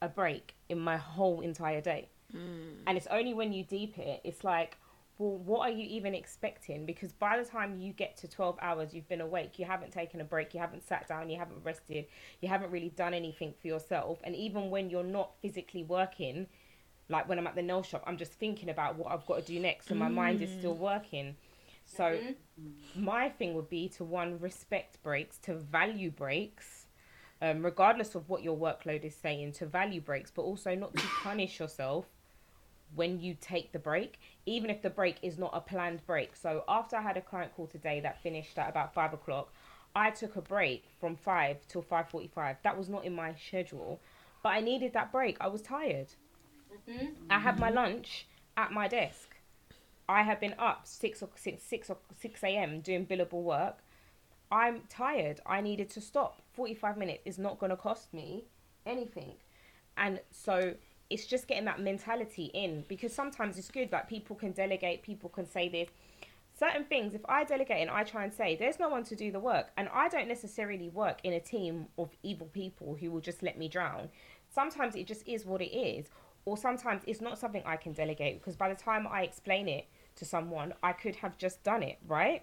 a 0.00 0.08
break 0.08 0.54
in 0.68 0.78
my 0.78 0.96
whole 0.96 1.40
entire 1.40 1.80
day. 1.80 2.08
Mm. 2.34 2.76
And 2.86 2.96
it's 2.96 3.06
only 3.08 3.34
when 3.34 3.52
you 3.52 3.64
deep 3.64 3.98
it, 3.98 4.20
it's 4.24 4.42
like, 4.42 4.78
well, 5.18 5.36
what 5.38 5.68
are 5.68 5.72
you 5.72 5.86
even 5.88 6.14
expecting? 6.14 6.86
Because 6.86 7.12
by 7.12 7.38
the 7.38 7.44
time 7.44 7.78
you 7.78 7.92
get 7.92 8.16
to 8.18 8.28
12 8.28 8.58
hours, 8.60 8.94
you've 8.94 9.08
been 9.08 9.20
awake, 9.20 9.58
you 9.58 9.64
haven't 9.64 9.92
taken 9.92 10.20
a 10.20 10.24
break, 10.24 10.54
you 10.54 10.60
haven't 10.60 10.86
sat 10.86 11.06
down, 11.06 11.30
you 11.30 11.38
haven't 11.38 11.62
rested, 11.62 12.06
you 12.40 12.48
haven't 12.48 12.70
really 12.70 12.88
done 12.90 13.14
anything 13.14 13.54
for 13.60 13.68
yourself. 13.68 14.18
And 14.24 14.34
even 14.34 14.70
when 14.70 14.90
you're 14.90 15.04
not 15.04 15.32
physically 15.40 15.84
working, 15.84 16.48
like 17.08 17.28
when 17.28 17.38
I'm 17.38 17.46
at 17.46 17.54
the 17.54 17.62
nail 17.62 17.82
shop, 17.82 18.02
I'm 18.06 18.16
just 18.16 18.32
thinking 18.32 18.70
about 18.70 18.96
what 18.96 19.12
I've 19.12 19.26
got 19.26 19.40
to 19.40 19.52
do 19.52 19.60
next, 19.60 19.90
and 19.90 20.00
my 20.00 20.08
mind 20.08 20.42
is 20.42 20.50
still 20.50 20.74
mm. 20.74 20.78
working. 20.78 21.36
So, 21.84 22.04
mm-hmm. 22.04 23.04
my 23.04 23.28
thing 23.28 23.54
would 23.54 23.68
be 23.68 23.88
to 23.90 24.04
one, 24.04 24.40
respect 24.40 25.02
breaks, 25.02 25.38
to 25.38 25.54
value 25.56 26.10
breaks, 26.10 26.86
um, 27.42 27.64
regardless 27.64 28.14
of 28.14 28.28
what 28.28 28.42
your 28.42 28.56
workload 28.56 29.04
is 29.04 29.14
saying, 29.14 29.52
to 29.52 29.66
value 29.66 30.00
breaks, 30.00 30.30
but 30.30 30.42
also 30.42 30.74
not 30.74 30.94
to 30.96 31.02
punish 31.22 31.60
yourself 31.60 32.06
when 32.94 33.20
you 33.20 33.36
take 33.40 33.72
the 33.72 33.78
break, 33.78 34.18
even 34.46 34.70
if 34.70 34.82
the 34.82 34.90
break 34.90 35.16
is 35.22 35.38
not 35.38 35.50
a 35.52 35.60
planned 35.60 36.04
break. 36.06 36.36
So 36.36 36.64
after 36.68 36.96
I 36.96 37.02
had 37.02 37.16
a 37.16 37.20
client 37.20 37.54
call 37.54 37.66
today 37.66 38.00
that 38.00 38.22
finished 38.22 38.58
at 38.58 38.68
about 38.68 38.94
five 38.94 39.12
o'clock, 39.12 39.52
I 39.96 40.10
took 40.10 40.36
a 40.36 40.42
break 40.42 40.84
from 41.00 41.16
five 41.16 41.66
till 41.68 41.82
five 41.82 42.08
forty-five. 42.08 42.56
That 42.62 42.76
was 42.76 42.88
not 42.88 43.04
in 43.04 43.14
my 43.14 43.34
schedule, 43.34 44.00
but 44.42 44.50
I 44.50 44.60
needed 44.60 44.92
that 44.94 45.12
break. 45.12 45.36
I 45.40 45.48
was 45.48 45.62
tired. 45.62 46.08
Mm-hmm. 46.88 47.06
I 47.30 47.38
had 47.38 47.58
my 47.58 47.68
mm-hmm. 47.68 47.76
lunch 47.76 48.26
at 48.56 48.72
my 48.72 48.88
desk. 48.88 49.33
I 50.08 50.22
have 50.22 50.40
been 50.40 50.54
up 50.58 50.82
six 50.86 51.22
or 51.22 51.28
six 51.36 51.62
six 51.62 51.90
or 51.90 51.96
six 52.18 52.42
a.m. 52.42 52.80
doing 52.80 53.06
billable 53.06 53.42
work. 53.42 53.78
I'm 54.50 54.82
tired. 54.88 55.40
I 55.46 55.60
needed 55.60 55.90
to 55.90 56.00
stop. 56.00 56.42
Forty-five 56.52 56.96
minutes 56.96 57.22
is 57.24 57.38
not 57.38 57.58
going 57.58 57.70
to 57.70 57.76
cost 57.76 58.12
me 58.12 58.44
anything, 58.86 59.34
and 59.96 60.20
so 60.30 60.74
it's 61.10 61.26
just 61.26 61.46
getting 61.46 61.64
that 61.66 61.80
mentality 61.80 62.50
in 62.54 62.84
because 62.88 63.12
sometimes 63.12 63.58
it's 63.58 63.70
good 63.70 63.92
like 63.92 64.08
people 64.08 64.34
can 64.34 64.52
delegate 64.52 65.02
people 65.02 65.28
can 65.28 65.46
say 65.46 65.68
this 65.68 65.88
certain 66.58 66.84
things 66.84 67.14
if 67.14 67.20
i 67.28 67.44
delegate 67.44 67.80
and 67.80 67.90
i 67.90 68.02
try 68.02 68.24
and 68.24 68.32
say 68.32 68.56
there's 68.56 68.78
no 68.78 68.88
one 68.88 69.04
to 69.04 69.14
do 69.14 69.30
the 69.30 69.40
work 69.40 69.70
and 69.76 69.88
i 69.92 70.08
don't 70.08 70.28
necessarily 70.28 70.88
work 70.88 71.18
in 71.22 71.32
a 71.32 71.40
team 71.40 71.86
of 71.98 72.10
evil 72.22 72.46
people 72.52 72.96
who 72.98 73.10
will 73.10 73.20
just 73.20 73.42
let 73.42 73.58
me 73.58 73.68
drown 73.68 74.08
sometimes 74.52 74.94
it 74.94 75.06
just 75.06 75.26
is 75.28 75.44
what 75.44 75.60
it 75.60 75.76
is 75.76 76.06
or 76.46 76.56
sometimes 76.56 77.02
it's 77.06 77.20
not 77.20 77.38
something 77.38 77.62
i 77.66 77.76
can 77.76 77.92
delegate 77.92 78.40
because 78.40 78.56
by 78.56 78.68
the 78.68 78.74
time 78.74 79.06
i 79.10 79.22
explain 79.22 79.68
it 79.68 79.86
to 80.16 80.24
someone 80.24 80.72
i 80.82 80.92
could 80.92 81.16
have 81.16 81.36
just 81.38 81.62
done 81.62 81.82
it 81.82 81.98
right? 82.06 82.42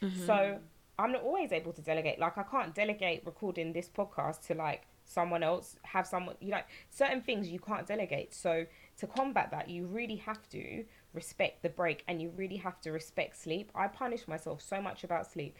Mm-hmm. 0.00 0.26
So 0.26 0.58
i'm 0.98 1.12
not 1.12 1.22
always 1.22 1.52
able 1.52 1.72
to 1.72 1.82
delegate. 1.82 2.18
Like 2.18 2.38
i 2.38 2.42
can't 2.42 2.74
delegate 2.74 3.22
recording 3.24 3.72
this 3.72 3.88
podcast 3.88 4.46
to 4.48 4.54
like 4.54 4.82
someone 5.04 5.42
else 5.42 5.76
have 5.82 6.06
someone 6.06 6.36
you 6.40 6.50
like 6.50 6.66
certain 6.90 7.22
things 7.22 7.48
you 7.48 7.58
can't 7.58 7.86
delegate. 7.86 8.34
So 8.34 8.66
to 8.98 9.06
combat 9.06 9.50
that 9.50 9.68
you 9.68 9.86
really 9.86 10.16
have 10.16 10.48
to 10.50 10.84
respect 11.14 11.62
the 11.62 11.68
break 11.68 12.04
and 12.08 12.22
you 12.22 12.32
really 12.36 12.56
have 12.56 12.80
to 12.82 12.92
respect 12.92 13.36
sleep. 13.36 13.70
I 13.74 13.88
punish 13.88 14.26
myself 14.26 14.62
so 14.62 14.80
much 14.80 15.04
about 15.04 15.30
sleep 15.30 15.56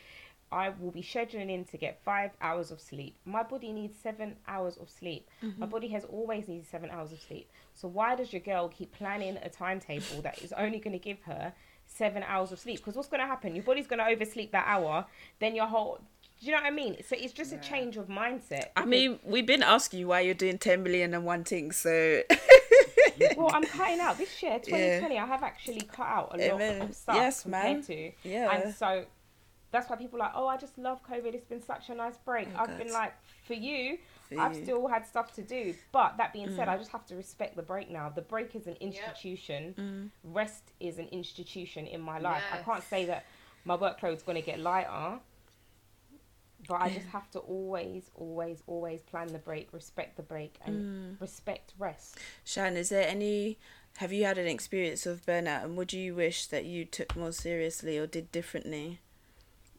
i 0.53 0.71
will 0.81 0.91
be 0.91 1.03
scheduling 1.03 1.51
in 1.51 1.65
to 1.65 1.77
get 1.77 2.01
five 2.05 2.31
hours 2.41 2.71
of 2.71 2.81
sleep 2.81 3.17
my 3.25 3.43
body 3.43 3.73
needs 3.73 3.97
seven 3.99 4.37
hours 4.47 4.77
of 4.77 4.89
sleep 4.89 5.29
my 5.41 5.49
mm-hmm. 5.49 5.65
body 5.67 5.89
has 5.89 6.05
always 6.05 6.49
needed 6.49 6.67
seven 6.67 6.91
hours 6.91 7.13
of 7.13 7.21
sleep 7.21 7.51
so 7.75 7.89
why 7.89 8.15
does 8.15 8.33
your 8.33 8.41
girl 8.41 8.69
keep 8.69 8.93
planning 8.93 9.39
a 9.43 9.49
timetable 9.49 10.23
that 10.23 10.39
is 10.43 10.53
only 10.53 10.79
going 10.79 10.93
to 10.93 10.99
give 10.99 11.21
her 11.23 11.53
seven 11.87 12.23
hours 12.23 12.53
of 12.53 12.59
sleep 12.59 12.79
because 12.79 12.95
what's 12.95 13.09
going 13.09 13.21
to 13.21 13.27
happen 13.27 13.55
your 13.55 13.65
body's 13.65 13.87
going 13.87 13.99
to 13.99 14.07
oversleep 14.07 14.53
that 14.53 14.65
hour 14.67 15.05
then 15.41 15.55
your 15.55 15.67
whole 15.67 16.01
do 16.43 16.47
you 16.47 16.57
know 16.57 16.63
what 16.63 16.67
I 16.67 16.75
mean? 16.75 16.97
So 17.07 17.15
it's 17.17 17.33
just 17.33 17.53
a 17.53 17.59
change 17.59 17.97
of 17.97 18.09
mindset. 18.09 18.71
I 18.77 18.85
mean, 18.85 19.21
we've 19.23 19.47
been 19.47 19.63
asking 19.63 20.01
you 20.01 20.09
why 20.09 20.23
you're 20.23 20.35
doing 20.35 20.59
10 20.59 20.83
million 20.83 21.15
and 21.15 21.25
one 21.25 21.45
thing, 21.45 21.71
so. 21.71 22.23
well, 23.37 23.51
I'm 23.55 23.63
cutting 23.63 24.01
out 24.01 24.19
this 24.19 24.43
year, 24.43 24.59
2020. 24.59 25.19
I 25.19 25.27
have 25.27 25.45
actually 25.45 25.83
cut 25.83 26.07
out 26.07 26.35
a 26.35 26.39
lot 26.39 26.61
Amen. 26.61 26.83
of 26.83 26.97
stuff 26.97 27.15
Yes, 27.15 27.43
compared 27.43 27.77
man. 27.77 27.83
to. 27.85 28.13
Yeah. 28.25 28.51
And 28.51 28.75
so 28.75 29.05
that's 29.73 29.89
why 29.91 29.97
people 29.97 30.21
are 30.21 30.27
like, 30.27 30.33
oh, 30.37 30.47
I 30.47 30.57
just 30.59 30.79
love 30.79 31.01
COVID. 31.05 31.35
It's 31.35 31.47
been 31.47 31.63
such 31.63 31.89
a 31.89 31.95
nice 31.95 32.17
break. 32.19 32.47
Oh, 32.55 32.61
I've 32.61 32.79
been 32.79 32.93
like, 32.93 33.15
for 33.47 33.55
you, 33.55 33.99
For 34.29 34.39
I've 34.39 34.53
you. 34.55 34.61
Mm. 34.61 34.63
still 34.65 34.87
had 34.87 35.07
stuff 35.07 35.35
to 35.35 35.43
do. 35.43 35.75
But 35.91 36.19
that 36.19 36.33
being 36.33 36.55
said, 36.55 36.69
I 36.69 36.77
just 36.77 36.93
have 36.93 37.07
to 37.07 37.17
respect 37.17 37.57
the 37.57 37.63
break 37.63 37.91
now. 37.91 38.09
The 38.11 38.23
break 38.23 38.55
is 38.55 38.67
an 38.67 38.77
institution. 38.81 39.75
Mm. 39.79 40.11
Rest 40.33 40.73
is 40.79 40.99
an 40.99 41.09
institution 41.09 41.87
in 41.87 42.01
my 42.01 42.19
life. 42.19 42.43
I 42.53 42.59
can't 42.59 42.85
say 42.85 43.07
that 43.07 43.25
my 43.65 43.77
workload's 43.77 44.23
going 44.23 44.37
to 44.37 44.45
get 44.45 44.61
lighter. 44.61 45.19
But 46.69 46.81
I 46.81 46.91
just 46.91 47.07
have 47.17 47.31
to 47.33 47.39
always, 47.41 48.11
always, 48.15 48.63
always 48.67 49.01
plan 49.01 49.29
the 49.29 49.39
break, 49.39 49.73
respect 49.73 50.17
the 50.17 50.23
break, 50.23 50.57
and 50.65 51.17
Mm. 51.17 51.21
respect 51.21 51.73
rest. 51.79 52.19
Shan, 52.45 52.77
is 52.77 52.91
there 52.91 53.09
any. 53.09 53.59
Have 53.97 54.13
you 54.13 54.25
had 54.25 54.39
an 54.39 54.47
experience 54.47 55.05
of 55.07 55.25
burnout 55.27 55.65
and 55.65 55.77
would 55.77 55.93
you 55.93 56.15
wish 56.15 56.47
that 56.47 56.65
you 56.65 56.85
took 56.87 57.15
more 57.17 57.33
seriously 57.33 57.99
or 57.99 58.07
did 58.07 58.33
differently? 58.33 59.01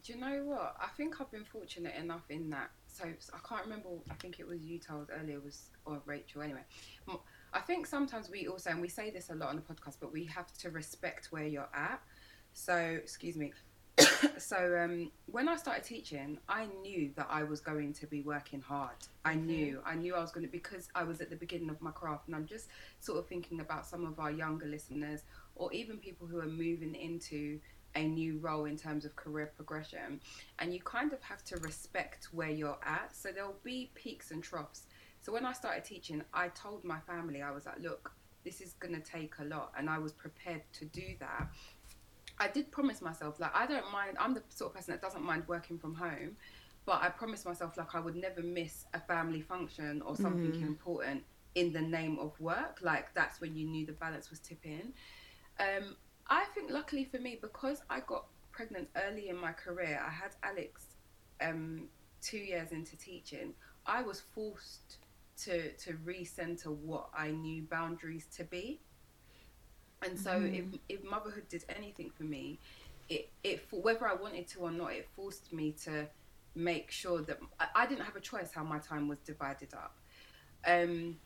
Do 0.04 0.12
you 0.12 0.20
know 0.20 0.42
what? 0.44 0.76
I 0.78 0.88
think 0.98 1.18
I've 1.18 1.30
been 1.30 1.44
fortunate 1.44 1.94
enough 1.96 2.24
in 2.28 2.50
that. 2.50 2.70
So 2.88 3.04
I 3.04 3.48
can't 3.48 3.64
remember. 3.64 3.88
I 4.10 4.14
think 4.14 4.38
it 4.38 4.46
was 4.46 4.60
you 4.60 4.78
told 4.78 5.08
earlier 5.18 5.40
was 5.40 5.70
or 5.86 6.00
Rachel. 6.04 6.42
Anyway, 6.42 6.60
I 7.54 7.60
think 7.60 7.86
sometimes 7.86 8.30
we 8.30 8.46
also 8.46 8.70
and 8.70 8.82
we 8.82 8.88
say 8.88 9.10
this 9.10 9.30
a 9.30 9.34
lot 9.34 9.48
on 9.48 9.56
the 9.56 9.62
podcast, 9.62 9.96
but 10.00 10.12
we 10.12 10.26
have 10.26 10.52
to 10.58 10.70
respect 10.70 11.28
where 11.30 11.46
you're 11.46 11.70
at. 11.74 12.02
So 12.52 12.76
excuse 12.76 13.36
me. 13.36 13.52
so 14.38 14.78
um, 14.78 15.10
when 15.26 15.48
I 15.48 15.56
started 15.56 15.84
teaching, 15.84 16.38
I 16.50 16.66
knew 16.82 17.10
that 17.16 17.28
I 17.30 17.44
was 17.44 17.60
going 17.60 17.94
to 17.94 18.06
be 18.06 18.20
working 18.20 18.60
hard. 18.60 18.96
I 19.24 19.36
knew. 19.36 19.80
I 19.86 19.94
knew 19.94 20.14
I 20.16 20.20
was 20.20 20.32
going 20.32 20.44
to 20.44 20.52
because 20.52 20.88
I 20.94 21.04
was 21.04 21.22
at 21.22 21.30
the 21.30 21.36
beginning 21.36 21.70
of 21.70 21.80
my 21.80 21.92
craft, 21.92 22.26
and 22.26 22.36
I'm 22.36 22.46
just 22.46 22.68
sort 23.00 23.18
of 23.18 23.26
thinking 23.26 23.60
about 23.60 23.86
some 23.86 24.04
of 24.04 24.18
our 24.18 24.30
younger 24.30 24.66
listeners, 24.66 25.22
or 25.54 25.72
even 25.72 25.96
people 25.96 26.26
who 26.26 26.40
are 26.40 26.46
moving 26.46 26.94
into 26.94 27.60
a 27.96 28.06
new 28.06 28.38
role 28.38 28.64
in 28.64 28.76
terms 28.76 29.04
of 29.04 29.14
career 29.16 29.52
progression 29.54 30.20
and 30.58 30.72
you 30.72 30.80
kind 30.80 31.12
of 31.12 31.22
have 31.22 31.44
to 31.44 31.56
respect 31.58 32.28
where 32.32 32.50
you're 32.50 32.78
at. 32.84 33.14
So 33.14 33.30
there'll 33.32 33.56
be 33.62 33.90
peaks 33.94 34.30
and 34.30 34.42
troughs. 34.42 34.86
So 35.20 35.32
when 35.32 35.46
i 35.46 35.52
started 35.52 35.84
teaching 35.84 36.22
i 36.34 36.48
told 36.48 36.84
my 36.84 37.00
family 37.00 37.40
i 37.40 37.50
was 37.50 37.64
like 37.64 37.80
look 37.80 38.12
this 38.44 38.60
is 38.60 38.74
going 38.74 38.94
to 38.94 39.00
take 39.00 39.32
a 39.38 39.44
lot 39.44 39.72
and 39.78 39.88
i 39.88 39.96
was 39.96 40.12
prepared 40.12 40.60
to 40.74 40.84
do 40.84 41.14
that. 41.18 41.48
I 42.38 42.48
did 42.48 42.70
promise 42.70 43.00
myself 43.00 43.40
like 43.40 43.54
i 43.54 43.66
don't 43.66 43.90
mind 43.90 44.18
i'm 44.20 44.34
the 44.34 44.42
sort 44.50 44.72
of 44.72 44.76
person 44.76 44.92
that 44.92 45.00
doesn't 45.00 45.24
mind 45.24 45.44
working 45.46 45.78
from 45.78 45.94
home 45.94 46.36
but 46.84 47.00
i 47.00 47.08
promised 47.08 47.46
myself 47.46 47.78
like 47.78 47.94
i 47.94 48.00
would 48.00 48.16
never 48.16 48.42
miss 48.42 48.84
a 48.92 49.00
family 49.00 49.40
function 49.40 50.02
or 50.02 50.14
something 50.14 50.60
important 50.60 51.22
in 51.54 51.72
the 51.72 51.80
name 51.80 52.18
of 52.18 52.38
work. 52.40 52.78
Like 52.82 53.14
that's 53.14 53.40
when 53.40 53.56
you 53.56 53.66
knew 53.66 53.86
the 53.86 53.92
balance 53.92 54.30
was 54.30 54.40
tipping. 54.40 54.92
Um, 55.60 55.96
I 56.28 56.44
think 56.54 56.70
luckily 56.70 57.04
for 57.04 57.18
me, 57.18 57.38
because 57.40 57.82
I 57.90 58.00
got 58.00 58.24
pregnant 58.52 58.88
early 59.06 59.28
in 59.28 59.36
my 59.36 59.52
career, 59.52 60.00
I 60.04 60.10
had 60.10 60.30
Alex 60.42 60.82
um, 61.40 61.88
two 62.22 62.38
years 62.38 62.72
into 62.72 62.96
teaching. 62.96 63.54
I 63.86 64.02
was 64.02 64.22
forced 64.34 64.98
to 65.36 65.72
to 65.72 65.94
recenter 66.04 66.66
what 66.68 67.08
I 67.16 67.30
knew 67.30 67.62
boundaries 67.62 68.26
to 68.36 68.44
be. 68.44 68.80
And 70.02 70.18
so, 70.18 70.40
if 70.52 70.64
if 70.88 71.04
motherhood 71.04 71.48
did 71.48 71.64
anything 71.74 72.10
for 72.16 72.24
me, 72.24 72.58
it 73.08 73.30
it 73.42 73.64
whether 73.70 74.06
I 74.08 74.14
wanted 74.14 74.48
to 74.48 74.60
or 74.60 74.70
not, 74.70 74.92
it 74.92 75.08
forced 75.14 75.52
me 75.52 75.72
to 75.84 76.06
make 76.54 76.90
sure 76.90 77.20
that 77.22 77.38
I, 77.58 77.66
I 77.74 77.86
didn't 77.86 78.04
have 78.04 78.16
a 78.16 78.20
choice 78.20 78.52
how 78.54 78.62
my 78.64 78.78
time 78.78 79.08
was 79.08 79.18
divided 79.20 79.74
up. 79.74 79.96
Um, 80.66 81.16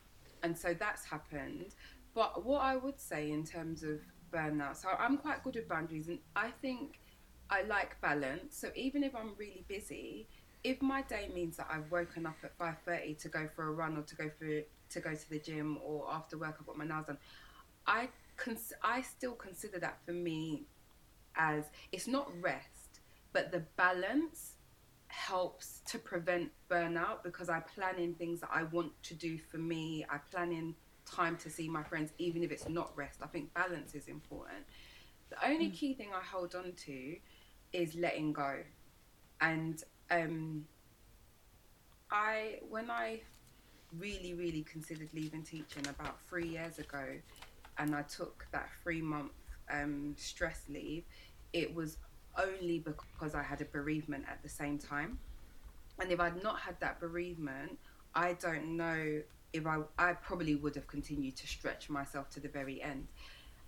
and 0.43 0.57
so 0.57 0.73
that's 0.73 1.05
happened. 1.05 1.75
But 2.13 2.43
what 2.43 2.61
I 2.61 2.75
would 2.75 2.99
say 2.99 3.31
in 3.31 3.45
terms 3.45 3.83
of 3.83 3.99
burnout, 4.31 4.77
so 4.77 4.89
I'm 4.97 5.17
quite 5.17 5.43
good 5.43 5.55
with 5.55 5.67
boundaries, 5.67 6.07
and 6.07 6.19
I 6.35 6.51
think 6.61 6.99
I 7.49 7.63
like 7.63 7.99
balance. 8.01 8.57
So 8.57 8.69
even 8.75 9.03
if 9.03 9.15
I'm 9.15 9.33
really 9.37 9.65
busy, 9.67 10.27
if 10.63 10.81
my 10.81 11.01
day 11.03 11.29
means 11.33 11.57
that 11.57 11.67
I've 11.71 11.89
woken 11.91 12.25
up 12.25 12.37
at 12.43 12.57
five 12.57 12.75
thirty 12.85 13.13
to 13.15 13.29
go 13.29 13.47
for 13.55 13.67
a 13.67 13.71
run 13.71 13.97
or 13.97 14.03
to 14.03 14.15
go 14.15 14.29
for 14.37 14.61
to 14.89 14.99
go 14.99 15.13
to 15.13 15.29
the 15.29 15.39
gym 15.39 15.77
or 15.83 16.07
after 16.11 16.37
work 16.37 16.57
I've 16.59 16.65
got 16.65 16.77
my 16.77 16.85
nails 16.85 17.05
done, 17.07 17.17
I 17.87 18.09
cons- 18.37 18.73
I 18.83 19.01
still 19.01 19.33
consider 19.33 19.79
that 19.79 19.99
for 20.05 20.13
me 20.13 20.63
as 21.35 21.65
it's 21.91 22.07
not 22.07 22.29
rest, 22.41 22.99
but 23.33 23.51
the 23.51 23.63
balance 23.77 24.53
helps 25.07 25.81
to 25.87 25.97
prevent 25.97 26.51
burnout 26.69 27.23
because 27.23 27.49
I 27.49 27.61
plan 27.61 27.95
in 27.97 28.13
things 28.15 28.41
that 28.41 28.49
I 28.53 28.63
want 28.63 28.91
to 29.03 29.13
do 29.15 29.37
for 29.37 29.57
me. 29.57 30.05
I 30.09 30.17
plan 30.17 30.51
in 30.51 30.75
time 31.09 31.37
to 31.37 31.49
see 31.49 31.69
my 31.69 31.83
friends, 31.83 32.11
even 32.17 32.43
if 32.43 32.51
it's 32.51 32.67
not 32.67 32.95
rest. 32.95 33.19
I 33.21 33.27
think 33.27 33.53
balance 33.53 33.95
is 33.95 34.07
important. 34.07 34.65
The 35.29 35.47
only 35.47 35.69
key 35.69 35.93
thing 35.93 36.09
I 36.13 36.23
hold 36.23 36.55
on 36.55 36.73
to 36.85 37.15
is 37.73 37.95
letting 37.95 38.33
go. 38.33 38.57
And 39.41 39.83
um, 40.09 40.65
I, 42.11 42.59
when 42.69 42.89
I 42.89 43.21
really, 43.97 44.33
really 44.33 44.63
considered 44.63 45.09
leaving 45.13 45.43
teaching 45.43 45.87
about 45.87 46.19
three 46.27 46.47
years 46.47 46.79
ago, 46.79 47.05
and 47.77 47.95
I 47.95 48.01
took 48.03 48.45
that 48.51 48.69
three 48.83 49.01
month 49.01 49.31
um, 49.71 50.15
stress 50.17 50.63
leave, 50.69 51.03
it 51.53 51.73
was 51.73 51.97
only 52.37 52.79
because 52.79 53.35
I 53.35 53.43
had 53.43 53.61
a 53.61 53.65
bereavement 53.65 54.25
at 54.29 54.41
the 54.43 54.49
same 54.49 54.77
time. 54.77 55.19
And 55.99 56.11
if 56.11 56.19
I'd 56.19 56.41
not 56.43 56.59
had 56.59 56.79
that 56.79 56.99
bereavement, 56.99 57.77
I 58.15 58.33
don't 58.33 58.77
know 58.77 59.21
if 59.53 59.65
I 59.65 59.79
I 59.97 60.13
probably 60.13 60.55
would 60.55 60.75
have 60.75 60.87
continued 60.87 61.35
to 61.37 61.47
stretch 61.47 61.89
myself 61.89 62.29
to 62.31 62.39
the 62.39 62.49
very 62.49 62.81
end. 62.81 63.07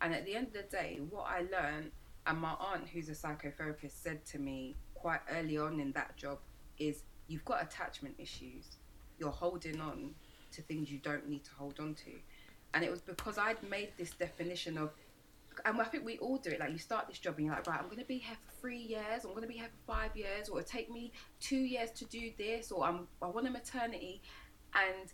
And 0.02 0.14
at 0.14 0.26
the 0.26 0.36
end 0.36 0.48
of 0.48 0.54
the 0.54 0.64
day, 0.64 1.00
what 1.10 1.28
I 1.28 1.42
learned, 1.42 1.92
and 2.26 2.40
my 2.40 2.54
aunt, 2.60 2.88
who's 2.88 3.10
a 3.10 3.14
psychotherapist, 3.14 4.02
said 4.02 4.26
to 4.28 4.40
me 4.40 4.76
quite 4.96 5.22
early 5.32 5.58
on 5.58 5.80
in 5.80 5.92
that 5.94 6.18
job, 6.18 6.40
is 6.80 7.04
you've 7.28 7.46
got 7.46 7.62
attachment 7.62 8.16
issues. 8.18 8.78
You're 9.20 9.30
holding 9.32 9.80
on 9.80 10.16
to 10.54 10.62
things 10.64 10.92
you 10.92 11.00
don't 11.00 11.30
need 11.30 11.44
to 11.46 11.52
hold 11.58 11.80
on 11.80 11.94
to. 11.96 12.12
And 12.74 12.84
it 12.84 12.92
was 12.92 13.02
because 13.02 13.38
I'd 13.38 13.62
made 13.70 13.90
this 13.98 14.12
definition 14.12 14.78
of, 14.78 14.92
and 15.66 15.80
I 15.80 15.84
think 15.84 16.06
we 16.06 16.18
all 16.18 16.38
do 16.38 16.50
it. 16.50 16.60
Like 16.60 16.72
you 16.72 16.78
start 16.78 17.08
this 17.08 17.20
job 17.20 17.36
and 17.38 17.46
you're 17.46 17.56
like, 17.56 17.68
right, 17.68 17.80
I'm 17.80 17.86
going 17.86 18.00
to 18.00 18.06
be 18.06 18.18
here 18.18 18.38
for 18.46 18.62
three 18.62 18.80
years. 18.80 19.26
I'm 19.26 19.32
going 19.32 19.42
to 19.42 19.48
be 19.48 19.56
here 19.56 19.70
for 19.86 19.94
five 19.94 20.16
years, 20.16 20.50
or 20.50 20.60
it'll 20.60 20.70
take 20.70 20.90
me 20.90 21.12
two 21.40 21.58
years 21.58 21.92
to 21.92 22.06
do 22.06 22.32
this, 22.38 22.72
or 22.72 22.86
I'm 22.86 23.08
I 23.22 23.28
want 23.28 23.48
a 23.48 23.52
maternity, 23.52 24.22
and 24.74 25.12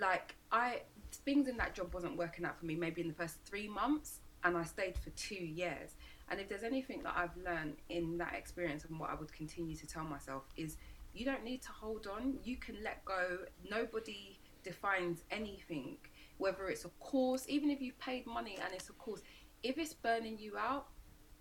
like 0.00 0.34
I 0.52 0.82
things 1.24 1.46
in 1.48 1.56
that 1.58 1.74
job 1.74 1.94
wasn't 1.94 2.16
working 2.16 2.44
out 2.44 2.58
for 2.58 2.66
me. 2.66 2.74
Maybe 2.74 3.00
in 3.00 3.08
the 3.08 3.14
first 3.14 3.36
three 3.44 3.68
months, 3.68 4.20
and 4.42 4.56
I 4.56 4.64
stayed 4.64 4.96
for 4.98 5.10
two 5.10 5.34
years. 5.36 5.94
And 6.30 6.40
if 6.40 6.48
there's 6.48 6.64
anything 6.64 7.02
that 7.02 7.14
I've 7.16 7.36
learned 7.36 7.76
in 7.90 8.18
that 8.18 8.34
experience 8.34 8.84
and 8.84 8.98
what 8.98 9.10
I 9.10 9.14
would 9.14 9.32
continue 9.32 9.76
to 9.76 9.86
tell 9.86 10.04
myself 10.04 10.44
is 10.56 10.76
you 11.12 11.24
don't 11.24 11.44
need 11.44 11.62
to 11.62 11.68
hold 11.70 12.06
on. 12.06 12.38
You 12.42 12.56
can 12.56 12.76
let 12.82 13.04
go. 13.04 13.38
Nobody 13.70 14.38
defines 14.64 15.22
anything, 15.30 15.98
whether 16.38 16.68
it's 16.68 16.84
a 16.86 16.88
course, 16.98 17.44
even 17.48 17.70
if 17.70 17.80
you've 17.82 17.98
paid 17.98 18.26
money 18.26 18.58
and 18.64 18.72
it's 18.74 18.88
a 18.88 18.94
course. 18.94 19.20
If 19.62 19.76
it's 19.78 19.92
burning 19.94 20.38
you 20.38 20.56
out, 20.58 20.86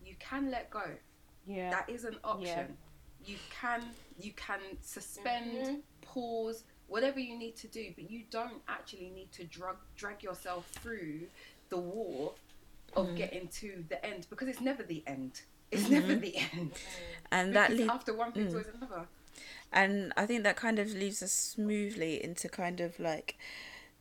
you 0.06 0.16
can 0.20 0.52
let 0.52 0.70
go. 0.70 0.84
Yeah. 1.48 1.70
That 1.72 1.90
is 1.90 2.04
an 2.04 2.18
option. 2.24 2.78
You 3.26 3.38
can 3.50 3.84
you 4.20 4.34
can 4.34 4.60
suspend, 4.82 5.58
Mhm. 5.66 5.82
pause, 6.02 6.66
whatever 6.94 7.20
you 7.20 7.36
need 7.36 7.56
to 7.56 7.68
do, 7.68 7.88
but 7.96 8.12
you 8.12 8.22
don't 8.30 8.62
actually 8.70 9.12
need 9.16 9.32
to 9.32 9.44
drag 9.46 9.78
drag 9.98 10.22
yourself 10.22 10.68
through 10.80 11.22
the 11.70 11.78
war 11.78 12.34
of 12.96 13.08
mm-hmm. 13.08 13.16
getting 13.16 13.48
to 13.48 13.84
the 13.90 14.06
end 14.06 14.28
because 14.30 14.48
it's 14.48 14.62
never 14.62 14.84
the 14.84 15.04
end. 15.08 15.42
It's 15.72 15.86
mm-hmm. 15.86 15.94
never 15.94 16.16
the 16.16 16.36
end. 16.54 16.74
and 17.32 17.56
that 17.56 17.72
leads 17.72 17.90
after 17.90 18.14
one 18.14 18.32
thing's 18.32 18.54
mm. 18.54 18.58
always 18.58 18.68
another. 18.78 19.08
and 19.72 20.14
I 20.16 20.28
think 20.28 20.44
that 20.44 20.56
kind 20.56 20.78
of 20.78 20.94
leads 20.94 21.24
us 21.24 21.32
smoothly 21.32 22.24
into 22.24 22.48
kind 22.48 22.80
of 22.80 23.00
like 23.00 23.40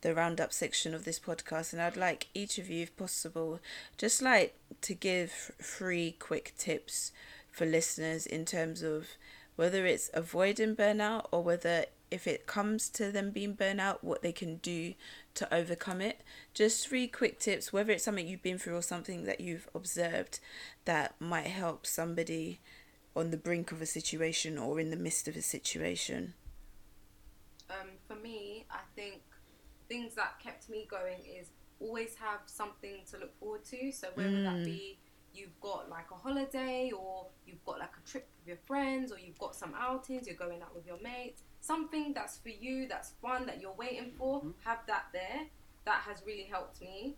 the 0.01 0.13
roundup 0.13 0.53
section 0.53 0.93
of 0.93 1.03
this 1.03 1.19
podcast. 1.19 1.73
And 1.73 1.81
I'd 1.81 1.97
like 1.97 2.27
each 2.35 2.59
of 2.59 2.69
you, 2.69 2.83
if 2.83 2.95
possible, 2.95 3.59
just 3.97 4.21
like 4.21 4.55
to 4.81 4.93
give 4.93 5.51
three 5.59 6.15
quick 6.19 6.53
tips 6.59 7.11
for 7.51 7.65
listeners 7.65 8.27
in 8.27 8.45
terms 8.45 8.83
of 8.83 9.07
whether 9.55 9.83
it's 9.87 10.11
avoiding 10.13 10.75
burnout 10.75 11.25
or 11.31 11.41
whether 11.41 11.85
if 12.13 12.27
it 12.27 12.47
comes 12.47 12.89
to 12.89 13.11
them 13.11 13.31
being 13.31 13.55
burnout, 13.55 13.97
what 14.01 14.21
they 14.21 14.31
can 14.31 14.57
do 14.57 14.93
to 15.35 15.53
overcome 15.53 15.99
it. 16.01 16.21
Just 16.53 16.87
three 16.87 17.07
quick 17.07 17.39
tips, 17.39 17.73
whether 17.73 17.91
it's 17.91 18.03
something 18.03 18.27
you've 18.27 18.43
been 18.43 18.59
through 18.59 18.77
or 18.77 18.81
something 18.83 19.25
that 19.25 19.41
you've 19.41 19.67
observed 19.73 20.39
that 20.85 21.15
might 21.19 21.47
help 21.47 21.85
somebody 21.85 22.59
on 23.15 23.31
the 23.31 23.37
brink 23.37 23.71
of 23.71 23.81
a 23.81 23.85
situation 23.85 24.57
or 24.57 24.79
in 24.79 24.89
the 24.89 24.95
midst 24.97 25.27
of 25.27 25.35
a 25.35 25.41
situation. 25.41 26.33
um, 27.69 27.89
for 28.07 28.15
me, 28.15 28.65
I 28.71 28.81
think 28.95 29.21
things 29.87 30.15
that 30.15 30.39
kept 30.39 30.69
me 30.69 30.87
going 30.89 31.19
is 31.39 31.49
always 31.79 32.15
have 32.15 32.41
something 32.45 32.97
to 33.11 33.17
look 33.17 33.37
forward 33.39 33.65
to. 33.65 33.91
So 33.91 34.07
whether 34.15 34.41
that 34.43 34.63
be 34.65 34.97
you've 35.33 35.59
got 35.61 35.89
like 35.89 36.11
a 36.11 36.15
holiday 36.15 36.91
or 36.97 37.27
you've 37.45 37.63
got 37.65 37.79
like 37.79 37.91
a 37.97 38.09
trip 38.09 38.27
with 38.39 38.47
your 38.47 38.57
friends 38.65 39.11
or 39.11 39.19
you've 39.19 39.37
got 39.39 39.55
some 39.55 39.73
outings, 39.77 40.27
you're 40.27 40.35
going 40.35 40.61
out 40.61 40.73
with 40.75 40.85
your 40.85 40.99
mates, 41.01 41.41
something 41.61 42.13
that's 42.13 42.37
for 42.37 42.49
you, 42.49 42.87
that's 42.87 43.13
fun, 43.21 43.45
that 43.45 43.61
you're 43.61 43.73
waiting 43.73 44.11
for, 44.17 44.43
have 44.63 44.79
that 44.87 45.05
there. 45.13 45.47
That 45.85 46.01
has 46.07 46.23
really 46.25 46.47
helped 46.49 46.79
me. 46.81 47.15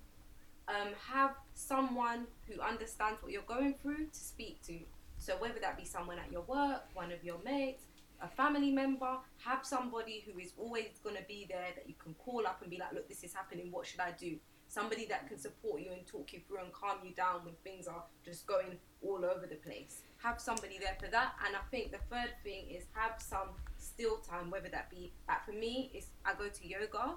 Um, 0.68 0.94
have 1.12 1.36
someone 1.54 2.26
who 2.48 2.60
understands 2.60 3.22
what 3.22 3.32
you're 3.32 3.44
going 3.44 3.76
through 3.82 4.08
to 4.08 4.20
speak 4.20 4.62
to. 4.64 4.80
So 5.18 5.36
whether 5.38 5.60
that 5.60 5.78
be 5.78 5.86
someone 5.86 6.18
at 6.18 6.32
your 6.32 6.42
work, 6.42 6.84
one 6.94 7.12
of 7.12 7.24
your 7.24 7.38
mates, 7.46 7.84
a 8.22 8.28
family 8.28 8.72
member, 8.72 9.18
have 9.44 9.66
somebody 9.66 10.24
who 10.26 10.40
is 10.40 10.54
always 10.58 11.00
going 11.04 11.16
to 11.16 11.24
be 11.28 11.46
there 11.50 11.68
that 11.76 11.88
you 11.88 11.94
can 12.04 12.14
call 12.16 12.48
up 12.48 12.62
and 12.62 12.72
be 12.72 12.78
like, 12.78 12.94
look, 12.94 13.08
this 13.08 13.24
is 13.24 13.34
happening, 13.34 13.72
what 13.72 13.86
should 13.86 14.00
I 14.00 14.12
do? 14.12 14.38
Somebody 14.76 15.06
that 15.06 15.30
can 15.30 15.40
support 15.40 15.80
you 15.80 15.92
and 15.94 16.06
talk 16.06 16.34
you 16.34 16.42
through 16.46 16.60
and 16.60 16.74
calm 16.74 16.98
you 17.02 17.14
down 17.14 17.46
when 17.46 17.54
things 17.64 17.88
are 17.88 18.04
just 18.26 18.46
going 18.46 18.78
all 19.02 19.24
over 19.24 19.48
the 19.50 19.56
place. 19.56 20.02
Have 20.22 20.42
somebody 20.42 20.78
there 20.78 20.98
for 21.00 21.10
that. 21.12 21.32
And 21.48 21.56
I 21.56 21.62
think 21.72 21.94
the 21.94 22.00
third 22.14 22.32
thing 22.44 22.66
is 22.70 22.84
have 22.92 23.22
some 23.22 23.56
still 23.78 24.18
time, 24.18 24.52
whether 24.52 24.68
that 24.68 24.90
be, 24.90 25.14
like 25.30 25.46
for 25.46 25.54
me, 25.54 25.92
is 25.94 26.08
I 26.26 26.34
go 26.34 26.50
to 26.50 26.68
yoga, 26.68 27.16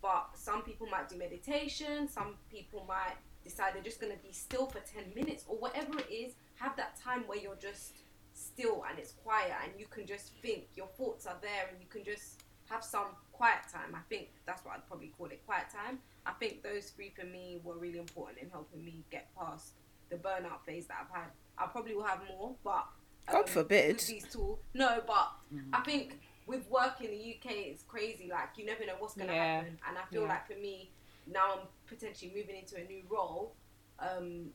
but 0.00 0.30
some 0.32 0.62
people 0.62 0.86
might 0.86 1.10
do 1.10 1.18
meditation, 1.18 2.08
some 2.08 2.36
people 2.50 2.86
might 2.88 3.16
decide 3.44 3.74
they're 3.74 3.82
just 3.82 4.00
going 4.00 4.16
to 4.16 4.22
be 4.26 4.32
still 4.32 4.64
for 4.64 4.80
10 4.80 5.12
minutes 5.14 5.44
or 5.46 5.58
whatever 5.58 5.98
it 5.98 6.10
is. 6.10 6.32
Have 6.54 6.76
that 6.78 6.98
time 6.98 7.24
where 7.26 7.36
you're 7.36 7.60
just 7.60 7.98
still 8.32 8.86
and 8.88 8.98
it's 8.98 9.12
quiet 9.12 9.52
and 9.62 9.78
you 9.78 9.84
can 9.90 10.06
just 10.06 10.32
think 10.40 10.64
your 10.74 10.88
thoughts 10.96 11.26
are 11.26 11.36
there 11.42 11.68
and 11.70 11.76
you 11.78 11.88
can 11.90 12.04
just 12.04 12.44
have 12.68 12.82
some 12.84 13.06
quiet 13.32 13.60
time 13.72 13.94
i 13.94 14.00
think 14.08 14.28
that's 14.46 14.64
what 14.64 14.74
i'd 14.74 14.86
probably 14.88 15.12
call 15.18 15.26
it 15.26 15.40
quiet 15.46 15.66
time 15.70 15.98
i 16.24 16.32
think 16.32 16.62
those 16.62 16.90
three 16.90 17.12
for 17.18 17.26
me 17.26 17.60
were 17.62 17.76
really 17.76 17.98
important 17.98 18.38
in 18.38 18.48
helping 18.50 18.84
me 18.84 19.04
get 19.10 19.28
past 19.38 19.72
the 20.10 20.16
burnout 20.16 20.60
phase 20.64 20.86
that 20.86 20.96
i've 21.02 21.14
had 21.16 21.28
i 21.58 21.66
probably 21.66 21.94
will 21.94 22.04
have 22.04 22.20
more 22.28 22.54
but 22.64 22.86
um, 23.28 23.34
God 23.34 23.48
forbid. 23.48 23.98
these 24.00 24.26
tools 24.30 24.58
no 24.74 25.02
but 25.06 25.32
i 25.72 25.80
think 25.80 26.18
with 26.46 26.68
work 26.70 27.00
in 27.00 27.10
the 27.10 27.34
uk 27.36 27.52
it's 27.52 27.82
crazy 27.82 28.28
like 28.30 28.48
you 28.56 28.64
never 28.64 28.86
know 28.86 28.94
what's 28.98 29.14
going 29.14 29.28
to 29.28 29.34
Yeah. 29.34 29.56
happen 29.58 29.78
and 29.88 29.98
i 29.98 30.02
feel 30.10 30.22
Yeah. 30.22 30.28
like 30.28 30.46
for 30.46 30.58
me 30.58 30.90
now 31.26 31.54
i'm 31.54 31.66
potentially 31.86 32.32
moving 32.34 32.56
into 32.56 32.76
a 32.76 32.84
new 32.84 33.02
role 33.10 33.54
um 33.98 34.46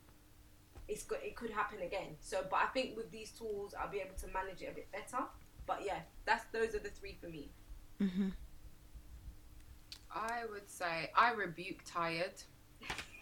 it's 0.88 1.03
go- 1.03 1.16
it 1.24 1.36
could 1.38 1.51
happen 1.51 1.82
again. 1.84 2.18
So, 2.20 2.43
but 2.49 2.57
I 2.57 2.66
think 2.74 2.97
with 2.97 3.12
these 3.12 3.32
tools, 3.32 3.74
I'll 3.80 3.89
be 3.89 3.99
able 3.99 4.16
to 4.20 4.28
manage 4.34 4.62
it 4.62 4.72
a 4.72 4.76
bit 4.76 4.91
better. 4.91 5.24
But 5.66 5.86
yeah, 5.86 5.99
that's 6.26 6.43
those 6.51 6.76
are 6.76 6.80
the 6.80 6.89
three 6.89 7.18
for 7.22 7.30
me. 7.30 7.49
Mm-hmm. 8.02 8.30
I 10.14 10.41
would 10.52 10.70
say 10.70 11.12
I 11.16 11.32
rebuke 11.34 11.80
tired. 11.86 12.34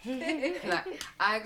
like 0.06 1.04
I, 1.20 1.42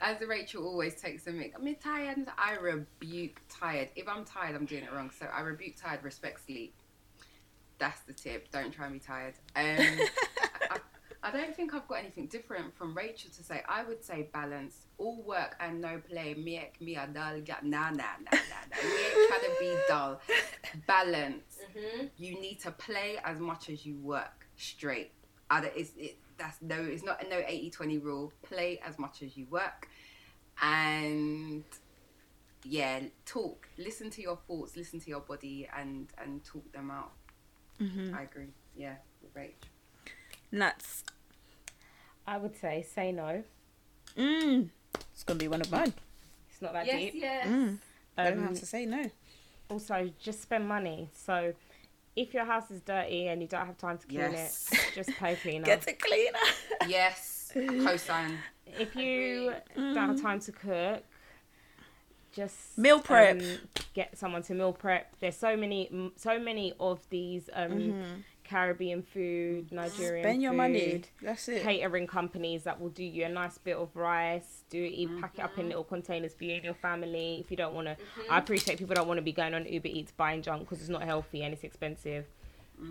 as 0.00 0.16
Rachel 0.26 0.66
always 0.66 0.94
takes 0.94 1.26
a 1.26 1.32
mic. 1.32 1.52
I'm 1.54 1.74
tired. 1.74 2.26
I 2.38 2.54
rebuke 2.54 3.40
tired. 3.50 3.90
If 3.94 4.08
I'm 4.08 4.24
tired, 4.24 4.56
I'm 4.56 4.64
doing 4.64 4.84
it 4.84 4.92
wrong. 4.92 5.10
So 5.10 5.26
I 5.26 5.40
rebuke 5.42 5.74
tired. 5.80 6.02
Respect 6.02 6.44
sleep. 6.46 6.74
That's 7.78 8.00
the 8.02 8.14
tip. 8.14 8.50
Don't 8.50 8.72
try 8.72 8.86
and 8.86 8.94
be 8.94 9.00
tired. 9.00 9.34
Um, 9.54 9.66
I, 11.22 11.28
I 11.28 11.30
don't 11.32 11.54
think 11.54 11.74
I've 11.74 11.86
got 11.88 11.94
anything 11.98 12.26
different 12.26 12.76
from 12.76 12.96
Rachel 12.96 13.30
to 13.36 13.42
say. 13.42 13.62
I 13.68 13.84
would 13.84 14.04
say 14.04 14.28
balance. 14.32 14.86
All 14.98 15.22
work 15.22 15.56
and 15.60 15.80
no 15.80 16.00
play. 16.08 16.34
Me, 16.34 16.60
me 16.80 16.96
a 16.96 17.06
dull. 17.06 17.40
ga- 17.40 17.58
Nah, 17.62 17.90
nah, 17.90 17.96
nah, 17.96 18.30
nah, 18.32 18.38
nah. 18.70 18.76
We 18.82 18.88
ain't 18.88 19.28
trying 19.28 19.40
to 19.40 19.56
be 19.60 19.76
dull. 19.88 20.20
Balance 20.86 21.58
Mm-hmm. 21.76 22.06
you 22.16 22.34
need 22.40 22.58
to 22.60 22.70
play 22.72 23.18
as 23.22 23.38
much 23.38 23.68
as 23.70 23.86
you 23.86 23.96
work 23.98 24.46
straight. 24.56 25.12
Other 25.50 25.70
it's 25.76 25.92
it 25.96 26.18
that's 26.36 26.60
no 26.62 26.76
it's 26.82 27.04
not 27.04 27.22
a 27.24 27.28
no 27.28 27.36
80-20 27.36 28.02
rule. 28.02 28.32
Play 28.42 28.80
as 28.84 28.98
much 28.98 29.22
as 29.22 29.36
you 29.36 29.46
work 29.50 29.86
and 30.62 31.62
yeah, 32.64 33.00
talk. 33.24 33.68
Listen 33.78 34.10
to 34.10 34.22
your 34.22 34.38
thoughts, 34.48 34.76
listen 34.76 35.00
to 35.00 35.10
your 35.10 35.20
body 35.20 35.68
and 35.76 36.08
and 36.18 36.42
talk 36.44 36.70
them 36.72 36.90
out. 36.90 37.12
Mm-hmm. 37.80 38.14
I 38.14 38.22
agree. 38.22 38.52
Yeah, 38.76 38.94
with 39.22 39.34
Rach. 39.34 39.52
Nuts. 40.52 41.04
I 42.26 42.36
would 42.36 42.56
say 42.56 42.82
say 42.82 43.12
no. 43.12 43.42
Mm. 44.16 44.68
It's 45.12 45.22
gonna 45.24 45.38
be 45.38 45.48
one 45.48 45.60
of 45.60 45.70
mine. 45.70 45.92
It's 46.50 46.60
not 46.62 46.72
that 46.72 46.86
Yes, 46.86 46.96
deep. 47.12 47.14
yes. 47.22 47.46
Mm. 47.46 47.78
Don't 48.16 48.42
how 48.42 48.48
to 48.48 48.66
say 48.66 48.86
no. 48.86 49.10
also, 49.68 50.10
just 50.20 50.42
spend 50.42 50.66
money. 50.68 51.08
So, 51.14 51.54
if 52.16 52.34
your 52.34 52.44
house 52.44 52.70
is 52.70 52.80
dirty 52.82 53.28
and 53.28 53.40
you 53.40 53.48
don't 53.48 53.64
have 53.66 53.78
time 53.78 53.98
to 53.98 54.06
clean 54.06 54.20
Yes. 54.32 54.68
it, 54.72 54.80
just 54.94 55.10
pay 55.18 55.36
cleaner. 55.36 55.64
Get 55.64 55.86
a 55.88 55.92
cleaner. 55.92 56.38
Yes. 56.88 57.52
Cosign. 57.54 58.36
if 58.66 58.94
you 58.94 59.52
don't 59.76 59.96
have 59.96 60.20
time 60.20 60.38
to 60.40 60.52
cook, 60.52 61.02
just 62.32 62.78
Meal 62.78 63.00
prep. 63.00 63.40
um, 63.40 63.58
get 63.94 64.16
someone 64.16 64.42
to 64.44 64.54
meal 64.54 64.72
prep. 64.72 65.14
There's 65.20 65.36
so 65.36 65.56
many, 65.56 66.12
so 66.16 66.38
many 66.38 66.72
of 66.78 67.00
these 67.10 67.48
um, 67.52 68.22
Caribbean 68.50 69.02
food, 69.02 69.68
mm. 69.68 69.72
Nigerian 69.72 70.24
Spend 70.24 70.42
your 70.42 70.52
money. 70.52 70.90
food, 70.90 71.08
That's 71.22 71.48
it. 71.48 71.62
catering 71.62 72.08
companies 72.08 72.64
that 72.64 72.80
will 72.80 72.88
do 72.88 73.04
you 73.04 73.24
a 73.24 73.28
nice 73.28 73.58
bit 73.58 73.76
of 73.76 73.94
rice, 73.94 74.64
do 74.68 74.82
it, 74.82 75.20
pack 75.20 75.38
it 75.38 75.42
up 75.42 75.52
in 75.52 75.60
mm-hmm. 75.60 75.68
little 75.68 75.84
containers 75.84 76.34
for 76.34 76.44
you 76.44 76.56
and 76.56 76.64
your 76.64 76.74
family. 76.74 77.38
If 77.40 77.50
you 77.52 77.56
don't 77.56 77.74
want 77.74 77.86
to, 77.86 77.94
mm-hmm. 77.94 78.32
I 78.32 78.38
appreciate 78.38 78.78
people 78.78 78.96
don't 78.96 79.06
want 79.06 79.18
to 79.18 79.22
be 79.22 79.32
going 79.32 79.54
on 79.54 79.66
Uber 79.66 79.88
Eats 79.88 80.10
buying 80.10 80.42
junk 80.42 80.62
because 80.62 80.80
it's 80.80 80.90
not 80.90 81.04
healthy 81.04 81.42
and 81.42 81.54
it's 81.54 81.62
expensive. 81.62 82.26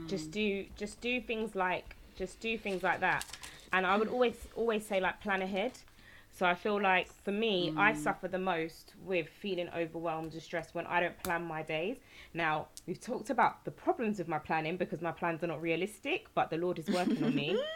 Just 0.08 0.30
mm. 0.30 0.32
do, 0.32 0.66
just 0.78 1.02
do 1.02 1.20
things 1.20 1.56
like, 1.56 1.96
just 2.16 2.40
do 2.40 2.58
things 2.58 2.82
like 2.82 3.02
that. 3.02 3.26
And 3.74 3.86
I 3.86 3.98
would 3.98 4.08
mm. 4.08 4.14
always, 4.14 4.36
always 4.56 4.86
say 4.86 5.02
like 5.02 5.20
plan 5.20 5.42
ahead. 5.42 5.74
So 6.40 6.46
I 6.46 6.56
feel 6.56 6.82
like 6.82 7.12
for 7.26 7.34
me, 7.34 7.74
I 7.76 7.94
suffer 7.94 8.30
the 8.30 8.40
most 8.40 8.94
with 9.04 9.28
feeling 9.28 9.68
overwhelmed 9.76 10.32
and 10.32 10.42
stressed 10.42 10.74
when 10.74 10.86
I 10.88 11.02
don't 11.02 11.22
plan 11.22 11.44
my 11.44 11.64
days. 11.64 11.98
Now, 12.34 12.68
we've 12.88 13.02
talked 13.02 13.30
about 13.30 13.66
the 13.66 13.72
problems 13.72 14.20
with 14.20 14.30
my 14.30 14.40
planning 14.40 14.78
because 14.78 15.02
my 15.02 15.12
plans 15.12 15.44
are 15.44 15.48
not 15.48 15.62
realistic, 15.62 16.28
but 16.34 16.50
the 16.50 16.56
Lord 16.56 16.80
is 16.80 16.88
working 16.88 17.22
on 17.26 17.36
me. 17.36 17.62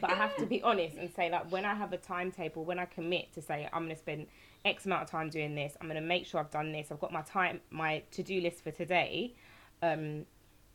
But 0.00 0.08
I 0.08 0.14
have 0.14 0.34
to 0.36 0.46
be 0.46 0.62
honest 0.62 0.96
and 0.96 1.12
say 1.12 1.30
like 1.30 1.52
when 1.52 1.66
I 1.66 1.74
have 1.74 1.92
a 1.92 1.98
timetable, 1.98 2.64
when 2.64 2.78
I 2.78 2.86
commit 2.86 3.34
to 3.34 3.42
say 3.42 3.68
I'm 3.74 3.82
gonna 3.82 3.94
spend 3.94 4.26
X 4.64 4.86
amount 4.86 5.02
of 5.02 5.10
time 5.10 5.28
doing 5.28 5.54
this, 5.54 5.76
I'm 5.78 5.86
gonna 5.86 6.00
make 6.00 6.24
sure 6.24 6.40
I've 6.40 6.50
done 6.50 6.72
this, 6.72 6.90
I've 6.90 6.98
got 6.98 7.12
my 7.12 7.20
time 7.20 7.60
my 7.68 8.02
to 8.12 8.22
do 8.22 8.40
list 8.40 8.64
for 8.64 8.70
today, 8.70 9.34
um, 9.82 10.24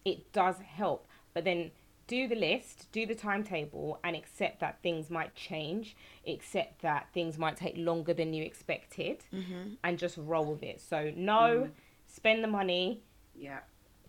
it 0.06 0.32
does 0.34 0.60
help. 0.60 1.08
But 1.34 1.46
then 1.46 1.72
do 2.08 2.28
the 2.28 2.36
list, 2.36 2.88
do 2.92 3.06
the 3.06 3.16
timetable, 3.16 4.00
and 4.04 4.16
accept 4.16 4.60
that 4.60 4.80
things 4.84 5.10
might 5.10 5.34
change, 5.36 5.96
accept 6.28 6.82
that 6.82 7.08
things 7.14 7.38
might 7.38 7.56
take 7.58 7.76
longer 7.78 8.14
than 8.14 8.34
you 8.34 8.44
expected, 8.44 9.24
mm-hmm. 9.34 9.74
and 9.84 9.98
just 9.98 10.18
roll 10.18 10.46
with 10.46 10.64
it. 10.64 10.82
So, 10.82 11.12
no, 11.16 11.68
mm. 11.68 11.72
spend 12.08 12.44
the 12.44 12.48
money, 12.48 13.02
Yeah. 13.36 13.60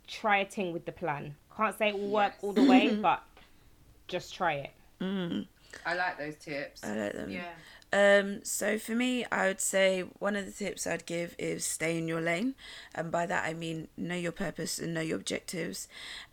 try 0.07 0.39
a 0.39 0.45
thing 0.45 0.73
with 0.73 0.85
the 0.85 0.93
plan. 0.93 1.37
Can't 1.57 1.77
say 1.77 1.89
it 1.89 1.99
will 1.99 2.11
work 2.11 2.35
all 2.43 2.53
the 2.53 2.65
way, 2.65 2.95
but 3.03 3.23
just 4.09 4.35
try 4.35 4.55
it. 4.55 4.71
Mm. 5.01 5.47
I 5.85 5.95
like 5.95 6.19
those 6.19 6.37
tips. 6.37 6.85
I 6.85 6.95
like 6.95 7.13
them. 7.13 7.31
Yeah. 7.31 7.53
Um, 7.95 8.43
so 8.43 8.79
for 8.79 8.93
me, 8.93 9.27
I 9.31 9.49
would 9.49 9.61
say 9.61 10.01
one 10.19 10.35
of 10.35 10.47
the 10.47 10.53
tips 10.53 10.87
I'd 10.87 11.05
give 11.05 11.37
is 11.39 11.63
stay 11.67 11.99
in 11.99 12.09
your 12.09 12.23
lane, 12.23 12.55
and 12.95 13.11
by 13.11 13.27
that 13.27 13.45
I 13.45 13.53
mean 13.53 13.89
know 13.99 14.15
your 14.15 14.33
purpose 14.33 14.79
and 14.79 14.95
know 14.95 15.03
your 15.03 15.19
objectives, 15.19 15.89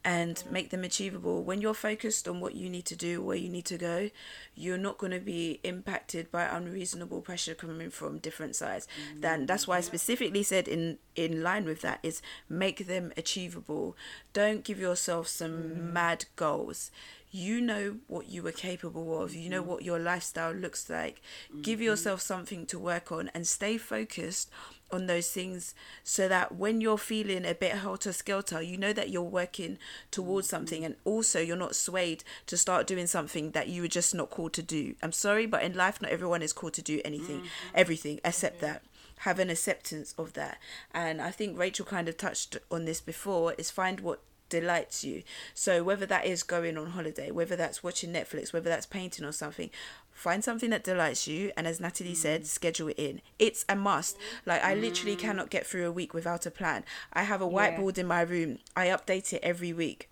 and 0.05 0.41
make 0.49 0.69
them 0.69 0.85
achievable. 0.85 1.43
When 1.43 1.59
you're 1.59 1.73
focused 1.73 2.29
on 2.29 2.39
what 2.39 2.55
you 2.55 2.69
need 2.69 2.85
to 2.85 2.95
do, 2.95 3.21
where 3.21 3.35
you 3.35 3.49
need 3.49 3.65
to 3.65 3.77
go, 3.77 4.09
you're 4.55 4.77
not 4.77 4.97
going 4.97 5.11
to 5.11 5.19
be 5.19 5.59
impacted 5.63 6.31
by 6.31 6.45
unreasonable 6.45 7.19
pressure 7.19 7.55
coming 7.55 7.89
from 7.89 8.19
different 8.19 8.55
sides. 8.55 8.87
Then 9.17 9.45
that's 9.45 9.67
why 9.67 9.77
I 9.77 9.81
specifically 9.81 10.43
said 10.43 10.69
in 10.69 10.97
in 11.13 11.43
line 11.43 11.65
with 11.65 11.81
that 11.81 11.99
is 12.03 12.21
make 12.47 12.87
them 12.87 13.11
achievable. 13.17 13.97
Don't 14.31 14.63
give 14.63 14.79
yourself 14.79 15.27
some 15.27 15.91
mad 15.91 16.23
goals 16.37 16.89
you 17.31 17.61
know 17.61 17.97
what 18.07 18.27
you 18.27 18.41
were 18.41 18.51
capable 18.51 19.21
of 19.21 19.35
you 19.35 19.49
know 19.49 19.61
mm-hmm. 19.61 19.69
what 19.69 19.83
your 19.83 19.99
lifestyle 19.99 20.53
looks 20.53 20.89
like. 20.89 21.21
Give 21.61 21.79
mm-hmm. 21.79 21.85
yourself 21.85 22.21
something 22.21 22.65
to 22.67 22.79
work 22.79 23.11
on 23.11 23.29
and 23.33 23.45
stay 23.45 23.77
focused 23.77 24.49
on 24.91 25.05
those 25.05 25.29
things 25.29 25.75
so 26.03 26.27
that 26.27 26.55
when 26.55 26.81
you're 26.81 26.97
feeling 26.97 27.45
a 27.45 27.53
bit 27.53 27.73
helter 27.73 28.11
skelter 28.11 28.59
you 28.59 28.75
know 28.75 28.91
that 28.91 29.11
you're 29.11 29.21
working 29.21 29.77
towards 30.09 30.47
mm-hmm. 30.47 30.57
something 30.57 30.83
and 30.83 30.95
also 31.05 31.39
you're 31.39 31.55
not 31.55 31.75
swayed 31.75 32.23
to 32.47 32.57
start 32.57 32.87
doing 32.87 33.05
something 33.05 33.51
that 33.51 33.67
you 33.67 33.83
were 33.83 33.87
just 33.87 34.15
not 34.15 34.31
called 34.31 34.53
to 34.53 34.63
do. 34.63 34.95
I'm 35.03 35.11
sorry 35.11 35.45
but 35.45 35.61
in 35.61 35.75
life 35.75 36.01
not 36.01 36.11
everyone 36.11 36.41
is 36.41 36.53
called 36.53 36.73
to 36.73 36.81
do 36.81 37.01
anything 37.05 37.43
everything 37.75 38.19
except 38.25 38.61
that. 38.61 38.81
Have 39.23 39.39
an 39.39 39.49
acceptance 39.49 40.15
of 40.17 40.33
that. 40.33 40.57
And 40.93 41.21
i 41.21 41.29
think 41.29 41.59
rachel 41.59 41.85
kind 41.85 42.09
of 42.09 42.17
touched 42.17 42.57
on 42.71 42.85
this 42.85 43.01
before 43.01 43.53
is 43.53 43.69
find 43.69 43.99
what 43.99 44.21
delights 44.49 45.03
you. 45.03 45.23
So 45.53 45.83
whether 45.83 46.05
that 46.07 46.25
is 46.25 46.43
going 46.43 46.77
on 46.77 46.91
holiday, 46.91 47.31
whether 47.31 47.55
that's 47.55 47.83
watching 47.83 48.11
Netflix, 48.11 48.51
whether 48.51 48.69
that's 48.69 48.85
painting 48.85 49.25
or 49.25 49.31
something, 49.31 49.69
find 50.11 50.43
something 50.43 50.69
that 50.71 50.83
delights 50.83 51.27
you 51.27 51.51
and 51.55 51.65
as 51.65 51.79
Natalie 51.79 52.13
mm. 52.13 52.17
said, 52.17 52.45
schedule 52.45 52.89
it 52.89 52.99
in. 52.99 53.21
It's 53.37 53.65
a 53.69 53.75
must. 53.75 54.17
Like 54.45 54.63
I 54.63 54.73
literally 54.73 55.15
mm. 55.15 55.19
cannot 55.19 55.49
get 55.49 55.65
through 55.65 55.87
a 55.87 55.91
week 55.91 56.13
without 56.13 56.45
a 56.45 56.51
plan. 56.51 56.83
I 57.13 57.23
have 57.23 57.41
a 57.41 57.47
whiteboard 57.47 57.97
in 57.97 58.07
my 58.07 58.21
room. 58.21 58.59
I 58.75 58.87
update 58.87 59.33
it 59.33 59.43
every 59.43 59.73
week. 59.73 60.09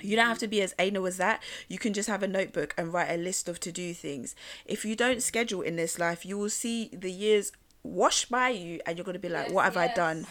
You 0.00 0.14
don't 0.14 0.26
have 0.26 0.38
to 0.38 0.48
be 0.48 0.60
as 0.60 0.74
anal 0.78 1.06
as 1.06 1.16
that. 1.16 1.42
You 1.68 1.78
can 1.78 1.94
just 1.94 2.08
have 2.08 2.22
a 2.22 2.28
notebook 2.28 2.74
and 2.76 2.92
write 2.92 3.10
a 3.10 3.16
list 3.16 3.48
of 3.48 3.58
to 3.60 3.72
do 3.72 3.94
things. 3.94 4.34
If 4.66 4.84
you 4.84 4.94
don't 4.94 5.22
schedule 5.22 5.62
in 5.62 5.76
this 5.76 5.98
life, 5.98 6.26
you 6.26 6.36
will 6.36 6.50
see 6.50 6.90
the 6.92 7.10
years 7.10 7.50
wash 7.86 8.26
by 8.26 8.50
you 8.50 8.80
and 8.86 8.96
you're 8.96 9.04
going 9.04 9.14
to 9.14 9.20
be 9.20 9.28
like 9.28 9.46
Yes, 9.46 9.54
what 9.54 9.64
have 9.64 9.76
i 9.76 9.86
yes. 9.86 9.96
done 9.96 10.26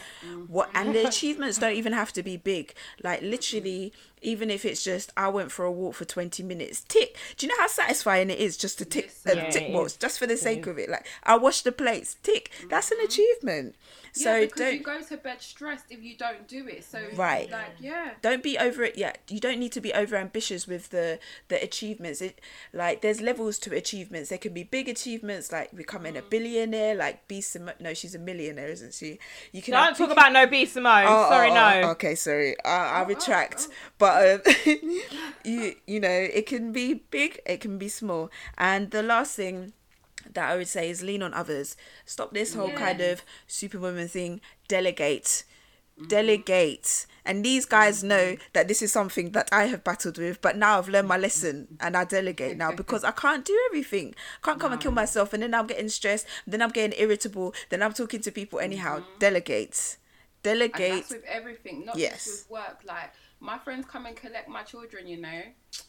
what 0.48 0.70
and 0.74 0.94
the 0.94 1.00
mm. 1.00 1.08
achievements 1.08 1.58
don't 1.58 1.74
even 1.74 1.92
have 1.92 2.12
to 2.12 2.22
be 2.22 2.36
big. 2.36 2.74
Like 3.02 3.22
literally 3.22 3.92
even 4.22 4.50
if 4.50 4.64
it's 4.64 4.82
just 4.82 5.12
i 5.16 5.28
went 5.28 5.52
for 5.52 5.64
a 5.64 5.72
walk 5.72 5.94
for 5.94 6.04
20 6.04 6.42
minutes 6.42 6.80
tick 6.82 7.16
do 7.36 7.46
you 7.46 7.52
know 7.52 7.60
how 7.60 7.66
satisfying 7.68 8.30
it 8.30 8.38
is 8.38 8.56
just 8.56 8.78
to 8.78 8.84
tick 8.84 9.12
Yes, 9.24 9.34
a 9.34 9.36
yeah, 9.36 9.50
tick 9.50 9.62
it 9.64 9.72
box 9.72 9.96
just 9.96 10.18
for 10.18 10.26
the 10.26 10.36
sake 10.36 10.66
of 10.66 10.78
it 10.78 10.88
like 10.88 11.06
i 11.24 11.36
washed 11.36 11.64
the 11.64 11.72
plates 11.72 12.16
tick 12.22 12.50
that's 12.68 12.90
an 12.90 12.98
mm-hmm. 12.98 13.06
achievement 13.06 13.74
so 14.16 14.34
yeah, 14.34 14.40
because 14.40 14.60
don't 14.60 14.74
you 14.74 14.80
go 14.82 15.02
to 15.02 15.16
bed 15.18 15.42
stressed 15.42 15.84
if 15.90 16.02
you 16.02 16.16
don't 16.16 16.48
do 16.48 16.66
it. 16.66 16.84
So 16.84 16.98
Right. 17.16 17.50
like 17.50 17.72
yeah. 17.78 18.12
don't 18.22 18.42
be 18.42 18.56
over 18.56 18.82
it 18.82 18.96
yet 18.96 19.18
you 19.28 19.40
don't 19.40 19.58
need 19.58 19.72
to 19.72 19.80
be 19.80 19.92
over 19.92 20.16
ambitious 20.16 20.66
with 20.66 20.88
the 20.88 21.18
the 21.48 21.62
achievements 21.62 22.22
it 22.22 22.40
like 22.72 23.02
there's 23.02 23.20
levels 23.20 23.58
to 23.58 23.74
achievements 23.74 24.30
there 24.30 24.38
can 24.38 24.54
be 24.54 24.62
big 24.62 24.88
achievements 24.88 25.52
like 25.52 25.76
becoming 25.76 26.16
a 26.16 26.22
mm. 26.22 26.30
billionaire 26.30 26.94
like 26.94 27.28
be 27.28 27.42
some 27.42 27.70
no 27.78 27.92
she's 27.92 28.14
a 28.14 28.18
millionaire 28.18 28.68
isn't 28.68 28.94
she 28.94 29.18
you 29.52 29.60
can 29.60 29.72
Don't 29.72 29.84
have 29.84 29.98
talk 29.98 30.08
big- 30.08 30.16
about 30.16 30.32
no 30.32 30.46
B 30.46 30.64
Simone. 30.64 31.04
Oh, 31.06 31.28
Sorry, 31.28 31.50
oh, 31.50 31.54
no. 31.54 31.60
Oh, 31.66 31.80
oh, 31.84 31.90
okay, 31.90 32.14
sorry. 32.14 32.56
I, 32.64 32.70
I 32.70 33.00
Oh, 33.00 33.04
oh 33.04 33.06
retract. 33.08 33.66
oh, 33.68 33.74
But 33.98 34.05
um, 34.06 34.40
you 35.44 35.74
you 35.86 36.00
know, 36.00 36.08
it 36.08 36.46
can 36.46 36.72
be 36.72 36.94
big, 36.94 37.40
it 37.46 37.60
can 37.60 37.78
be 37.78 37.88
small. 37.88 38.30
And 38.58 38.90
the 38.90 39.02
last 39.02 39.36
thing 39.36 39.72
that 40.34 40.50
I 40.50 40.56
would 40.56 40.68
say 40.68 40.90
is 40.90 41.02
lean 41.02 41.22
on 41.22 41.34
others. 41.34 41.76
Stop 42.04 42.32
this 42.32 42.54
whole 42.54 42.72
kind 42.72 43.00
of 43.00 43.22
superwoman 43.46 44.08
thing. 44.08 44.40
Delegate. 44.68 45.44
Mm-hmm. 45.98 46.08
Delegate. 46.08 47.06
And 47.24 47.44
these 47.44 47.64
guys 47.64 48.04
know 48.04 48.34
mm-hmm. 48.34 48.42
that 48.52 48.68
this 48.68 48.82
is 48.82 48.92
something 48.92 49.30
that 49.30 49.48
I 49.50 49.64
have 49.64 49.82
battled 49.82 50.18
with, 50.18 50.40
but 50.42 50.56
now 50.56 50.78
I've 50.78 50.88
learned 50.88 51.08
my 51.08 51.16
lesson 51.16 51.78
and 51.80 51.96
I 51.96 52.04
delegate 52.04 52.56
now 52.56 52.72
because 52.76 53.02
I 53.02 53.12
can't 53.12 53.44
do 53.44 53.58
everything. 53.70 54.14
Can't 54.42 54.60
come 54.60 54.72
and 54.72 54.80
kill 54.80 54.92
myself 54.92 55.32
and 55.32 55.42
then 55.42 55.54
I'm 55.54 55.66
getting 55.66 55.88
stressed, 55.88 56.26
then 56.46 56.62
I'm 56.62 56.70
getting 56.70 56.98
irritable, 56.98 57.54
then 57.70 57.82
I'm 57.82 57.92
talking 57.92 58.20
to 58.20 58.30
people 58.30 58.60
anyhow. 58.60 58.98
Mm-hmm. 58.98 59.18
Delegate. 59.18 59.96
And 60.44 60.60
Delegate. 60.60 60.92
that's 60.92 61.10
with 61.10 61.24
everything, 61.24 61.84
not 61.84 61.96
Yes. 61.96 62.24
just 62.24 62.50
with 62.50 62.58
work. 62.58 62.80
Like 62.86 63.12
my 63.40 63.58
friends 63.58 63.86
come 63.86 64.06
and 64.06 64.16
collect 64.16 64.48
my 64.48 64.62
children. 64.62 65.06
You 65.06 65.20
know, 65.20 65.42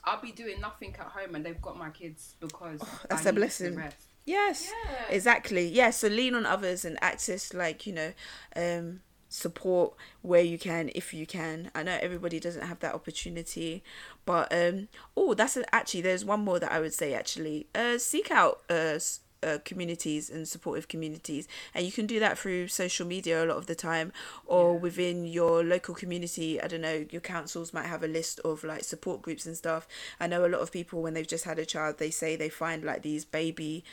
I'll 0.04 0.22
be 0.22 0.32
doing 0.32 0.60
nothing 0.62 0.96
at 1.00 1.08
home, 1.08 1.36
and 1.36 1.46
they've 1.46 1.62
got 1.62 1.78
my 1.78 1.90
kids 1.90 2.36
because 2.40 2.80
Oh, 2.84 3.00
that's 3.10 3.26
I 3.26 3.30
a 3.30 3.34
blessing. 3.34 3.76
rest. 3.76 3.98
Yes, 4.26 4.70
Yeah. 4.86 5.06
exactly. 5.10 5.68
Yeah, 5.70 5.90
so 5.92 6.08
lean 6.10 6.36
on 6.36 6.46
others 6.46 6.84
and 6.84 6.98
access, 7.02 7.54
like, 7.54 7.88
you 7.88 7.94
know, 7.94 8.14
um, 8.58 9.00
support 9.30 9.94
where 10.22 10.42
you 10.42 10.58
can, 10.60 10.90
if 10.96 11.14
you 11.14 11.26
can. 11.26 11.72
I 11.74 11.84
know 11.84 11.98
everybody 12.02 12.38
doesn't 12.40 12.66
have 12.68 12.80
that 12.80 12.94
opportunity, 12.94 13.84
but, 14.26 14.52
um, 14.54 14.90
oh, 15.16 15.34
that's 15.34 15.56
a, 15.56 15.74
actually, 15.74 16.02
there's 16.02 16.26
one 16.26 16.42
more 16.42 16.60
that 16.60 16.72
I 16.72 16.82
would 16.82 16.94
say, 16.94 17.14
actually. 17.14 17.68
Uh, 17.74 17.98
seek 17.98 18.30
out, 18.30 18.64
uh, 18.70 19.00
uh, 19.44 19.58
communities 19.64 20.30
and 20.30 20.48
supportive 20.48 20.88
communities. 20.88 21.48
And 21.74 21.86
you 21.86 21.92
can 21.92 22.06
do 22.06 22.20
that 22.20 22.38
through 22.38 22.68
social 22.68 23.06
media 23.06 23.44
a 23.44 23.46
lot 23.46 23.58
of 23.58 23.68
the 23.68 23.76
time 23.76 24.12
or 24.46 24.78
within 24.78 25.26
your 25.26 25.64
local 25.64 25.96
community. 25.96 26.62
I 26.62 26.68
don't 26.68 26.82
know 26.82 27.06
your 27.10 27.22
councils 27.22 27.74
might 27.74 27.86
have 27.86 28.04
a 28.04 28.08
list 28.08 28.40
of 28.42 28.64
like 28.64 28.84
support 28.84 29.22
groups 29.22 29.46
and 29.46 29.56
stuff. 29.56 29.88
I 30.20 30.28
know 30.28 30.46
a 30.46 30.48
lot 30.48 30.62
of 30.62 30.72
people 30.72 31.02
when 31.02 31.14
they've 31.14 31.28
just 31.28 31.46
had 31.46 31.60
a 31.60 31.66
child 31.66 31.98
they 31.98 32.12
say 32.12 32.36
they 32.36 32.50
find 32.50 32.84
like 32.84 33.02
these 33.02 33.26
baby 33.26 33.84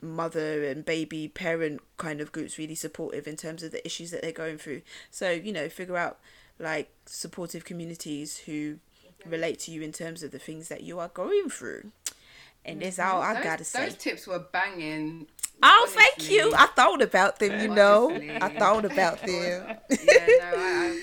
mother 0.00 0.64
and 0.64 0.84
baby 0.84 1.26
parent 1.26 1.80
kind 1.96 2.20
of 2.20 2.30
groups 2.30 2.56
really 2.56 2.76
supportive 2.76 3.26
in 3.26 3.36
terms 3.36 3.62
of 3.62 3.72
the 3.72 3.84
issues 3.84 4.10
that 4.12 4.22
they're 4.22 4.32
going 4.32 4.58
through. 4.58 4.82
So 5.10 5.30
you 5.30 5.52
know 5.52 5.68
figure 5.68 5.96
out 5.96 6.18
like 6.58 6.90
supportive 7.06 7.64
communities 7.64 8.38
who 8.38 8.78
relate 9.26 9.58
to 9.58 9.70
you 9.70 9.82
in 9.82 9.92
terms 9.92 10.22
of 10.22 10.30
the 10.30 10.38
things 10.38 10.68
that 10.68 10.82
you 10.82 10.98
are 10.98 11.08
going 11.08 11.48
through 11.48 11.90
and 12.68 12.80
that's 12.82 12.98
mm-hmm. 12.98 13.16
all 13.16 13.22
i 13.22 13.34
those, 13.34 13.44
gotta 13.44 13.64
say 13.64 13.84
Those 13.86 13.94
tips 13.96 14.26
were 14.26 14.38
banging. 14.38 15.26
Oh, 15.60 15.86
thank 15.88 16.30
you. 16.30 16.52
I 16.56 16.66
thought 16.66 17.02
about 17.02 17.40
them, 17.40 17.60
you 17.60 17.66
know. 17.68 18.10
Honestly. 18.10 18.38
I 18.40 18.48
thought 18.60 18.84
about 18.84 19.20
them. 19.26 19.28
yeah, 19.28 19.76
no, 19.90 20.52
I, 20.54 20.94
I 20.94 21.02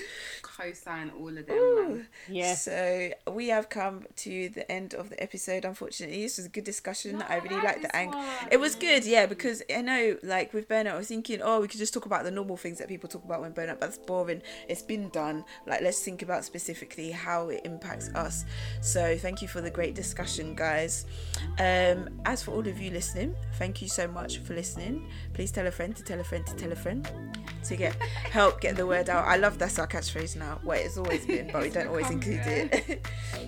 co-sign 0.56 1.12
all 1.18 1.28
of 1.28 1.46
them. 1.46 1.56
Ooh. 1.56 1.88
Man. 1.88 2.06
Yes. 2.28 2.64
So 2.64 3.10
we 3.30 3.48
have 3.48 3.68
come 3.68 4.06
to 4.16 4.48
the 4.48 4.70
end 4.70 4.94
of 4.94 5.10
the 5.10 5.22
episode. 5.22 5.64
Unfortunately, 5.64 6.22
this 6.22 6.38
was 6.38 6.46
a 6.46 6.50
good 6.50 6.64
discussion. 6.64 7.18
No, 7.18 7.26
I 7.28 7.36
I 7.36 7.40
really 7.40 7.56
like 7.56 7.64
liked 7.64 7.82
the 7.82 7.96
angle. 7.96 8.24
It 8.50 8.58
was 8.58 8.74
good, 8.74 9.04
yeah, 9.04 9.26
because 9.26 9.62
I 9.74 9.82
know, 9.82 10.16
like 10.22 10.52
with 10.52 10.68
burnout, 10.68 10.92
I 10.92 10.96
was 10.96 11.08
thinking, 11.08 11.40
oh, 11.42 11.60
we 11.60 11.68
could 11.68 11.78
just 11.78 11.92
talk 11.92 12.06
about 12.06 12.24
the 12.24 12.30
normal 12.30 12.56
things 12.56 12.78
that 12.78 12.88
people 12.88 13.08
talk 13.08 13.24
about 13.24 13.40
when 13.40 13.52
burnout, 13.52 13.78
but 13.78 13.82
that's 13.82 13.98
boring. 13.98 14.42
It's 14.68 14.82
been 14.82 15.08
done. 15.10 15.44
Like, 15.66 15.82
let's 15.82 16.02
think 16.02 16.22
about 16.22 16.44
specifically 16.44 17.10
how 17.10 17.48
it 17.48 17.60
impacts 17.64 18.08
us. 18.14 18.44
So 18.80 19.16
thank 19.18 19.42
you 19.42 19.48
for 19.48 19.60
the 19.60 19.70
great 19.70 19.94
discussion, 19.94 20.54
guys. 20.54 21.06
Um, 21.58 22.08
as 22.24 22.42
for 22.42 22.52
all 22.52 22.66
of 22.66 22.78
you 22.78 22.90
listening, 22.90 23.34
thank 23.54 23.82
you 23.82 23.88
so 23.88 24.08
much 24.08 24.38
for 24.38 24.54
listening. 24.54 25.08
Please 25.36 25.52
tell 25.52 25.66
a 25.66 25.70
friend 25.70 25.94
to 25.94 26.02
tell 26.02 26.18
a 26.18 26.24
friend 26.24 26.46
to 26.46 26.56
tell 26.56 26.72
a 26.72 26.74
friend 26.74 27.06
to 27.64 27.76
get 27.76 27.94
help 28.30 28.58
get 28.62 28.74
the 28.74 28.86
word 28.86 29.10
out. 29.10 29.26
I 29.26 29.36
love 29.36 29.58
that's 29.58 29.78
our 29.78 29.86
catchphrase 29.86 30.34
now. 30.34 30.58
Well, 30.64 30.80
it's 30.80 30.96
always 30.96 31.26
been, 31.26 31.50
but 31.52 31.60
we 31.60 31.68
don't 31.68 31.88
always 31.88 32.08
include 32.08 32.40
it. 32.46 33.06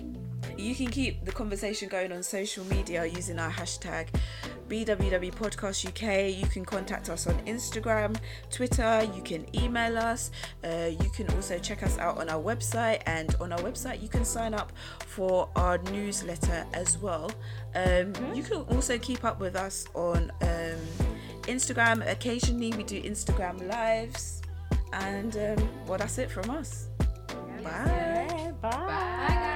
you 0.59 0.75
can 0.75 0.91
keep 0.91 1.25
the 1.25 1.31
conversation 1.31 1.89
going 1.89 2.11
on 2.11 2.21
social 2.21 2.63
media 2.65 3.07
using 3.07 3.39
our 3.39 3.49
hashtag 3.49 4.09
BWW 4.69 5.33
Podcast 5.33 5.87
UK. 5.87 6.37
You 6.39 6.45
can 6.45 6.63
contact 6.63 7.09
us 7.09 7.25
on 7.25 7.33
Instagram, 7.47 8.17
Twitter. 8.51 9.09
You 9.15 9.23
can 9.23 9.47
email 9.59 9.97
us. 9.97 10.29
Uh, 10.63 10.91
you 10.91 11.09
can 11.15 11.27
also 11.31 11.57
check 11.57 11.81
us 11.81 11.97
out 11.97 12.19
on 12.19 12.29
our 12.29 12.39
website, 12.39 13.01
and 13.07 13.33
on 13.41 13.51
our 13.51 13.59
website, 13.61 13.99
you 13.99 14.09
can 14.09 14.23
sign 14.23 14.53
up 14.53 14.71
for 15.07 15.49
our 15.55 15.79
newsletter 15.91 16.67
as 16.73 16.99
well. 16.99 17.31
Um, 17.73 18.13
You 18.35 18.43
can 18.43 18.61
also 18.69 18.99
keep 18.99 19.25
up 19.25 19.39
with 19.39 19.55
us 19.55 19.87
on 19.95 20.31
um, 20.41 21.08
Instagram. 21.49 22.09
Occasionally, 22.09 22.71
we 22.77 22.83
do 22.83 23.01
Instagram 23.01 23.67
lives, 23.67 24.41
and 24.93 25.35
um, 25.35 25.69
well, 25.87 25.97
that's 25.97 26.17
it 26.17 26.29
from 26.31 26.49
us. 26.49 26.87
Bye. 27.63 28.53
Bye. 28.61 29.55